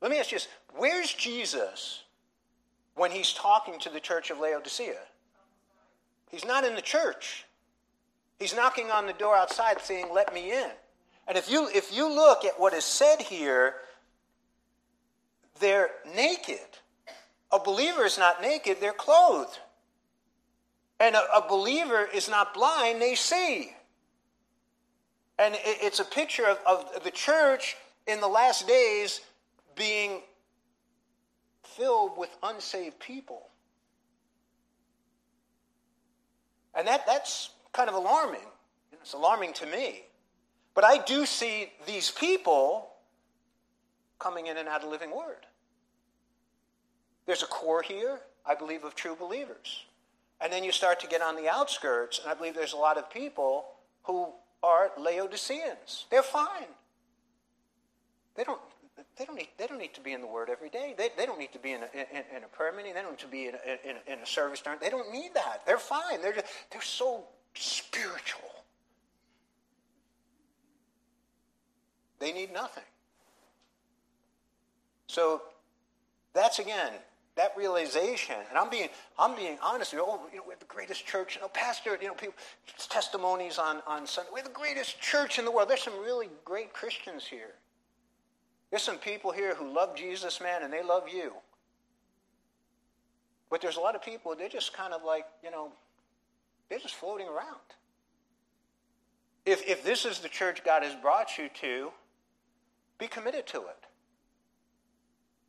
Let 0.00 0.10
me 0.10 0.18
ask 0.18 0.32
you 0.32 0.36
this 0.36 0.48
where's 0.76 1.12
Jesus 1.12 2.02
when 2.94 3.10
he's 3.10 3.32
talking 3.32 3.78
to 3.80 3.88
the 3.88 4.00
church 4.00 4.30
of 4.30 4.38
Laodicea? 4.38 4.98
He's 6.30 6.44
not 6.44 6.64
in 6.64 6.74
the 6.74 6.82
church. 6.82 7.44
He's 8.38 8.56
knocking 8.56 8.90
on 8.90 9.06
the 9.06 9.12
door 9.12 9.36
outside 9.36 9.80
saying, 9.80 10.08
Let 10.12 10.34
me 10.34 10.52
in. 10.52 10.70
And 11.28 11.38
if 11.38 11.50
you, 11.50 11.68
if 11.72 11.94
you 11.94 12.12
look 12.12 12.44
at 12.44 12.58
what 12.58 12.74
is 12.74 12.84
said 12.84 13.22
here, 13.22 13.74
they're 15.60 15.90
naked. 16.14 16.58
A 17.52 17.58
believer 17.58 18.04
is 18.04 18.18
not 18.18 18.42
naked, 18.42 18.78
they're 18.80 18.92
clothed. 18.92 19.58
And 20.98 21.14
a, 21.14 21.22
a 21.36 21.48
believer 21.48 22.08
is 22.12 22.28
not 22.28 22.54
blind, 22.54 23.00
they 23.00 23.14
see. 23.14 23.72
And 25.38 25.56
it's 25.64 26.00
a 26.00 26.04
picture 26.04 26.46
of, 26.46 26.58
of 26.66 27.04
the 27.04 27.10
church 27.10 27.76
in 28.06 28.20
the 28.20 28.28
last 28.28 28.68
days 28.68 29.20
being 29.74 30.20
filled 31.64 32.16
with 32.16 32.30
unsaved 32.42 32.98
people. 33.00 33.48
And 36.74 36.86
that, 36.86 37.06
that's 37.06 37.50
kind 37.72 37.88
of 37.88 37.94
alarming. 37.94 38.40
It's 38.92 39.14
alarming 39.14 39.52
to 39.54 39.66
me. 39.66 40.02
But 40.74 40.84
I 40.84 40.98
do 40.98 41.26
see 41.26 41.72
these 41.86 42.10
people 42.10 42.88
coming 44.18 44.46
in 44.46 44.56
and 44.56 44.68
out 44.68 44.82
of 44.82 44.90
living 44.90 45.14
word. 45.14 45.46
There's 47.26 47.42
a 47.42 47.46
core 47.46 47.82
here, 47.82 48.20
I 48.46 48.54
believe, 48.54 48.84
of 48.84 48.94
true 48.94 49.14
believers. 49.14 49.84
And 50.40 50.52
then 50.52 50.64
you 50.64 50.72
start 50.72 50.98
to 51.00 51.06
get 51.06 51.22
on 51.22 51.36
the 51.36 51.48
outskirts, 51.48 52.18
and 52.18 52.28
I 52.28 52.34
believe 52.34 52.54
there's 52.54 52.72
a 52.72 52.76
lot 52.76 52.98
of 52.98 53.10
people 53.10 53.66
who 54.04 54.28
are 54.62 54.90
Laodiceans. 54.98 56.06
They're 56.10 56.22
fine. 56.22 56.66
They 58.34 58.44
don't, 58.44 58.60
they 59.18 59.24
don't, 59.24 59.36
need, 59.36 59.48
they 59.58 59.66
don't 59.66 59.78
need 59.78 59.94
to 59.94 60.00
be 60.00 60.12
in 60.12 60.20
the 60.20 60.26
Word 60.26 60.48
every 60.50 60.70
day. 60.70 60.94
They, 60.96 61.10
they 61.16 61.26
don't 61.26 61.38
need 61.38 61.52
to 61.52 61.58
be 61.58 61.72
in 61.72 61.82
a, 61.82 61.88
in, 61.94 62.24
in 62.36 62.44
a 62.44 62.48
prayer 62.48 62.72
meeting. 62.72 62.94
They 62.94 63.02
don't 63.02 63.12
need 63.12 63.18
to 63.20 63.28
be 63.28 63.46
in 63.46 63.54
a, 63.54 63.88
in, 63.88 63.96
in 64.14 64.18
a 64.20 64.26
service. 64.26 64.62
They 64.80 64.90
don't 64.90 65.12
need 65.12 65.34
that. 65.34 65.62
They're 65.66 65.78
fine. 65.78 66.22
They're, 66.22 66.32
just, 66.32 66.46
they're 66.70 66.80
so 66.80 67.24
spiritual. 67.54 68.50
They 72.22 72.32
need 72.32 72.52
nothing. 72.52 72.84
So 75.08 75.42
that's 76.32 76.60
again 76.60 76.92
that 77.34 77.52
realization, 77.56 78.36
and 78.48 78.58
I'm 78.58 78.70
being, 78.70 78.88
I'm 79.18 79.34
being 79.34 79.58
honest. 79.62 79.92
You 79.92 79.98
know, 79.98 80.04
oh, 80.06 80.20
you 80.30 80.36
know, 80.36 80.44
we 80.46 80.52
have 80.52 80.60
the 80.60 80.66
greatest 80.66 81.04
church. 81.06 81.34
You 81.34 81.40
know, 81.40 81.48
pastor, 81.48 81.98
you 82.00 82.06
know, 82.06 82.14
people, 82.14 82.34
testimonies 82.90 83.58
on, 83.58 83.82
on 83.86 84.06
Sunday. 84.06 84.30
We're 84.32 84.42
the 84.42 84.50
greatest 84.50 85.00
church 85.00 85.38
in 85.38 85.44
the 85.44 85.50
world. 85.50 85.68
There's 85.68 85.82
some 85.82 85.98
really 86.00 86.28
great 86.44 86.72
Christians 86.74 87.26
here. 87.26 87.54
There's 88.70 88.82
some 88.82 88.98
people 88.98 89.32
here 89.32 89.54
who 89.54 89.74
love 89.74 89.96
Jesus, 89.96 90.40
man, 90.40 90.62
and 90.62 90.72
they 90.72 90.82
love 90.82 91.08
you. 91.12 91.32
But 93.50 93.62
there's 93.62 93.76
a 93.76 93.80
lot 93.80 93.96
of 93.96 94.02
people, 94.02 94.34
they're 94.36 94.48
just 94.48 94.72
kind 94.72 94.94
of 94.94 95.02
like, 95.02 95.24
you 95.42 95.50
know, 95.50 95.72
they're 96.68 96.78
just 96.78 96.94
floating 96.94 97.28
around. 97.28 97.58
If, 99.44 99.66
if 99.66 99.84
this 99.84 100.04
is 100.04 100.20
the 100.20 100.28
church 100.28 100.62
God 100.64 100.82
has 100.82 100.94
brought 100.94 101.36
you 101.36 101.48
to, 101.60 101.90
be 103.02 103.08
committed 103.08 103.46
to 103.48 103.58
it. 103.58 103.84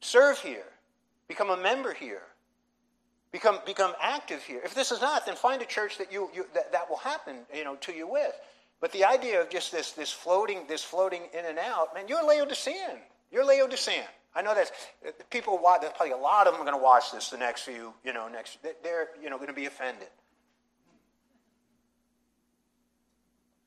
Serve 0.02 0.40
here. 0.40 0.66
Become 1.28 1.52
a 1.52 1.58
member 1.58 1.94
here. 1.94 2.24
Become, 3.32 3.60
become 3.64 3.94
active 4.02 4.42
here. 4.42 4.60
If 4.66 4.74
this 4.74 4.92
is 4.92 5.00
not, 5.00 5.26
then 5.28 5.36
find 5.36 5.62
a 5.62 5.66
church 5.66 6.00
that, 6.00 6.12
you, 6.12 6.30
you, 6.34 6.48
that, 6.56 6.72
that 6.72 6.90
will 6.90 6.98
happen 6.98 7.38
you 7.56 7.64
know, 7.64 7.76
to 7.76 7.94
you 7.94 8.08
with. 8.08 8.34
But 8.82 8.92
the 8.92 9.06
idea 9.06 9.40
of 9.40 9.50
just 9.50 9.72
this, 9.72 9.92
this 9.92 10.12
floating, 10.12 10.66
this 10.68 10.84
floating 10.84 11.22
in 11.38 11.46
and 11.46 11.60
out, 11.60 11.94
man, 11.94 12.08
you're 12.08 12.24
Laodicean. 12.24 13.00
You're 13.32 13.46
Laodicean. 13.46 14.06
I 14.36 14.42
know 14.42 14.56
that 14.56 14.72
uh, 15.08 15.12
people 15.30 15.60
watch. 15.62 15.82
There's 15.82 15.94
probably 15.94 16.14
a 16.14 16.18
lot 16.18 16.48
of 16.48 16.54
them 16.54 16.62
are 16.62 16.66
going 16.66 16.78
to 16.78 16.84
watch 16.84 17.12
this 17.12 17.30
the 17.30 17.38
next 17.38 17.62
few, 17.62 17.94
you 18.04 18.14
know, 18.14 18.28
next. 18.28 18.58
They're, 18.84 19.10
you 19.22 19.30
know, 19.30 19.38
going 19.38 19.48
to 19.48 19.54
be 19.54 19.68
offended. 19.68 20.10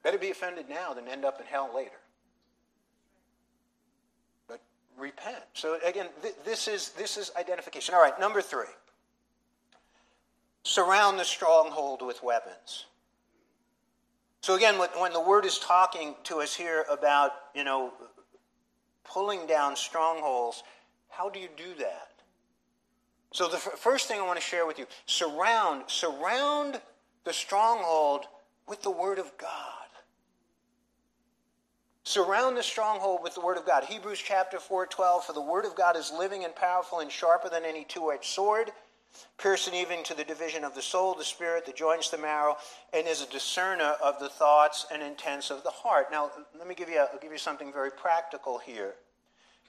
Better 0.02 0.18
be 0.18 0.30
offended 0.30 0.68
now 0.68 0.92
than 0.92 1.06
end 1.06 1.24
up 1.24 1.40
in 1.40 1.46
hell 1.46 1.70
later. 1.74 2.00
Repent. 4.98 5.42
So 5.52 5.78
again, 5.84 6.08
th- 6.22 6.34
this 6.44 6.68
is 6.68 6.90
this 6.90 7.16
is 7.16 7.30
identification. 7.38 7.94
All 7.94 8.00
right, 8.00 8.18
number 8.18 8.40
three. 8.40 8.66
Surround 10.62 11.18
the 11.18 11.24
stronghold 11.24 12.02
with 12.02 12.22
weapons. 12.22 12.86
So 14.40 14.54
again, 14.54 14.78
when 14.78 15.12
the 15.12 15.20
word 15.20 15.44
is 15.44 15.58
talking 15.58 16.14
to 16.24 16.40
us 16.40 16.54
here 16.54 16.84
about, 16.90 17.32
you 17.54 17.64
know, 17.64 17.92
pulling 19.04 19.46
down 19.46 19.74
strongholds, 19.76 20.62
how 21.08 21.28
do 21.28 21.40
you 21.40 21.48
do 21.56 21.74
that? 21.78 22.10
So 23.32 23.48
the 23.48 23.56
f- 23.56 23.78
first 23.78 24.06
thing 24.06 24.20
I 24.20 24.22
want 24.24 24.38
to 24.38 24.44
share 24.44 24.66
with 24.66 24.78
you, 24.78 24.86
surround, 25.04 25.84
surround 25.88 26.80
the 27.24 27.32
stronghold 27.32 28.26
with 28.68 28.82
the 28.82 28.90
word 28.90 29.18
of 29.18 29.36
God. 29.36 29.75
Surround 32.06 32.56
the 32.56 32.62
stronghold 32.62 33.20
with 33.20 33.34
the 33.34 33.40
word 33.40 33.56
of 33.56 33.66
God. 33.66 33.82
Hebrews 33.82 34.22
chapter 34.24 34.60
4, 34.60 34.86
12, 34.86 35.24
for 35.24 35.32
the 35.32 35.40
word 35.40 35.64
of 35.64 35.74
God 35.74 35.96
is 35.96 36.12
living 36.16 36.44
and 36.44 36.54
powerful 36.54 37.00
and 37.00 37.10
sharper 37.10 37.48
than 37.48 37.64
any 37.64 37.82
two-edged 37.82 38.24
sword 38.24 38.70
piercing 39.38 39.74
even 39.74 40.04
to 40.04 40.14
the 40.14 40.22
division 40.22 40.62
of 40.62 40.72
the 40.72 40.82
soul, 40.82 41.14
the 41.14 41.24
spirit, 41.24 41.66
the 41.66 41.72
joints, 41.72 42.10
the 42.10 42.18
marrow, 42.18 42.56
and 42.92 43.08
is 43.08 43.22
a 43.22 43.30
discerner 43.30 43.96
of 44.00 44.20
the 44.20 44.28
thoughts 44.28 44.86
and 44.92 45.02
intents 45.02 45.50
of 45.50 45.64
the 45.64 45.70
heart. 45.70 46.06
Now, 46.12 46.30
let 46.56 46.68
me 46.68 46.76
give 46.76 46.88
you, 46.88 47.00
a, 47.00 47.08
I'll 47.12 47.18
give 47.20 47.32
you 47.32 47.38
something 47.38 47.72
very 47.72 47.90
practical 47.90 48.58
here. 48.58 48.94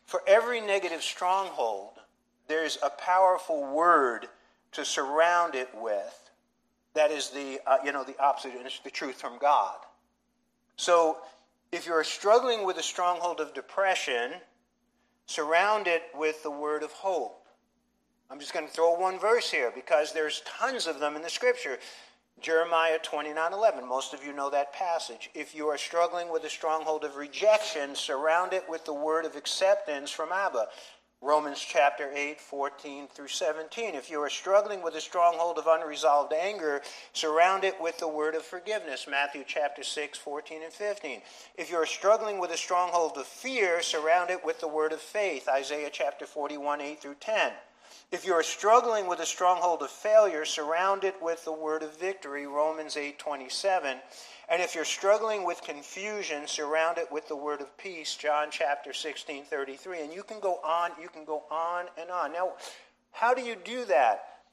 For 0.05 0.21
every 0.27 0.61
negative 0.61 1.01
stronghold, 1.01 1.93
there's 2.47 2.77
a 2.83 2.91
powerful 2.91 3.65
word 3.73 4.27
to 4.73 4.85
surround 4.85 5.55
it 5.55 5.69
with. 5.73 6.29
That 6.93 7.09
is 7.09 7.31
the, 7.31 7.59
uh, 7.65 7.77
you 7.83 7.91
know, 7.91 8.03
the 8.03 8.19
opposite, 8.21 8.53
and 8.53 8.65
it's 8.67 8.79
the 8.79 8.91
truth 8.91 9.15
from 9.15 9.39
God. 9.39 9.77
So, 10.75 11.17
if 11.71 11.85
you're 11.85 12.03
struggling 12.03 12.65
with 12.65 12.77
a 12.77 12.83
stronghold 12.83 13.39
of 13.39 13.53
depression, 13.53 14.33
surround 15.25 15.87
it 15.87 16.03
with 16.15 16.41
the 16.43 16.51
word 16.51 16.83
of 16.83 16.91
hope. 16.91 17.45
I'm 18.29 18.39
just 18.39 18.53
going 18.53 18.67
to 18.67 18.71
throw 18.71 18.93
one 18.93 19.19
verse 19.19 19.49
here 19.49 19.71
because 19.73 20.11
there's 20.11 20.41
tons 20.45 20.87
of 20.87 20.99
them 20.99 21.15
in 21.15 21.21
the 21.21 21.29
scripture. 21.29 21.79
Jeremiah 22.39 22.99
29 23.01 23.53
11. 23.53 23.87
Most 23.87 24.13
of 24.13 24.23
you 24.23 24.31
know 24.31 24.49
that 24.49 24.73
passage. 24.73 25.29
If 25.33 25.55
you 25.55 25.67
are 25.67 25.77
struggling 25.77 26.31
with 26.31 26.43
a 26.43 26.49
stronghold 26.49 27.03
of 27.03 27.15
rejection, 27.15 27.95
surround 27.95 28.53
it 28.53 28.63
with 28.69 28.85
the 28.85 28.93
word 28.93 29.25
of 29.25 29.35
acceptance 29.35 30.11
from 30.11 30.31
Abba. 30.31 30.67
Romans 31.19 31.59
chapter 31.59 32.11
8, 32.13 32.39
14 32.39 33.07
through 33.07 33.27
17. 33.27 33.95
If 33.95 34.11
you 34.11 34.21
are 34.21 34.29
struggling 34.29 34.83
with 34.83 34.93
a 34.93 35.01
stronghold 35.01 35.57
of 35.57 35.65
unresolved 35.65 36.31
anger, 36.31 36.81
surround 37.11 37.63
it 37.63 37.81
with 37.81 37.97
the 37.97 38.07
word 38.07 38.35
of 38.35 38.43
forgiveness. 38.43 39.07
Matthew 39.09 39.43
chapter 39.45 39.81
6, 39.81 40.19
14 40.19 40.63
and 40.63 40.71
15. 40.71 41.21
If 41.55 41.71
you 41.71 41.77
are 41.77 41.87
struggling 41.87 42.39
with 42.39 42.51
a 42.51 42.57
stronghold 42.57 43.17
of 43.17 43.25
fear, 43.25 43.81
surround 43.81 44.29
it 44.29 44.45
with 44.45 44.59
the 44.59 44.67
word 44.67 44.93
of 44.93 45.01
faith. 45.01 45.49
Isaiah 45.49 45.89
chapter 45.91 46.27
41, 46.27 46.81
8 46.81 47.01
through 47.01 47.15
10. 47.19 47.51
If 48.09 48.25
you 48.25 48.33
are 48.33 48.43
struggling 48.43 49.07
with 49.07 49.19
a 49.19 49.25
stronghold 49.25 49.81
of 49.81 49.91
failure, 49.91 50.45
surround 50.45 51.03
it 51.03 51.21
with 51.21 51.43
the 51.43 51.51
word 51.51 51.83
of 51.83 51.97
victory, 51.99 52.47
Romans 52.47 52.95
8:27. 52.95 54.01
And 54.47 54.61
if 54.61 54.73
you're 54.75 54.85
struggling 54.85 55.43
with 55.43 55.61
confusion, 55.61 56.47
surround 56.47 56.97
it 56.97 57.11
with 57.11 57.27
the 57.27 57.35
word 57.35 57.59
of 57.59 57.75
peace, 57.77 58.15
John 58.15 58.49
chapter 58.49 58.93
16:33. 58.93 59.99
And 59.99 60.13
you 60.13 60.23
can 60.23 60.39
go 60.39 60.61
on, 60.61 60.93
you 61.01 61.09
can 61.09 61.25
go 61.25 61.43
on 61.51 61.89
and 61.97 62.09
on. 62.09 62.31
Now, 62.31 62.55
how 63.11 63.33
do 63.33 63.41
you 63.41 63.55
do 63.55 63.83
that? 63.85 64.43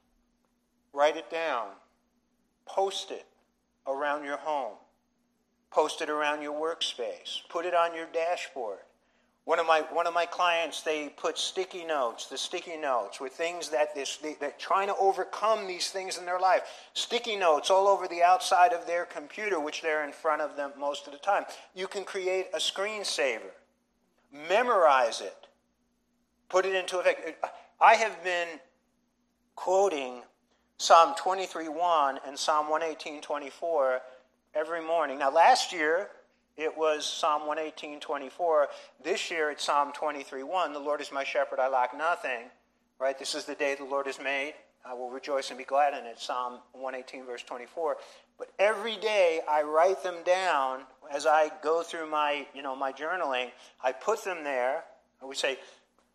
Write 0.93 1.17
it 1.17 1.31
down. 1.31 1.77
Post 2.67 3.13
it 3.13 3.27
around 3.87 4.25
your 4.25 4.39
home. 4.39 4.79
Post 5.71 6.01
it 6.01 6.11
around 6.11 6.43
your 6.43 6.55
workspace. 6.59 7.49
Put 7.49 7.67
it 7.67 7.75
on 7.75 7.95
your 7.95 8.07
dashboard. 8.07 8.81
One 9.45 9.59
of 9.59 9.67
my 9.67 9.83
one 9.93 10.07
of 10.07 10.15
my 10.15 10.25
clients, 10.25 10.81
they 10.81 11.11
put 11.11 11.37
sticky 11.37 11.85
notes. 11.85 12.27
The 12.27 12.39
sticky 12.39 12.79
notes 12.79 13.21
were 13.21 13.29
things 13.29 13.69
that 13.71 13.95
this 13.95 14.17
they, 14.17 14.37
are 14.41 14.55
trying 14.59 14.89
to 14.89 14.97
overcome 14.97 15.67
these 15.67 15.91
things 15.91 16.17
in 16.17 16.25
their 16.25 16.41
life. 16.41 16.63
Sticky 16.95 17.37
notes 17.37 17.69
all 17.69 17.87
over 17.87 18.09
the 18.09 18.23
outside 18.23 18.73
of 18.73 18.87
their 18.87 19.05
computer, 19.05 19.61
which 19.61 19.83
they're 19.83 20.05
in 20.05 20.13
front 20.13 20.41
of 20.41 20.57
them 20.57 20.73
most 20.79 21.07
of 21.07 21.13
the 21.13 21.19
time. 21.19 21.45
You 21.75 21.87
can 21.87 22.05
create 22.05 22.47
a 22.55 22.59
screensaver, 22.59 23.53
memorize 24.33 25.21
it, 25.21 25.47
put 26.49 26.65
it 26.65 26.75
into 26.75 26.99
effect. 26.99 27.45
I 27.83 27.97
have 27.97 28.25
been 28.25 28.49
quoting 29.57 30.23
Psalm 30.79 31.15
23:1 31.17 32.19
and 32.27 32.39
Psalm 32.39 32.69
118:24 32.69 34.01
every 34.55 34.81
morning. 34.81 35.19
Now, 35.19 35.31
last 35.31 35.71
year 35.71 36.09
it 36.57 36.77
was 36.77 37.05
Psalm 37.05 37.47
118, 37.47 38.01
24. 38.01 38.69
This 39.03 39.31
year 39.31 39.51
it's 39.51 39.65
Psalm 39.65 39.93
23, 39.93 40.43
1. 40.43 40.73
The 40.73 40.79
Lord 40.79 41.01
is 41.01 41.13
my 41.13 41.25
shepherd, 41.25 41.59
I 41.59 41.69
lack 41.69 41.97
nothing. 41.97 42.51
Right? 42.99 43.19
This 43.19 43.35
is 43.35 43.45
the 43.45 43.55
day 43.55 43.75
the 43.75 43.85
Lord 43.85 44.07
has 44.07 44.21
made. 44.21 44.55
I 44.87 44.95
will 44.95 45.11
rejoice 45.11 45.49
and 45.49 45.59
be 45.59 45.65
glad 45.65 45.99
in 45.99 46.07
it. 46.07 46.21
Psalm 46.21 46.61
118, 46.73 47.25
verse 47.25 47.43
24. 47.43 47.97
But 48.39 48.49
every 48.59 48.97
day 48.97 49.41
I 49.49 49.63
write 49.63 50.03
them 50.03 50.17
down 50.25 50.81
as 51.11 51.27
I 51.27 51.51
go 51.63 51.83
through 51.83 52.11
my, 52.11 52.47
you 52.55 52.63
know, 52.63 52.77
my 52.77 52.93
journaling. 52.93 53.51
I 53.83 53.93
put 53.93 54.25
them 54.25 54.45
there. 54.45 54.85
Would 55.23 55.39
say, 55.39 55.59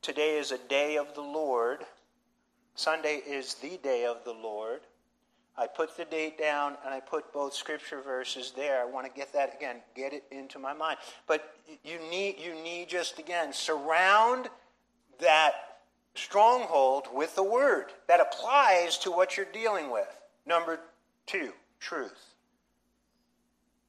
today 0.04 0.38
is 0.38 0.52
a 0.52 0.58
day 0.58 0.97
of 0.97 1.15
the 1.15 1.21
Lord. 1.21 1.80
Sunday 2.75 3.15
is 3.28 3.56
the 3.56 3.78
day 3.78 4.06
of 4.06 4.23
the 4.23 4.34
Lord. 4.34 4.82
I 5.60 5.67
put 5.67 5.98
the 5.98 6.06
date 6.06 6.38
down 6.39 6.78
and 6.86 6.93
I 6.93 7.02
put 7.02 7.34
both 7.34 7.54
scripture 7.54 8.02
verses 8.02 8.54
there. 8.56 8.82
I 8.82 8.86
want 8.86 9.06
to 9.06 9.12
get 9.12 9.34
that 9.34 9.54
again, 9.54 9.78
get 9.93 10.13
it 10.13 10.24
into 10.32 10.58
my 10.58 10.74
mind. 10.74 10.98
But 11.28 11.54
you 11.84 12.00
need 12.10 12.38
you 12.39 12.56
need 12.63 12.88
just 12.88 13.19
again 13.19 13.52
surround 13.52 14.48
that 15.19 15.80
stronghold 16.15 17.08
with 17.13 17.36
the 17.36 17.43
word 17.43 17.88
that 18.08 18.22
applies 18.22 18.98
to 19.00 19.12
what 19.12 19.36
you're 19.36 19.45
dealing 19.52 19.91
with. 19.91 20.08
Number 20.45 20.80
2, 21.28 21.52
truth. 21.80 22.36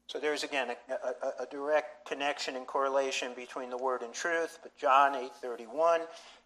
So 0.08 0.18
there's 0.18 0.42
again 0.42 0.70
a, 0.70 0.92
a, 0.92 1.44
a, 1.44 1.46
direct 1.52 2.08
connection 2.08 2.56
and 2.56 2.66
correlation 2.66 3.32
between 3.36 3.70
the 3.70 3.76
word 3.76 4.02
and 4.02 4.12
truth. 4.12 4.58
But 4.60 4.76
John 4.76 5.14
8:31 5.14 6.00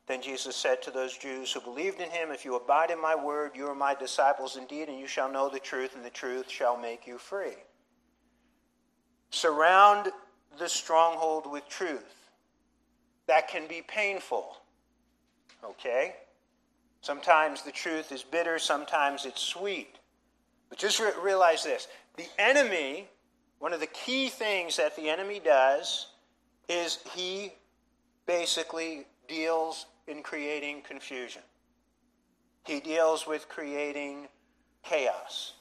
then 0.06 0.20
Jesus 0.20 0.54
said 0.54 0.82
to 0.82 0.90
those 0.90 1.16
Jews 1.16 1.52
who 1.52 1.60
believed 1.60 2.00
in 2.00 2.10
him, 2.10 2.30
If 2.30 2.44
you 2.44 2.56
abide 2.56 2.90
in 2.90 3.00
my 3.00 3.14
word, 3.14 3.52
you 3.54 3.66
are 3.68 3.74
my 3.74 3.94
disciples 3.94 4.56
indeed, 4.56 4.88
and 4.88 4.98
you 4.98 5.06
shall 5.06 5.30
know 5.30 5.48
the 5.48 5.58
truth, 5.58 5.96
and 5.96 6.04
the 6.04 6.10
truth 6.10 6.50
shall 6.50 6.76
make 6.76 7.06
you 7.06 7.16
free. 7.16 7.56
Surround 9.30 10.12
the 10.58 10.68
stronghold 10.68 11.50
with 11.50 11.66
truth. 11.68 12.28
That 13.26 13.48
can 13.48 13.66
be 13.66 13.82
painful. 13.86 14.58
Okay? 15.64 16.16
Sometimes 17.00 17.62
the 17.62 17.72
truth 17.72 18.12
is 18.12 18.22
bitter, 18.22 18.58
sometimes 18.58 19.24
it's 19.24 19.40
sweet. 19.40 19.98
But 20.68 20.78
just 20.78 21.00
re- 21.00 21.12
realize 21.22 21.64
this 21.64 21.88
the 22.16 22.26
enemy, 22.38 23.08
one 23.58 23.72
of 23.72 23.80
the 23.80 23.86
key 23.86 24.28
things 24.28 24.76
that 24.76 24.96
the 24.96 25.08
enemy 25.08 25.40
does 25.42 26.08
is 26.68 26.98
he 27.14 27.52
basically 28.26 29.06
deals 29.28 29.86
in 30.06 30.22
creating 30.22 30.82
confusion. 30.82 31.42
He 32.64 32.80
deals 32.80 33.26
with 33.26 33.48
creating 33.48 34.28
chaos. 34.82 35.54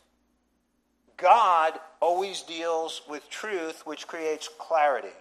God 1.17 1.79
always 2.01 2.41
deals 2.41 3.01
with 3.07 3.29
truth, 3.29 3.85
which 3.85 4.07
creates 4.07 4.49
clarity. 4.57 5.15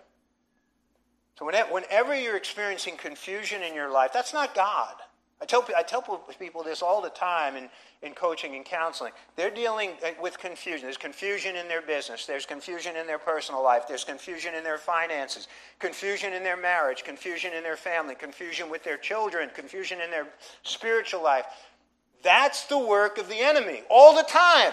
So, 1.38 1.46
whenever 1.46 2.14
you're 2.14 2.36
experiencing 2.36 2.96
confusion 2.96 3.62
in 3.62 3.74
your 3.74 3.90
life, 3.90 4.12
that's 4.12 4.32
not 4.32 4.54
God. 4.54 4.94
I 5.42 5.44
tell, 5.44 5.66
I 5.76 5.82
tell 5.82 6.02
people 6.38 6.62
this 6.62 6.82
all 6.82 7.02
the 7.02 7.10
time 7.10 7.56
in, 7.56 7.68
in 8.00 8.14
coaching 8.14 8.54
and 8.54 8.64
counseling. 8.64 9.12
They're 9.34 9.50
dealing 9.50 9.90
uh, 10.06 10.10
with 10.22 10.38
confusion. 10.38 10.82
There's 10.82 10.96
confusion 10.96 11.56
in 11.56 11.66
their 11.66 11.82
business, 11.82 12.26
there's 12.26 12.46
confusion 12.46 12.94
in 12.94 13.08
their 13.08 13.18
personal 13.18 13.60
life, 13.60 13.88
there's 13.88 14.04
confusion 14.04 14.54
in 14.54 14.62
their 14.62 14.78
finances, 14.78 15.48
confusion 15.80 16.32
in 16.32 16.44
their 16.44 16.56
marriage, 16.56 17.02
confusion 17.02 17.52
in 17.54 17.64
their 17.64 17.76
family, 17.76 18.14
confusion 18.14 18.70
with 18.70 18.84
their 18.84 18.96
children, 18.96 19.50
confusion 19.52 20.00
in 20.00 20.12
their 20.12 20.28
spiritual 20.62 21.24
life. 21.24 21.46
That's 22.22 22.66
the 22.66 22.78
work 22.78 23.18
of 23.18 23.28
the 23.28 23.40
enemy 23.40 23.82
all 23.90 24.14
the 24.14 24.22
time. 24.22 24.72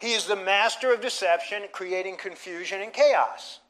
He 0.00 0.14
is 0.14 0.24
the 0.24 0.36
master 0.36 0.90
of 0.90 1.02
deception, 1.02 1.64
creating 1.72 2.16
confusion 2.16 2.80
and 2.80 2.94
chaos. 2.94 3.60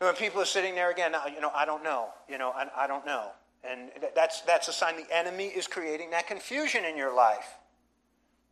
when 0.00 0.14
people 0.16 0.42
are 0.42 0.46
sitting 0.46 0.74
there 0.74 0.90
again, 0.90 1.14
you 1.32 1.40
know, 1.40 1.52
I 1.54 1.64
don't 1.64 1.84
know, 1.84 2.08
you 2.28 2.38
know, 2.38 2.50
I, 2.50 2.66
I 2.76 2.86
don't 2.88 3.06
know. 3.06 3.30
And 3.68 3.90
that's, 4.14 4.42
that's 4.42 4.68
a 4.68 4.72
sign 4.72 4.96
the 4.96 5.16
enemy 5.16 5.46
is 5.46 5.66
creating 5.66 6.10
that 6.10 6.26
confusion 6.26 6.84
in 6.84 6.96
your 6.96 7.14
life. 7.14 7.56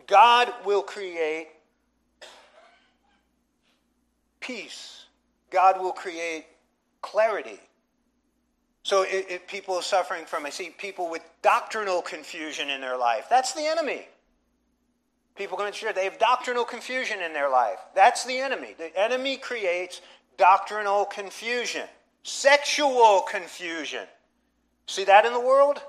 God 0.06 0.52
will 0.64 0.82
create 0.82 1.48
peace, 4.40 5.06
God 5.50 5.80
will 5.80 5.92
create 5.92 6.46
clarity. 7.00 7.60
So 8.84 9.04
it, 9.08 9.46
people 9.46 9.76
are 9.76 9.82
suffering 9.82 10.24
from, 10.24 10.44
I 10.44 10.50
see 10.50 10.70
people 10.70 11.08
with 11.08 11.22
doctrinal 11.40 12.02
confusion 12.02 12.68
in 12.68 12.80
their 12.80 12.96
life. 12.96 13.26
That's 13.30 13.52
the 13.52 13.64
enemy. 13.64 14.08
People 15.36 15.56
come 15.56 15.66
to 15.66 15.72
church, 15.72 15.94
they 15.94 16.04
have 16.04 16.18
doctrinal 16.18 16.64
confusion 16.64 17.20
in 17.20 17.32
their 17.32 17.48
life. 17.48 17.78
That's 17.94 18.24
the 18.24 18.38
enemy. 18.38 18.74
The 18.76 18.94
enemy 18.98 19.36
creates 19.36 20.00
doctrinal 20.36 21.04
confusion, 21.04 21.86
sexual 22.22 23.24
confusion. 23.30 24.06
See 24.86 25.04
that 25.04 25.24
in 25.24 25.32
the 25.32 25.40
world? 25.40 25.80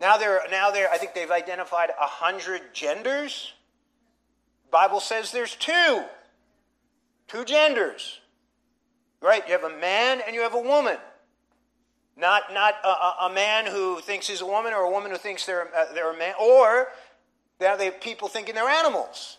Now 0.00 0.16
they're 0.16 0.40
now 0.50 0.70
they're 0.70 0.90
I 0.90 0.98
think 0.98 1.14
they've 1.14 1.30
identified 1.30 1.90
a 1.90 2.06
hundred 2.06 2.74
genders. 2.74 3.52
Bible 4.70 5.00
says 5.00 5.30
there's 5.30 5.54
two. 5.54 6.04
Two 7.28 7.44
genders. 7.44 8.20
Right? 9.20 9.46
You 9.46 9.52
have 9.52 9.64
a 9.64 9.76
man 9.78 10.20
and 10.26 10.34
you 10.34 10.42
have 10.42 10.54
a 10.54 10.60
woman. 10.60 10.96
Not, 12.16 12.52
not 12.52 12.74
a, 12.84 13.26
a 13.26 13.32
man 13.32 13.66
who 13.66 14.00
thinks 14.00 14.28
he's 14.28 14.42
a 14.42 14.46
woman 14.46 14.72
or 14.72 14.82
a 14.82 14.90
woman 14.90 15.10
who 15.10 15.16
thinks 15.16 15.46
they're, 15.46 15.74
uh, 15.74 15.92
they're 15.94 16.12
a 16.12 16.18
man, 16.18 16.34
or 16.38 16.88
now 17.60 17.76
they 17.76 17.90
people 17.90 18.28
thinking 18.28 18.54
they're 18.54 18.68
animals. 18.68 19.38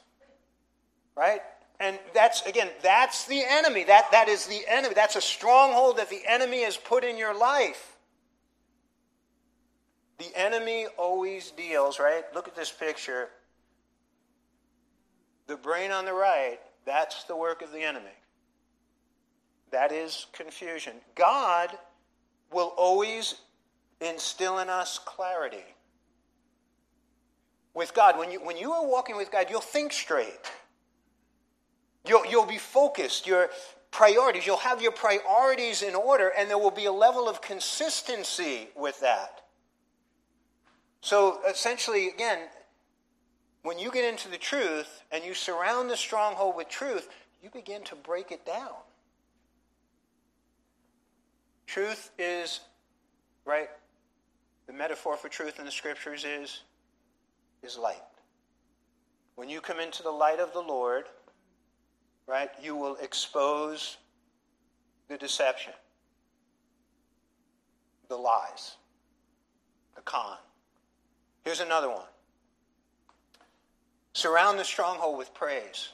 Right? 1.16 1.42
And 1.80 2.00
that's, 2.14 2.42
again, 2.48 2.70
that's 2.82 3.26
the 3.26 3.44
enemy. 3.48 3.84
That, 3.84 4.12
that 4.12 4.28
is 4.28 4.48
the 4.48 4.62
enemy. 4.68 4.96
That's 4.96 5.16
a 5.16 5.22
stronghold 5.22 5.98
that 5.98 6.10
the 6.10 6.22
enemy 6.28 6.64
has 6.64 6.78
put 6.78 7.04
in 7.04 7.18
your 7.18 7.38
life. 7.38 7.93
Enemy 10.44 10.88
always 10.98 11.52
deals, 11.52 12.00
right? 12.00 12.26
Look 12.36 12.50
at 12.50 12.56
this 12.56 12.70
picture. 12.70 13.30
The 15.48 15.56
brain 15.56 15.92
on 15.92 16.04
the 16.04 16.14
right, 16.14 16.60
that's 16.86 17.24
the 17.24 17.36
work 17.36 17.62
of 17.62 17.72
the 17.72 17.82
enemy. 17.82 18.06
That 19.72 19.94
is 19.94 20.26
confusion. 20.34 20.96
God 21.16 21.70
will 22.52 22.74
always 22.76 23.36
instill 24.02 24.60
in 24.60 24.70
us 24.70 25.00
clarity. 25.00 25.64
With 27.74 27.94
God, 27.94 28.20
when 28.20 28.30
you, 28.30 28.44
when 28.44 28.58
you 28.58 28.74
are 28.74 28.86
walking 28.86 29.16
with 29.16 29.32
God, 29.32 29.48
you'll 29.50 29.62
think 29.62 29.94
straight. 29.94 30.52
You'll, 32.06 32.26
you'll 32.26 32.46
be 32.46 32.58
focused. 32.58 33.26
Your 33.26 33.50
priorities, 33.92 34.46
you'll 34.46 34.58
have 34.58 34.82
your 34.82 34.92
priorities 34.92 35.84
in 35.84 35.96
order, 35.96 36.34
and 36.38 36.50
there 36.50 36.58
will 36.58 36.70
be 36.70 36.86
a 36.86 36.92
level 36.92 37.30
of 37.30 37.42
consistency 37.42 38.68
with 38.76 39.00
that. 39.00 39.43
So 41.04 41.42
essentially, 41.46 42.08
again, 42.08 42.40
when 43.62 43.78
you 43.78 43.92
get 43.92 44.06
into 44.06 44.30
the 44.30 44.38
truth 44.38 45.04
and 45.12 45.22
you 45.22 45.34
surround 45.34 45.90
the 45.90 45.98
stronghold 45.98 46.56
with 46.56 46.70
truth, 46.70 47.10
you 47.42 47.50
begin 47.50 47.84
to 47.84 47.96
break 47.96 48.32
it 48.32 48.46
down. 48.46 48.72
Truth 51.68 52.12
is, 52.18 52.62
right? 53.44 53.70
The 54.66 54.72
metaphor 54.72 55.18
for 55.18 55.28
truth 55.28 55.60
in 55.60 55.66
the 55.66 55.72
scriptures 55.72 56.24
is, 56.24 56.62
is 57.64 57.78
light. 57.78 57.98
When 59.36 59.50
you 59.50 59.60
come 59.60 59.82
into 59.82 60.04
the 60.04 60.12
light 60.12 60.40
of 60.40 60.54
the 60.54 60.62
Lord, 60.62 61.04
right, 62.28 62.50
you 62.62 62.78
will 62.78 62.96
expose 63.02 63.98
the 65.10 65.18
deception, 65.18 65.74
the 68.08 68.16
lies, 68.16 68.78
the 69.98 70.02
con. 70.04 70.38
Here's 71.44 71.60
another 71.60 71.90
one 71.90 72.06
surround 74.14 74.60
the 74.60 74.64
stronghold 74.64 75.18
with 75.18 75.34
praise. 75.34 75.90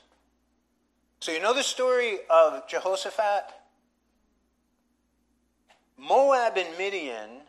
So, 1.22 1.32
you 1.32 1.42
know 1.42 1.54
the 1.54 1.64
story 1.64 2.20
of 2.30 2.68
Jehoshaphat? 2.68 3.44
Moab 5.98 6.58
and 6.58 6.78
Midian 6.78 7.42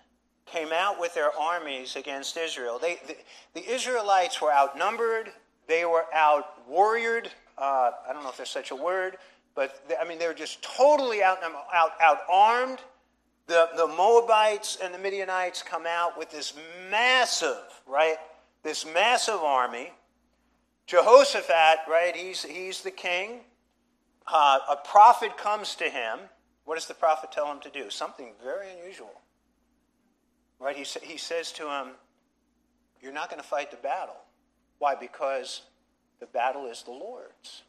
came 0.47 0.73
out 0.73 0.99
with 0.99 1.15
their 1.15 1.31
armies 1.39 1.95
against 1.95 2.37
Israel. 2.37 2.79
They, 2.81 2.99
the, 3.07 3.17
the 3.55 3.69
Israelites 3.71 4.41
were 4.41 4.53
outnumbered, 4.53 5.31
they 5.69 5.85
were 5.85 6.07
out 6.13 6.69
warriored. 6.69 7.29
Uh, 7.57 7.91
I 8.09 8.13
don't 8.13 8.25
know 8.25 8.31
if 8.31 8.37
there's 8.37 8.51
such 8.51 8.73
a 8.73 8.77
word, 8.77 9.19
but 9.55 9.89
they, 9.89 9.97
I 9.97 10.05
mean, 10.05 10.19
they 10.19 10.27
were 10.27 10.35
just 10.35 10.63
totally 10.63 11.23
out, 11.23 11.39
out, 11.45 11.93
out 12.01 12.19
armed. 12.29 12.81
The, 13.51 13.69
the 13.77 13.89
Moabites 13.89 14.79
and 14.81 14.95
the 14.95 14.99
Midianites 14.99 15.63
come 15.63 15.85
out 15.85 16.17
with 16.17 16.31
this 16.31 16.55
massive, 16.89 17.83
right? 17.85 18.17
This 18.63 18.87
massive 18.87 19.41
army. 19.41 19.91
Jehoshaphat, 20.87 21.79
right? 21.89 22.15
He's, 22.15 22.45
he's 22.45 22.83
the 22.83 22.93
king. 22.93 23.41
Uh, 24.27 24.61
a 24.71 24.77
prophet 24.77 25.37
comes 25.37 25.75
to 25.77 25.85
him 25.85 26.21
what 26.71 26.77
does 26.77 26.87
the 26.87 26.95
prophet 26.95 27.33
tell 27.33 27.51
him 27.51 27.59
to 27.63 27.69
do? 27.69 27.91
Something 27.91 28.29
very 28.45 28.69
unusual. 28.71 29.11
Right? 30.61 30.77
He, 30.77 30.85
sa- 30.85 31.01
he 31.03 31.19
says 31.19 31.51
to 31.55 31.65
him, 31.65 31.89
You're 33.01 33.13
not 33.13 33.29
going 33.29 33.43
to 33.43 33.49
fight 33.49 33.73
the 33.73 33.77
battle. 33.77 34.15
Why? 34.79 34.95
Because 34.95 35.63
the 36.21 36.27
battle 36.27 36.67
is 36.67 36.85
the 36.85 36.93
Lord's. 36.93 37.63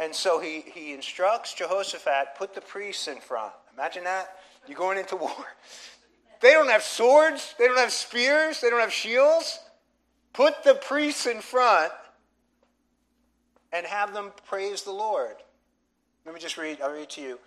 And 0.00 0.12
so 0.12 0.40
he, 0.40 0.64
he 0.74 0.92
instructs 0.92 1.54
Jehoshaphat, 1.54 2.34
put 2.36 2.56
the 2.56 2.60
priests 2.60 3.06
in 3.06 3.18
front. 3.18 3.52
Imagine 3.72 4.02
that. 4.02 4.36
You're 4.68 4.78
going 4.78 4.98
into 4.98 5.16
war. 5.16 5.46
They 6.40 6.52
don't 6.52 6.68
have 6.68 6.82
swords, 6.82 7.54
they 7.58 7.66
don't 7.66 7.78
have 7.78 7.92
spears, 7.92 8.60
they 8.60 8.70
don't 8.70 8.80
have 8.80 8.92
shields. 8.92 9.58
Put 10.32 10.64
the 10.64 10.74
priests 10.74 11.26
in 11.26 11.40
front 11.40 11.92
and 13.72 13.86
have 13.86 14.12
them 14.12 14.32
praise 14.46 14.82
the 14.82 14.92
Lord. 14.92 15.36
Let 16.24 16.34
me 16.34 16.40
just 16.40 16.58
read, 16.58 16.80
I'll 16.82 16.92
read 16.92 17.08
to 17.10 17.22
you. 17.22 17.38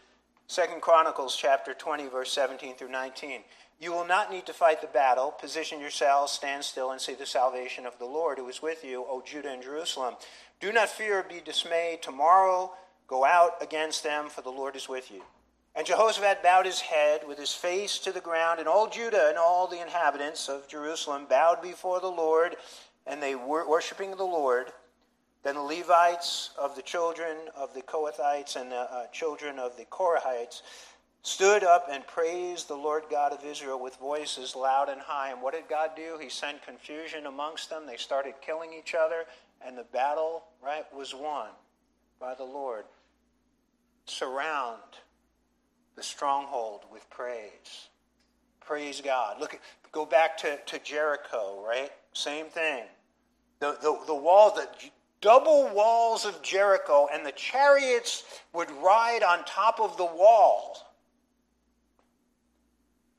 Second 0.48 0.82
Chronicles 0.82 1.36
chapter 1.36 1.76
20, 1.76 2.08
verse 2.08 2.32
17 2.32 2.76
through 2.76 2.90
19. 2.90 3.42
You 3.80 3.92
will 3.92 4.06
not 4.06 4.32
need 4.32 4.46
to 4.48 4.54
fight 4.54 4.82
the 4.82 4.88
battle. 4.88 5.32
Position 5.32 5.80
yourselves, 5.80 6.32
stand 6.32 6.64
still, 6.64 6.92
and 6.92 7.00
see 7.00 7.14
the 7.14 7.26
salvation 7.26 7.86
of 7.86 7.98
the 8.00 8.06
Lord 8.06 8.40
who 8.40 8.50
is 8.50 8.62
with 8.62 8.84
you, 8.84 9.06
O 9.08 9.22
Judah 9.26 9.52
and 9.52 9.62
Jerusalem. 9.62 10.16
Do 10.60 10.74
not 10.74 10.90
fear 10.90 11.20
or 11.20 11.24
be 11.24 11.40
dismayed. 11.40 12.02
Tomorrow 12.02 12.74
go 13.08 13.24
out 13.24 13.62
against 13.62 14.04
them, 14.04 14.28
for 14.28 14.42
the 14.42 14.50
Lord 14.50 14.76
is 14.76 14.90
with 14.90 15.12
you. 15.12 15.22
And 15.76 15.86
Jehoshaphat 15.86 16.44
bowed 16.44 16.66
his 16.66 16.82
head 16.82 17.22
with 17.28 17.38
his 17.38 17.54
face 17.54 18.00
to 18.00 18.12
the 18.12 18.20
ground, 18.20 18.60
and 18.60 18.68
all 18.68 18.90
Judah 18.90 19.28
and 19.30 19.38
all 19.38 19.68
the 19.68 19.82
inhabitants 19.82 20.50
of 20.50 20.68
Jerusalem 20.68 21.26
bowed 21.30 21.62
before 21.62 22.00
the 22.00 22.08
Lord, 22.08 22.56
and 23.06 23.22
they 23.22 23.36
were 23.36 23.70
worshiping 23.70 24.12
the 24.12 24.24
Lord. 24.24 24.72
Then 25.44 25.56
the 25.56 25.62
Levites 25.62 26.50
of 26.60 26.76
the 26.76 26.82
children 26.82 27.38
of 27.56 27.74
the 27.74 27.82
Kohathites 27.82 28.56
and 28.56 28.72
the 28.72 28.92
uh, 28.92 29.08
children 29.08 29.58
of 29.58 29.78
the 29.78 29.86
Korahites 29.86 30.64
stood 31.22 31.64
up 31.64 31.88
and 31.90 32.06
praised 32.08 32.68
the 32.68 32.76
Lord 32.76 33.04
God 33.10 33.32
of 33.32 33.46
Israel 33.46 33.82
with 33.82 33.96
voices 33.98 34.56
loud 34.56 34.90
and 34.90 35.00
high. 35.00 35.32
And 35.32 35.42
what 35.42 35.54
did 35.54 35.70
God 35.70 35.92
do? 35.96 36.18
He 36.20 36.30
sent 36.30 36.66
confusion 36.66 37.26
amongst 37.26 37.70
them. 37.70 37.86
They 37.86 37.98
started 37.98 38.34
killing 38.42 38.72
each 38.78 38.96
other, 38.96 39.26
and 39.66 39.78
the 39.78 39.84
battle, 39.84 40.44
right, 40.62 40.86
was 40.94 41.14
won 41.14 41.50
by 42.20 42.36
the 42.36 42.44
Lord. 42.44 42.86
Surround 44.06 44.82
the 46.00 46.04
stronghold 46.04 46.86
with 46.90 47.10
praise. 47.10 47.90
Praise 48.62 49.02
God. 49.02 49.38
Look, 49.38 49.60
go 49.92 50.06
back 50.06 50.38
to, 50.38 50.58
to 50.58 50.80
Jericho, 50.80 51.62
right? 51.68 51.92
Same 52.14 52.46
thing. 52.46 52.86
The, 53.60 53.76
the, 53.82 54.00
the 54.08 54.16
wall 54.16 54.56
that 54.56 54.82
double 55.20 55.70
walls 55.74 56.24
of 56.24 56.42
Jericho, 56.42 57.10
and 57.12 57.26
the 57.26 57.34
chariots 57.34 58.24
would 58.54 58.72
ride 58.82 59.24
on 59.24 59.44
top 59.44 59.82
of 59.82 59.98
the 59.98 60.06
wall. 60.06 60.78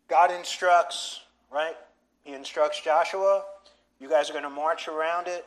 God 0.09 0.31
instructs, 0.31 1.21
right? 1.53 1.77
He 2.25 2.33
instructs 2.33 2.81
Joshua, 2.81 3.45
you 3.99 4.09
guys 4.09 4.31
are 4.31 4.33
going 4.33 4.45
to 4.45 4.49
march 4.49 4.89
around 4.89 5.29
it 5.29 5.45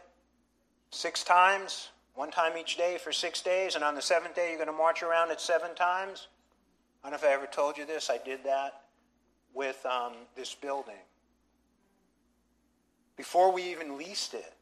six 0.91 1.23
times, 1.23 1.89
one 2.13 2.29
time 2.29 2.55
each 2.59 2.77
day 2.77 2.99
for 3.03 3.11
six 3.11 3.41
days, 3.41 3.73
and 3.73 3.83
on 3.83 3.95
the 3.95 4.03
seventh 4.03 4.35
day, 4.35 4.49
you're 4.49 4.57
going 4.57 4.67
to 4.67 4.73
march 4.73 5.01
around 5.01 5.31
it 5.31 5.41
seven 5.41 5.73
times. 5.73 6.27
I 7.03 7.09
don't 7.09 7.21
know 7.21 7.27
if 7.27 7.31
I 7.31 7.35
ever 7.35 7.47
told 7.47 7.77
you 7.77 7.85
this. 7.85 8.09
I 8.09 8.17
did 8.17 8.45
that 8.45 8.83
with 9.53 9.85
um, 9.85 10.13
this 10.35 10.55
building. 10.55 10.93
Before 13.17 13.51
we 13.51 13.63
even 13.63 13.97
leased 13.97 14.33
it, 14.33 14.53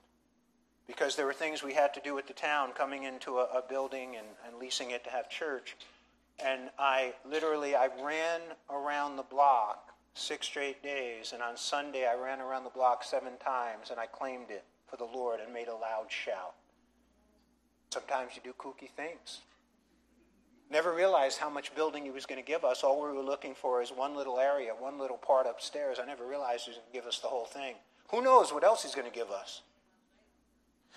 because 0.88 1.16
there 1.16 1.26
were 1.26 1.34
things 1.34 1.64
we 1.64 1.74
had 1.74 1.94
to 1.94 2.02
do 2.04 2.16
with 2.16 2.28
the 2.28 2.34
town 2.34 2.72
coming 2.74 3.04
into 3.04 3.38
a, 3.38 3.44
a 3.44 3.64
building 3.68 4.16
and, 4.18 4.28
and 4.46 4.58
leasing 4.60 4.92
it 4.92 5.04
to 5.04 5.10
have 5.10 5.30
church. 5.30 5.78
And 6.44 6.70
I 6.80 7.14
literally 7.30 7.76
I 7.76 7.90
ran 8.04 8.42
around 8.70 9.16
the 9.16 9.24
block 9.24 9.94
six 10.16 10.48
straight 10.48 10.84
days, 10.84 11.32
and 11.34 11.42
on 11.42 11.56
Sunday 11.56 12.06
I 12.08 12.16
ran 12.16 12.42
around 12.42 12.64
the 12.64 12.72
block 12.72 13.04
seven 13.04 13.34
times, 13.38 13.92
and 13.92 14.00
I 14.00 14.08
claimed 14.08 14.50
it 14.50 14.64
for 14.88 14.98
the 14.98 15.06
Lord 15.06 15.40
and 15.40 15.54
made 15.54 15.68
a 15.68 15.76
loud 15.76 16.08
shout. 16.10 16.56
Sometimes 17.94 18.32
you 18.36 18.42
do 18.44 18.54
kooky 18.58 18.90
things. 18.90 19.42
Never 20.72 20.94
realized 20.94 21.38
how 21.38 21.50
much 21.50 21.76
building 21.76 22.06
he 22.06 22.12
was 22.12 22.26
going 22.26 22.42
to 22.42 22.48
give 22.48 22.64
us. 22.64 22.82
All 22.82 23.02
we 23.02 23.16
were 23.16 23.22
looking 23.22 23.54
for 23.54 23.82
is 23.82 23.90
one 23.90 24.16
little 24.16 24.40
area, 24.40 24.72
one 24.78 24.98
little 24.98 25.18
part 25.18 25.46
upstairs. 25.46 26.00
I 26.02 26.06
never 26.06 26.26
realized 26.26 26.64
he 26.64 26.72
was 26.72 26.78
going 26.78 26.92
to 26.92 26.94
give 26.94 27.06
us 27.06 27.20
the 27.20 27.28
whole 27.28 27.46
thing. 27.46 27.76
Who 28.10 28.22
knows 28.22 28.54
what 28.54 28.64
else 28.64 28.84
he's 28.84 28.96
going 28.96 29.10
to 29.10 29.14
give 29.14 29.32
us? 29.32 29.64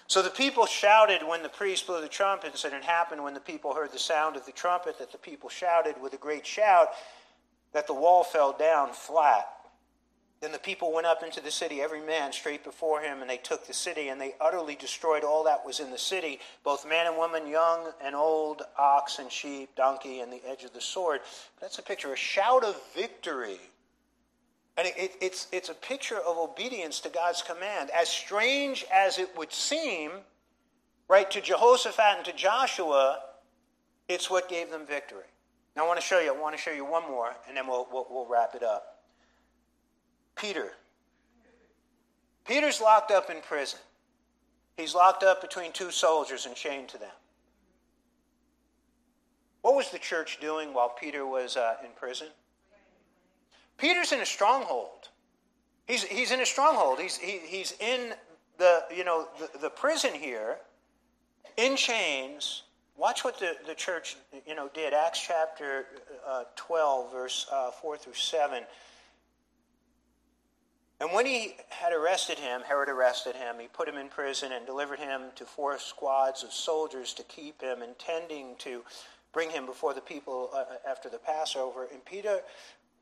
So 0.07 0.23
the 0.23 0.31
people 0.31 0.67
shouted 0.67 1.27
when 1.27 1.43
the 1.43 1.49
priest 1.49 1.89
blew 1.89 2.01
the 2.01 2.09
trumpets, 2.09 2.65
and 2.65 2.73
it 2.73 2.85
happened 2.85 3.25
when 3.25 3.35
the 3.35 3.41
people 3.41 3.75
heard 3.75 3.91
the 3.91 3.99
sound 3.99 4.37
of 4.37 4.47
the 4.47 4.53
trumpet 4.53 4.99
that 4.99 5.11
the 5.11 5.19
people 5.19 5.49
shouted 5.49 6.01
with 6.01 6.13
a 6.13 6.19
great 6.19 6.47
shout. 6.47 6.91
that 7.73 7.89
the 7.89 7.95
wall 7.95 8.23
fell 8.23 8.53
down 8.53 8.93
flat. 8.93 9.49
Then 10.45 10.53
the 10.53 10.59
people 10.59 10.93
went 10.93 11.07
up 11.07 11.23
into 11.23 11.41
the 11.41 11.51
city, 11.51 11.81
every 11.81 12.03
man 12.03 12.31
straight 12.31 12.65
before 12.65 13.01
him, 13.01 13.23
and 13.23 13.31
they 13.31 13.39
took 13.39 13.67
the 13.67 13.73
city, 13.73 14.09
and 14.09 14.21
they 14.21 14.35
utterly 14.43 14.75
destroyed 14.75 15.25
all 15.25 15.43
that 15.45 15.65
was 15.65 15.81
in 15.81 15.91
the 15.91 15.97
city, 15.97 16.39
both 16.63 16.87
man 16.87 17.07
and 17.07 17.17
woman, 17.17 17.47
young 17.47 17.93
and 18.05 18.15
old, 18.15 18.61
ox 18.77 19.21
and 19.21 19.33
sheep, 19.33 19.71
donkey, 19.75 20.21
and 20.21 20.31
the 20.31 20.43
edge 20.47 20.63
of 20.63 20.75
the 20.75 20.83
sword. 20.83 21.21
That's 21.63 21.79
a 21.79 21.83
picture, 21.83 22.13
a 22.13 22.17
shout 22.17 22.63
of 22.63 22.79
victory. 22.95 23.59
And 24.77 24.87
it, 24.87 24.93
it, 24.99 25.13
it's, 25.23 25.47
it's 25.51 25.71
a 25.71 25.75
picture 25.75 26.19
of 26.19 26.37
obedience 26.37 27.01
to 27.01 27.09
God's 27.09 27.41
command. 27.41 27.89
As 27.99 28.11
strange 28.11 28.85
as 28.93 29.19
it 29.19 29.35
would 29.39 29.51
seem, 29.51 30.11
right, 31.09 31.31
to 31.31 31.41
Jehoshaphat 31.41 32.17
and 32.19 32.25
to 32.27 32.35
Joshua, 32.35 33.21
it's 34.11 34.29
what 34.29 34.51
gave 34.51 34.71
them 34.71 34.85
victory. 34.87 35.25
Now 35.75 35.85
I 35.85 35.89
want 35.89 36.01
to 36.01 36.07
show 36.07 36.21
you, 36.21 36.35
I 36.35 36.39
want 36.39 36.55
to 36.55 36.61
show 36.61 36.71
you 36.71 36.85
one 36.85 37.05
more, 37.05 37.35
and 37.49 37.57
then 37.57 37.67
we'll, 37.67 37.89
we'll, 37.91 38.07
we'll 38.11 38.29
wrap 38.29 38.55
it 38.55 38.63
up. 38.63 38.94
Peter. 40.37 40.73
Peter's 42.47 42.81
locked 42.81 43.11
up 43.11 43.31
in 43.31 43.41
prison. 43.41 43.79
He's 44.77 44.95
locked 44.95 45.23
up 45.23 45.41
between 45.41 45.73
two 45.73 45.91
soldiers 45.91 46.47
and 46.47 46.55
chained 46.55 46.89
to 46.89 46.99
them. 46.99 47.13
What 49.63 49.77
was 49.77 49.91
the 49.91 49.99
church 49.99 50.41
doing 50.41 50.75
while 50.75 50.91
Peter 50.91 51.25
was 51.25 51.57
uh, 51.57 51.77
in 51.83 51.91
prison? 51.97 52.29
Peter's 53.79 54.13
in 54.13 54.21
a 54.21 54.27
stronghold. 54.27 55.09
He's, 55.87 56.03
he's 56.03 56.33
in 56.33 56.41
a 56.41 56.47
stronghold. 56.47 57.01
He's, 57.01 57.17
he, 57.17 57.39
he's 57.39 57.75
in 57.81 58.15
the, 58.59 58.85
you 58.95 59.05
know, 59.05 59.29
the, 59.39 59.59
the 59.59 59.71
prison 59.71 60.13
here, 60.13 60.59
in 61.57 61.77
chains. 61.77 62.65
Watch 62.97 63.25
what 63.25 63.39
the, 63.39 63.57
the 63.67 63.75
church 63.75 64.17
you 64.47 64.55
know, 64.55 64.69
did. 64.73 64.93
Acts 64.93 65.23
chapter 65.27 65.87
uh, 66.27 66.45
12, 66.57 67.13
verse 67.13 67.47
uh, 67.53 67.71
4 67.71 67.97
through 67.97 68.15
7. 68.15 68.65
And 71.01 71.13
when 71.13 71.27
he 71.27 71.57
had 71.71 71.93
arrested 71.93 72.39
him, 72.39 72.63
Herod 72.63 72.89
arrested 72.89 73.35
him, 73.35 73.57
he 73.59 73.67
put 73.67 73.89
him 73.89 73.97
in 73.97 74.09
prison 74.09 74.53
and 74.53 74.65
delivered 74.65 75.01
him 75.01 75.23
to 75.35 75.45
four 75.45 75.79
squads 75.79 76.45
of 76.45 76.53
soldiers 76.53 77.13
to 77.15 77.25
keep 77.25 77.61
him, 77.61 77.83
intending 77.83 78.55
to 78.59 78.83
bring 79.33 79.51
him 79.51 79.67
before 79.67 79.93
the 79.93 80.01
people 80.01 80.51
uh, 80.55 80.65
after 80.89 81.09
the 81.09 81.19
Passover. 81.19 81.89
And 81.93 82.05
Peter 82.05 82.41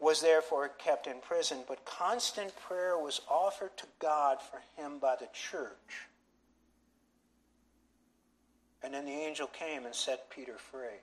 was 0.01 0.21
therefore 0.21 0.69
kept 0.69 1.07
in 1.07 1.21
prison, 1.21 1.59
but 1.69 1.85
constant 1.85 2.53
prayer 2.57 2.99
was 2.99 3.21
offered 3.31 3.77
to 3.77 3.87
God 4.01 4.39
for 4.41 4.61
him 4.77 4.99
by 4.99 5.15
the 5.15 5.29
church. 5.33 6.09
And 8.83 8.93
then 8.95 9.05
the 9.05 9.13
angel 9.13 9.47
came 9.47 9.85
and 9.85 9.95
set 9.95 10.29
Peter 10.31 10.57
free. 10.59 10.99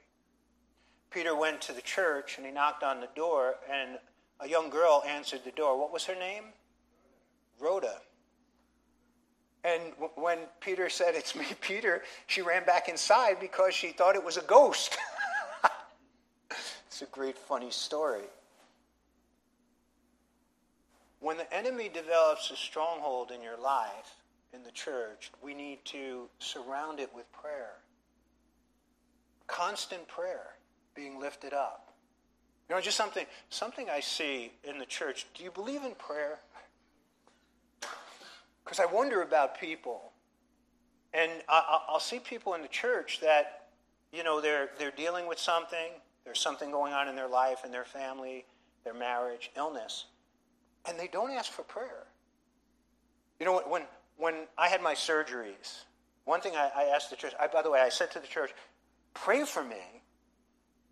Peter 1.11 1.35
went 1.35 1.61
to 1.61 1.71
the 1.71 1.81
church 1.81 2.37
and 2.37 2.45
he 2.45 2.51
knocked 2.51 2.83
on 2.83 2.99
the 2.99 3.07
door, 3.15 3.55
and 3.71 3.99
a 4.41 4.49
young 4.49 4.69
girl 4.69 5.03
answered 5.07 5.41
the 5.45 5.51
door. 5.51 5.79
What 5.79 5.93
was 5.93 6.05
her 6.05 6.15
name? 6.15 6.45
Rhoda. 7.59 7.95
And 9.63 9.81
w- 9.93 10.11
when 10.15 10.39
Peter 10.61 10.89
said, 10.89 11.15
It's 11.15 11.35
me, 11.35 11.45
Peter, 11.61 12.03
she 12.27 12.41
ran 12.41 12.65
back 12.65 12.89
inside 12.89 13.37
because 13.39 13.73
she 13.73 13.89
thought 13.89 14.15
it 14.15 14.23
was 14.23 14.37
a 14.37 14.43
ghost. 14.43 14.97
it's 16.87 17.01
a 17.01 17.05
great, 17.05 17.37
funny 17.37 17.71
story. 17.71 18.23
When 21.19 21.37
the 21.37 21.53
enemy 21.53 21.89
develops 21.89 22.49
a 22.49 22.55
stronghold 22.55 23.31
in 23.31 23.41
your 23.41 23.59
life, 23.59 24.15
in 24.53 24.63
the 24.63 24.71
church, 24.71 25.31
we 25.43 25.53
need 25.53 25.83
to 25.85 26.27
surround 26.39 26.99
it 26.99 27.09
with 27.13 27.31
prayer. 27.31 27.73
Constant 29.47 30.07
prayer 30.07 30.55
being 30.95 31.19
lifted 31.19 31.53
up. 31.53 31.93
You 32.67 32.75
know, 32.75 32.81
just 32.81 32.97
something, 32.97 33.25
something 33.49 33.89
I 33.89 33.99
see 33.99 34.51
in 34.63 34.77
the 34.77 34.85
church. 34.85 35.25
Do 35.33 35.43
you 35.43 35.51
believe 35.51 35.83
in 35.83 35.95
prayer? 35.95 36.39
Because 38.69 38.79
I 38.79 38.85
wonder 38.85 39.23
about 39.23 39.59
people. 39.59 40.11
And 41.11 41.31
I, 41.49 41.79
will 41.91 41.99
see 41.99 42.19
people 42.19 42.53
in 42.53 42.61
the 42.61 42.67
church 42.67 43.19
that, 43.19 43.69
you 44.13 44.23
know, 44.23 44.39
they're, 44.41 44.69
they're 44.77 44.91
dealing 44.91 45.27
with 45.27 45.39
something. 45.39 45.89
There's 46.23 46.39
something 46.39 46.69
going 46.69 46.93
on 46.93 47.07
in 47.07 47.15
their 47.15 47.27
life, 47.27 47.61
in 47.65 47.71
their 47.71 47.83
family, 47.83 48.45
their 48.83 48.93
marriage, 48.93 49.49
illness. 49.57 50.05
And 50.87 50.99
they 50.99 51.07
don't 51.07 51.31
ask 51.31 51.51
for 51.51 51.63
prayer. 51.63 52.05
You 53.39 53.47
know, 53.47 53.59
when, 53.67 53.85
when 54.17 54.35
I 54.55 54.67
had 54.67 54.83
my 54.83 54.93
surgeries, 54.93 55.85
one 56.25 56.39
thing 56.39 56.55
I, 56.55 56.69
I 56.75 56.83
asked 56.93 57.09
the 57.09 57.15
church, 57.15 57.33
I, 57.39 57.47
by 57.47 57.63
the 57.63 57.71
way, 57.71 57.79
I 57.79 57.89
said 57.89 58.11
to 58.11 58.19
the 58.19 58.27
church, 58.27 58.51
pray 59.15 59.45
for 59.45 59.63
me. 59.63 60.03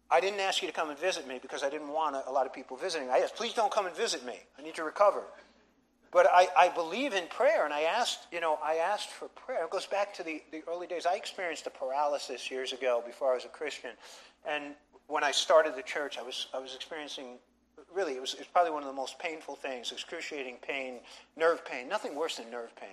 I 0.09 0.19
didn't 0.19 0.39
ask 0.39 0.63
you 0.63 0.67
to 0.67 0.73
come 0.73 0.89
and 0.89 0.97
visit 0.97 1.27
me 1.27 1.37
because 1.39 1.61
I 1.61 1.69
didn't 1.69 1.89
want 1.89 2.15
a, 2.15 2.27
a 2.27 2.31
lot 2.31 2.47
of 2.47 2.53
people 2.53 2.75
visiting. 2.75 3.11
I 3.11 3.19
asked, 3.19 3.35
please 3.35 3.53
don't 3.53 3.71
come 3.71 3.85
and 3.85 3.95
visit 3.95 4.25
me. 4.25 4.39
I 4.57 4.63
need 4.63 4.73
to 4.75 4.83
recover. 4.83 5.21
But 6.11 6.27
I, 6.31 6.47
I 6.57 6.69
believe 6.69 7.13
in 7.13 7.27
prayer, 7.27 7.65
and 7.65 7.73
I 7.73 7.81
asked, 7.81 8.27
you 8.31 8.39
know, 8.39 8.57
I 8.63 8.75
asked 8.75 9.09
for 9.09 9.27
prayer. 9.29 9.65
It 9.65 9.69
goes 9.69 9.85
back 9.85 10.13
to 10.15 10.23
the, 10.23 10.41
the 10.51 10.61
early 10.67 10.87
days. 10.87 11.05
I 11.05 11.15
experienced 11.15 11.67
a 11.67 11.69
paralysis 11.69 12.49
years 12.49 12.71
ago 12.71 13.03
before 13.05 13.31
I 13.31 13.35
was 13.35 13.45
a 13.45 13.49
Christian. 13.49 13.91
And 14.47 14.73
when 15.07 15.23
I 15.23 15.31
started 15.31 15.75
the 15.75 15.83
church, 15.83 16.17
I 16.17 16.21
was, 16.21 16.47
I 16.53 16.59
was 16.59 16.75
experiencing, 16.75 17.37
really, 17.93 18.13
it 18.13 18.21
was, 18.21 18.33
it 18.33 18.39
was 18.39 18.47
probably 18.47 18.71
one 18.71 18.83
of 18.83 18.87
the 18.87 18.95
most 18.95 19.19
painful 19.19 19.55
things 19.55 19.91
excruciating 19.91 20.57
pain, 20.65 20.99
nerve 21.35 21.65
pain, 21.65 21.89
nothing 21.89 22.15
worse 22.15 22.37
than 22.37 22.49
nerve 22.49 22.73
pain. 22.77 22.89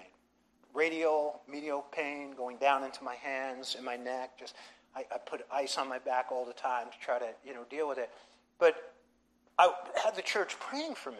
Radial, 0.75 1.41
medial 1.49 1.85
pain 1.93 2.35
going 2.37 2.57
down 2.57 2.83
into 2.83 3.05
my 3.05 3.15
hands 3.15 3.77
and 3.77 3.85
my 3.85 3.95
neck. 3.95 4.37
Just, 4.39 4.57
I, 4.97 5.05
I 5.15 5.19
put 5.19 5.47
ice 5.53 5.79
on 5.79 5.89
my 5.89 6.01
back 6.01 6.27
all 6.33 6.45
the 6.45 6.53
time 6.53 6.89
to 6.91 6.99
try 7.05 7.21
to, 7.21 7.29
you 7.47 7.55
know, 7.55 7.63
deal 7.71 7.89
with 7.89 7.99
it. 7.99 8.11
But 8.59 8.93
I 9.57 9.71
had 10.03 10.17
the 10.17 10.23
church 10.23 10.59
praying 10.59 10.97
for 10.97 11.13
me 11.13 11.19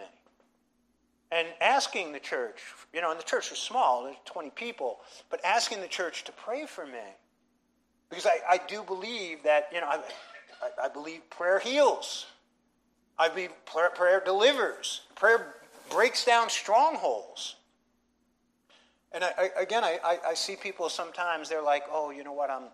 and 1.35 1.49
asking 1.61 2.13
the 2.13 2.21
church, 2.21 2.63
you 2.93 3.01
know, 3.01 3.11
and 3.11 3.19
the 3.19 3.25
church 3.25 3.51
was 3.51 3.59
small, 3.59 4.05
there's 4.05 4.17
20 4.25 4.51
people, 4.51 5.01
but 5.31 5.45
asking 5.45 5.81
the 5.81 5.89
church 5.89 6.23
to 6.25 6.33
pray 6.33 6.65
for 6.65 6.87
me. 6.87 6.93
Because 8.09 8.27
I, 8.27 8.39
I 8.49 8.61
do 8.69 8.85
believe 8.85 9.43
that, 9.43 9.69
you 9.73 9.81
know, 9.81 9.89
I, 9.89 9.97
I, 10.63 10.85
I 10.85 10.89
believe 10.89 11.29
prayer 11.31 11.59
heals. 11.59 12.27
I 13.19 13.29
believe 13.29 13.51
prayer, 13.67 13.91
prayer 13.91 14.23
delivers. 14.25 15.03
Prayer 15.17 15.57
breaks 15.91 16.25
down 16.25 16.49
strongholds. 16.49 17.57
And 19.11 19.25
I, 19.25 19.33
I, 19.37 19.63
again, 19.63 19.83
I, 19.83 20.19
I 20.25 20.35
see 20.35 20.55
people 20.55 20.89
sometimes, 20.89 21.49
they're 21.49 21.63
like, 21.63 21.83
oh, 21.91 22.11
you 22.11 22.23
know 22.23 22.33
what, 22.33 22.51
I'm, 22.51 22.65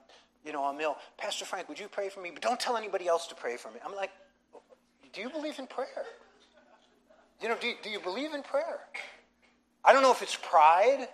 you 0.44 0.52
know, 0.52 0.64
I'm 0.64 0.78
ill. 0.80 0.96
Pastor 1.16 1.46
Frank, 1.46 1.68
would 1.70 1.78
you 1.78 1.88
pray 1.88 2.10
for 2.10 2.20
me? 2.20 2.30
But 2.30 2.42
don't 2.42 2.60
tell 2.60 2.76
anybody 2.76 3.08
else 3.08 3.26
to 3.28 3.34
pray 3.34 3.56
for 3.56 3.70
me. 3.70 3.80
I'm 3.84 3.94
like, 3.94 4.10
do 5.14 5.22
you 5.22 5.30
believe 5.30 5.58
in 5.58 5.66
prayer? 5.66 6.04
You 7.40 7.48
know, 7.48 7.56
do, 7.58 7.72
do 7.82 7.90
you 7.90 8.00
believe 8.00 8.34
in 8.34 8.42
prayer? 8.42 8.80
I 9.84 9.92
don't 9.92 10.02
know 10.02 10.12
if 10.12 10.22
it's 10.22 10.36
pride 10.36 11.08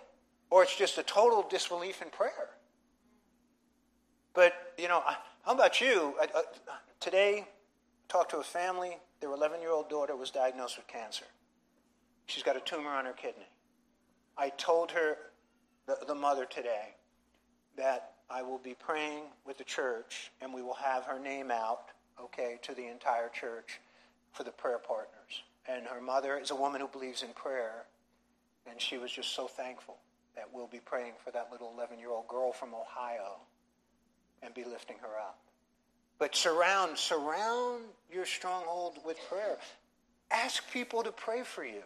or 0.49 0.63
it's 0.63 0.75
just 0.75 0.97
a 0.97 1.03
total 1.03 1.45
disbelief 1.49 2.01
in 2.01 2.09
prayer. 2.09 2.49
But, 4.33 4.53
you 4.77 4.87
know, 4.87 5.01
how 5.45 5.53
about 5.53 5.79
you? 5.79 6.13
I, 6.21 6.25
uh, 6.37 6.41
today, 6.99 7.39
I 7.39 7.47
talked 8.07 8.31
to 8.31 8.37
a 8.37 8.43
family. 8.43 8.97
Their 9.21 9.31
11 9.31 9.61
year 9.61 9.71
old 9.71 9.89
daughter 9.89 10.15
was 10.15 10.29
diagnosed 10.29 10.77
with 10.77 10.87
cancer. 10.87 11.25
She's 12.27 12.43
got 12.43 12.57
a 12.57 12.59
tumor 12.59 12.89
on 12.89 13.05
her 13.05 13.13
kidney. 13.13 13.47
I 14.37 14.49
told 14.49 14.91
her, 14.91 15.17
the, 15.87 15.97
the 16.05 16.15
mother 16.15 16.45
today, 16.45 16.93
that 17.77 18.11
I 18.29 18.41
will 18.41 18.57
be 18.57 18.75
praying 18.77 19.23
with 19.45 19.57
the 19.57 19.63
church 19.63 20.31
and 20.41 20.53
we 20.53 20.61
will 20.61 20.73
have 20.73 21.05
her 21.05 21.17
name 21.17 21.49
out, 21.49 21.85
okay, 22.21 22.59
to 22.63 22.73
the 22.73 22.85
entire 22.87 23.29
church 23.29 23.79
for 24.33 24.43
the 24.43 24.51
prayer 24.51 24.79
partners. 24.79 25.43
And 25.67 25.85
her 25.85 26.01
mother 26.01 26.37
is 26.37 26.51
a 26.51 26.55
woman 26.55 26.81
who 26.81 26.87
believes 26.87 27.23
in 27.23 27.29
prayer. 27.29 27.85
And 28.69 28.79
she 28.79 28.97
was 28.97 29.11
just 29.11 29.35
so 29.35 29.47
thankful 29.47 29.97
that 30.35 30.47
we'll 30.53 30.67
be 30.67 30.79
praying 30.79 31.13
for 31.23 31.31
that 31.31 31.49
little 31.51 31.71
11 31.75 31.99
year 31.99 32.11
old 32.11 32.27
girl 32.27 32.51
from 32.51 32.73
Ohio 32.73 33.37
and 34.43 34.53
be 34.53 34.63
lifting 34.63 34.97
her 35.01 35.19
up. 35.19 35.39
But 36.19 36.35
surround, 36.35 36.97
surround 36.97 37.83
your 38.11 38.25
stronghold 38.25 38.99
with 39.05 39.17
prayer. 39.29 39.57
Ask 40.31 40.69
people 40.71 41.03
to 41.03 41.11
pray 41.11 41.43
for 41.43 41.63
you. 41.63 41.83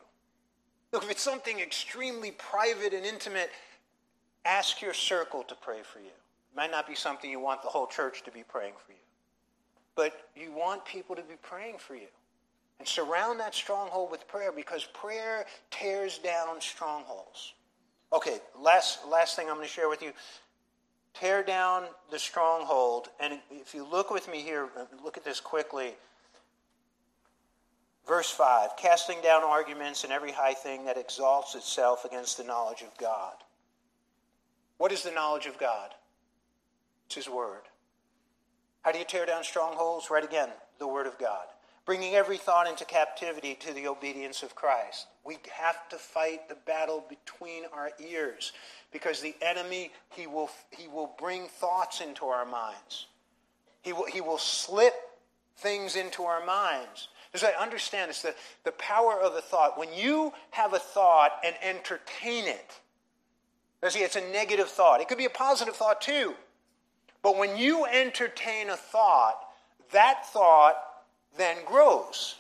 Look, 0.92 1.04
if 1.04 1.12
it's 1.12 1.22
something 1.22 1.60
extremely 1.60 2.32
private 2.32 2.94
and 2.94 3.06
intimate, 3.06 3.50
ask 4.46 4.82
your 4.82 4.94
circle 4.94 5.44
to 5.44 5.56
pray 5.56 5.80
for 5.84 6.00
you. 6.00 6.06
It 6.06 6.56
might 6.56 6.72
not 6.72 6.88
be 6.88 6.96
something 6.96 7.30
you 7.30 7.40
want 7.40 7.62
the 7.62 7.70
whole 7.70 7.88
church 7.88 8.24
to 8.24 8.32
be 8.32 8.44
praying 8.44 8.74
for 8.86 8.92
you, 8.92 8.98
but 9.96 10.28
you 10.36 10.52
want 10.52 10.84
people 10.84 11.16
to 11.16 11.22
be 11.22 11.36
praying 11.42 11.78
for 11.78 11.96
you. 11.96 12.08
And 12.82 12.88
surround 12.88 13.40
that 13.42 13.54
stronghold 13.54 14.10
with 14.10 14.28
prayer 14.28 14.52
because 14.52 14.86
prayer 14.86 15.46
tears 15.70 16.18
down 16.18 16.60
strongholds. 16.60 17.54
Okay, 18.12 18.40
last, 18.60 19.08
last 19.08 19.36
thing 19.36 19.50
I'm 19.50 19.58
going 19.58 19.68
to 19.68 19.72
share 19.72 19.88
with 19.88 20.02
you. 20.02 20.14
Tear 21.14 21.44
down 21.44 21.84
the 22.10 22.18
stronghold. 22.18 23.10
And 23.20 23.38
if 23.52 23.76
you 23.76 23.86
look 23.86 24.10
with 24.10 24.28
me 24.28 24.42
here, 24.42 24.68
uh, 24.76 24.86
look 25.04 25.16
at 25.16 25.24
this 25.24 25.40
quickly. 25.40 25.94
Verse 28.08 28.32
5 28.32 28.72
casting 28.78 29.22
down 29.22 29.44
arguments 29.44 30.04
and 30.04 30.12
every 30.12 30.32
high 30.32 30.56
thing 30.56 30.86
that 30.86 30.98
exalts 30.98 31.54
itself 31.54 32.04
against 32.04 32.38
the 32.38 32.44
knowledge 32.44 32.82
of 32.82 32.98
God. 32.98 33.36
What 34.80 34.92
is 34.92 35.04
the 35.04 35.12
knowledge 35.12 35.46
of 35.46 35.60
God? 35.60 35.92
It's 37.06 37.14
His 37.14 37.30
Word. 37.30 37.62
How 38.82 38.92
do 38.92 38.98
you 38.98 39.06
tear 39.06 39.28
down 39.28 39.44
strongholds? 39.44 40.10
Right 40.10 40.24
again, 40.24 40.50
the 40.80 40.88
Word 40.88 41.06
of 41.06 41.20
God. 41.20 41.46
Bringing 41.92 42.16
every 42.16 42.38
thought 42.38 42.70
into 42.70 42.86
captivity 42.86 43.54
to 43.54 43.74
the 43.74 43.86
obedience 43.86 44.44
of 44.44 44.56
Christ. 44.56 45.08
We 45.26 45.40
have 45.52 45.90
to 45.90 45.98
fight 45.98 46.48
the 46.48 46.56
battle 46.56 47.04
between 47.10 47.64
our 47.74 47.92
ears 48.00 48.54
because 48.94 49.20
the 49.20 49.36
enemy, 49.42 49.92
he 50.16 50.26
will, 50.26 50.50
he 50.70 50.88
will 50.88 51.14
bring 51.20 51.50
thoughts 51.50 52.00
into 52.00 52.28
our 52.28 52.46
minds. 52.46 53.08
He 53.82 53.92
will, 53.92 54.06
he 54.06 54.22
will 54.22 54.38
slip 54.38 54.94
things 55.58 55.98
into 55.98 56.24
our 56.24 56.46
minds. 56.46 57.10
Because 57.30 57.46
I 57.46 57.62
understand 57.62 58.10
it's 58.10 58.22
the, 58.22 58.36
the 58.64 58.72
power 58.72 59.20
of 59.20 59.34
the 59.34 59.42
thought. 59.42 59.78
When 59.78 59.94
you 59.94 60.32
have 60.52 60.74
a 60.74 60.80
thought 60.80 61.42
and 61.44 61.56
entertain 61.62 62.46
it, 62.46 62.72
see, 63.90 64.00
it's 64.00 64.16
a 64.16 64.32
negative 64.32 64.70
thought. 64.70 65.02
It 65.02 65.10
could 65.10 65.18
be 65.18 65.26
a 65.26 65.30
positive 65.30 65.76
thought 65.76 66.00
too. 66.00 66.36
But 67.22 67.38
when 67.38 67.58
you 67.58 67.84
entertain 67.84 68.70
a 68.70 68.78
thought, 68.78 69.42
that 69.92 70.26
thought 70.28 70.78
then 71.38 71.58
grows. 71.66 72.36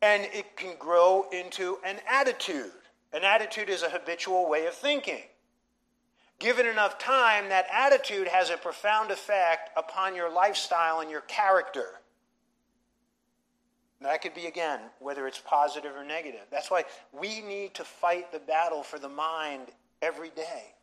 And 0.00 0.24
it 0.32 0.56
can 0.56 0.76
grow 0.78 1.26
into 1.30 1.78
an 1.84 1.96
attitude. 2.10 2.72
An 3.12 3.24
attitude 3.24 3.68
is 3.68 3.82
a 3.82 3.90
habitual 3.90 4.48
way 4.48 4.66
of 4.66 4.74
thinking. 4.74 5.22
Given 6.38 6.66
enough 6.66 6.98
time, 6.98 7.48
that 7.50 7.66
attitude 7.72 8.26
has 8.26 8.50
a 8.50 8.56
profound 8.56 9.12
effect 9.12 9.70
upon 9.76 10.16
your 10.16 10.32
lifestyle 10.32 11.00
and 11.00 11.10
your 11.10 11.20
character. 11.22 12.00
That 14.00 14.22
could 14.22 14.34
be, 14.34 14.46
again, 14.46 14.80
whether 14.98 15.28
it's 15.28 15.38
positive 15.38 15.94
or 15.94 16.04
negative. 16.04 16.40
That's 16.50 16.70
why 16.70 16.84
we 17.12 17.40
need 17.40 17.74
to 17.74 17.84
fight 17.84 18.32
the 18.32 18.40
battle 18.40 18.82
for 18.82 18.98
the 18.98 19.08
mind 19.08 19.68
every 20.00 20.30
day. 20.30 20.74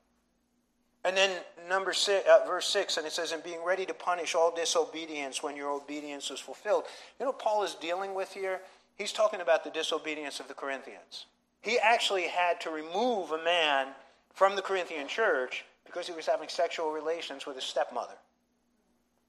And 1.06 1.16
then 1.16 1.44
number 1.70 1.94
six, 1.94 2.28
uh, 2.28 2.46
verse 2.46 2.68
six, 2.68 2.98
and 2.98 3.08
it 3.08 3.14
says, 3.14 3.32
"And 3.32 3.42
being 3.42 3.64
ready 3.64 3.86
to 3.86 3.94
punish 3.94 4.36
all 4.36 4.52
disobedience 4.52 5.42
when 5.42 5.56
your 5.56 5.72
obedience 5.72 6.30
is 6.30 6.40
fulfilled." 6.40 6.86
You 7.20 7.26
know, 7.26 7.32
Paul 7.32 7.64
is 7.64 7.76
dealing 7.76 8.14
with 8.14 8.34
here. 8.34 8.62
He's 8.96 9.14
talking 9.14 9.40
about 9.40 9.64
the 9.64 9.70
disobedience 9.70 10.42
of 10.42 10.50
the 10.50 10.54
Corinthians. 10.54 11.26
He 11.62 11.80
actually 11.80 12.28
had 12.28 12.60
to 12.62 12.70
remove 12.70 13.32
a 13.32 13.38
man 13.38 13.96
from 14.34 14.56
the 14.56 14.62
Corinthian 14.62 15.08
church 15.08 15.66
because 15.86 16.06
he 16.06 16.14
was 16.14 16.26
having 16.26 16.50
sexual 16.50 16.92
relations 16.92 17.46
with 17.46 17.56
his 17.56 17.66
stepmother. 17.66 18.18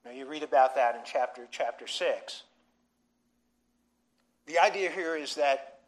Now 0.05 0.11
you 0.11 0.27
read 0.27 0.43
about 0.43 0.75
that 0.75 0.97
in 0.97 1.03
chapter 1.05 1.47
chapter 1.51 1.87
six. 1.87 2.43
The 4.47 4.59
idea 4.59 4.91
here 4.91 5.15
is 5.15 5.37
that 5.37 5.79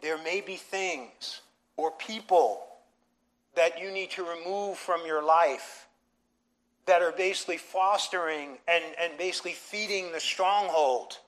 there 0.00 0.18
may 0.18 0.40
be 0.40 0.56
things 0.56 1.40
or 1.76 1.92
people 1.92 2.73
that 3.56 3.80
you 3.80 3.90
need 3.90 4.10
to 4.10 4.24
remove 4.24 4.78
from 4.78 5.06
your 5.06 5.22
life 5.22 5.86
that 6.86 7.02
are 7.02 7.12
basically 7.12 7.56
fostering 7.56 8.58
and, 8.68 8.84
and 9.00 9.16
basically 9.16 9.52
feeding 9.52 10.12
the 10.12 10.20
stronghold. 10.20 11.18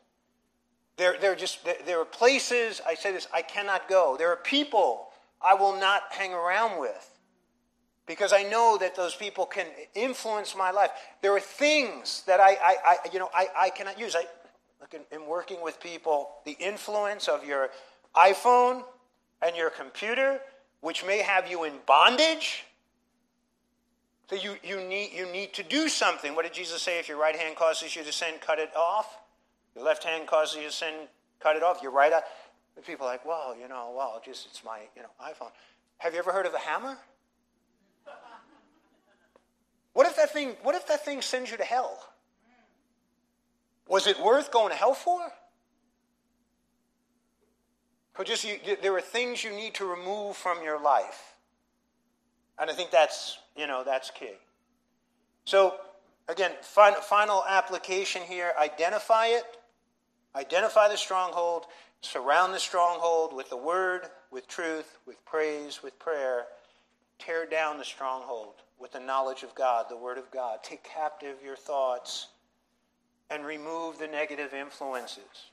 There, 0.97 1.17
there, 1.21 1.35
just, 1.35 1.61
there 1.87 2.01
are 2.01 2.05
places, 2.05 2.81
I 2.87 2.95
say 2.95 3.13
this, 3.13 3.29
I 3.33 3.43
cannot 3.43 3.89
go. 3.89 4.17
There 4.19 4.31
are 4.31 4.37
people 4.37 5.09
I 5.43 5.55
will 5.55 5.79
not 5.79 6.03
hang 6.11 6.33
around 6.33 6.81
with 6.81 7.19
because 8.07 8.33
I 8.33 8.45
know 8.45 8.79
that 8.81 8.95
those 8.97 9.15
people 9.15 9.47
can 9.47 9.67
influence 9.95 10.55
my 10.57 10.71
life. 10.71 10.91
There 11.23 11.35
are 11.35 11.41
things 11.41 12.23
that 12.27 12.41
I, 12.41 12.51
I, 12.51 12.77
I 12.85 12.97
you 13.13 13.19
know, 13.19 13.31
I, 13.35 13.49
I 13.57 13.71
cannot 13.71 13.99
use. 13.99 14.15
I, 14.15 14.25
look, 14.81 14.95
in, 14.95 15.01
in 15.11 15.27
working 15.27 15.63
with 15.63 15.81
people, 15.81 16.31
the 16.45 16.57
influence 16.61 17.29
of 17.29 17.45
your 17.45 17.71
iPhone 18.15 18.83
and 19.43 19.57
your 19.57 19.71
computer 19.71 20.41
which 20.87 21.05
may 21.05 21.19
have 21.19 21.51
you 21.51 21.65
in 21.65 21.73
bondage. 21.85 22.65
So 24.31 24.37
you, 24.37 24.55
you, 24.63 24.81
need, 24.81 25.11
you 25.13 25.27
need 25.33 25.53
to 25.55 25.65
do 25.65 25.89
something. 25.89 26.37
What 26.37 26.45
did 26.45 26.55
Jesus 26.55 26.81
say? 26.81 27.01
If 27.01 27.09
your 27.09 27.19
right 27.19 27.35
hand 27.35 27.57
causes 27.57 27.97
you 27.97 28.05
to 28.05 28.13
sin, 28.13 28.35
cut 28.41 28.61
it 28.61 28.71
off. 28.77 29.19
Your 29.75 29.85
left 29.85 30.05
hand 30.05 30.29
causes 30.29 30.55
you 30.55 30.63
to 30.63 30.71
sin, 30.71 30.95
cut 31.41 31.57
it 31.57 31.65
off. 31.65 31.83
Your 31.83 31.91
right 31.91 32.13
eye. 32.13 32.23
People 32.87 33.05
are 33.05 33.11
like, 33.11 33.27
well, 33.27 33.57
you 33.61 33.67
know, 33.67 33.95
well, 33.97 34.23
just 34.25 34.47
it's 34.47 34.63
my 34.63 34.79
you 34.95 35.03
know 35.03 35.09
iPhone. 35.21 35.51
Have 35.99 36.13
you 36.13 36.21
ever 36.21 36.31
heard 36.31 36.47
of 36.47 36.55
a 36.55 36.61
hammer? 36.61 36.97
What 39.93 40.07
if 40.07 40.15
that 40.15 40.33
thing? 40.33 40.55
What 40.63 40.77
if 40.77 40.87
that 40.87 41.05
thing 41.05 41.21
sends 41.21 41.51
you 41.51 41.57
to 41.57 41.65
hell? 41.65 41.99
Was 43.89 44.07
it 44.07 44.21
worth 44.21 44.53
going 44.53 44.71
to 44.71 44.77
hell 44.77 44.95
for? 44.95 45.33
You, 48.19 48.77
there 48.83 48.95
are 48.95 49.01
things 49.01 49.45
you 49.45 49.51
need 49.51 49.75
to 49.75 49.87
remove 49.87 50.37
from 50.37 50.63
your 50.63 50.81
life. 50.81 51.35
And 52.59 52.71
I 52.71 52.73
think 52.73 52.91
that's, 52.91 53.39
you 53.57 53.67
know, 53.67 53.83
that's 53.85 54.11
key. 54.11 54.33
So, 55.45 55.75
again, 56.29 56.53
final, 56.63 57.01
final 57.01 57.45
application 57.47 58.23
here 58.23 58.53
identify 58.59 59.27
it, 59.27 59.45
identify 60.35 60.89
the 60.89 60.97
stronghold, 60.97 61.67
surround 62.01 62.55
the 62.55 62.59
stronghold 62.59 63.35
with 63.35 63.51
the 63.51 63.57
word, 63.57 64.03
with 64.31 64.49
truth, 64.49 64.99
with 65.07 65.23
praise, 65.25 65.83
with 65.83 65.99
prayer. 65.99 66.47
Tear 67.19 67.47
down 67.47 67.79
the 67.79 67.85
stronghold 67.85 68.55
with 68.79 68.93
the 68.93 69.01
knowledge 69.01 69.43
of 69.43 69.55
God, 69.55 69.87
the 69.89 69.97
word 69.97 70.19
of 70.19 70.31
God. 70.31 70.63
Take 70.63 70.85
captive 70.85 71.37
your 71.45 71.57
thoughts 71.57 72.29
and 73.31 73.45
remove 73.45 73.99
the 73.99 74.07
negative 74.07 74.53
influences, 74.55 75.51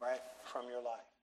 right, 0.00 0.20
from 0.44 0.66
your 0.68 0.82
life. 0.82 1.13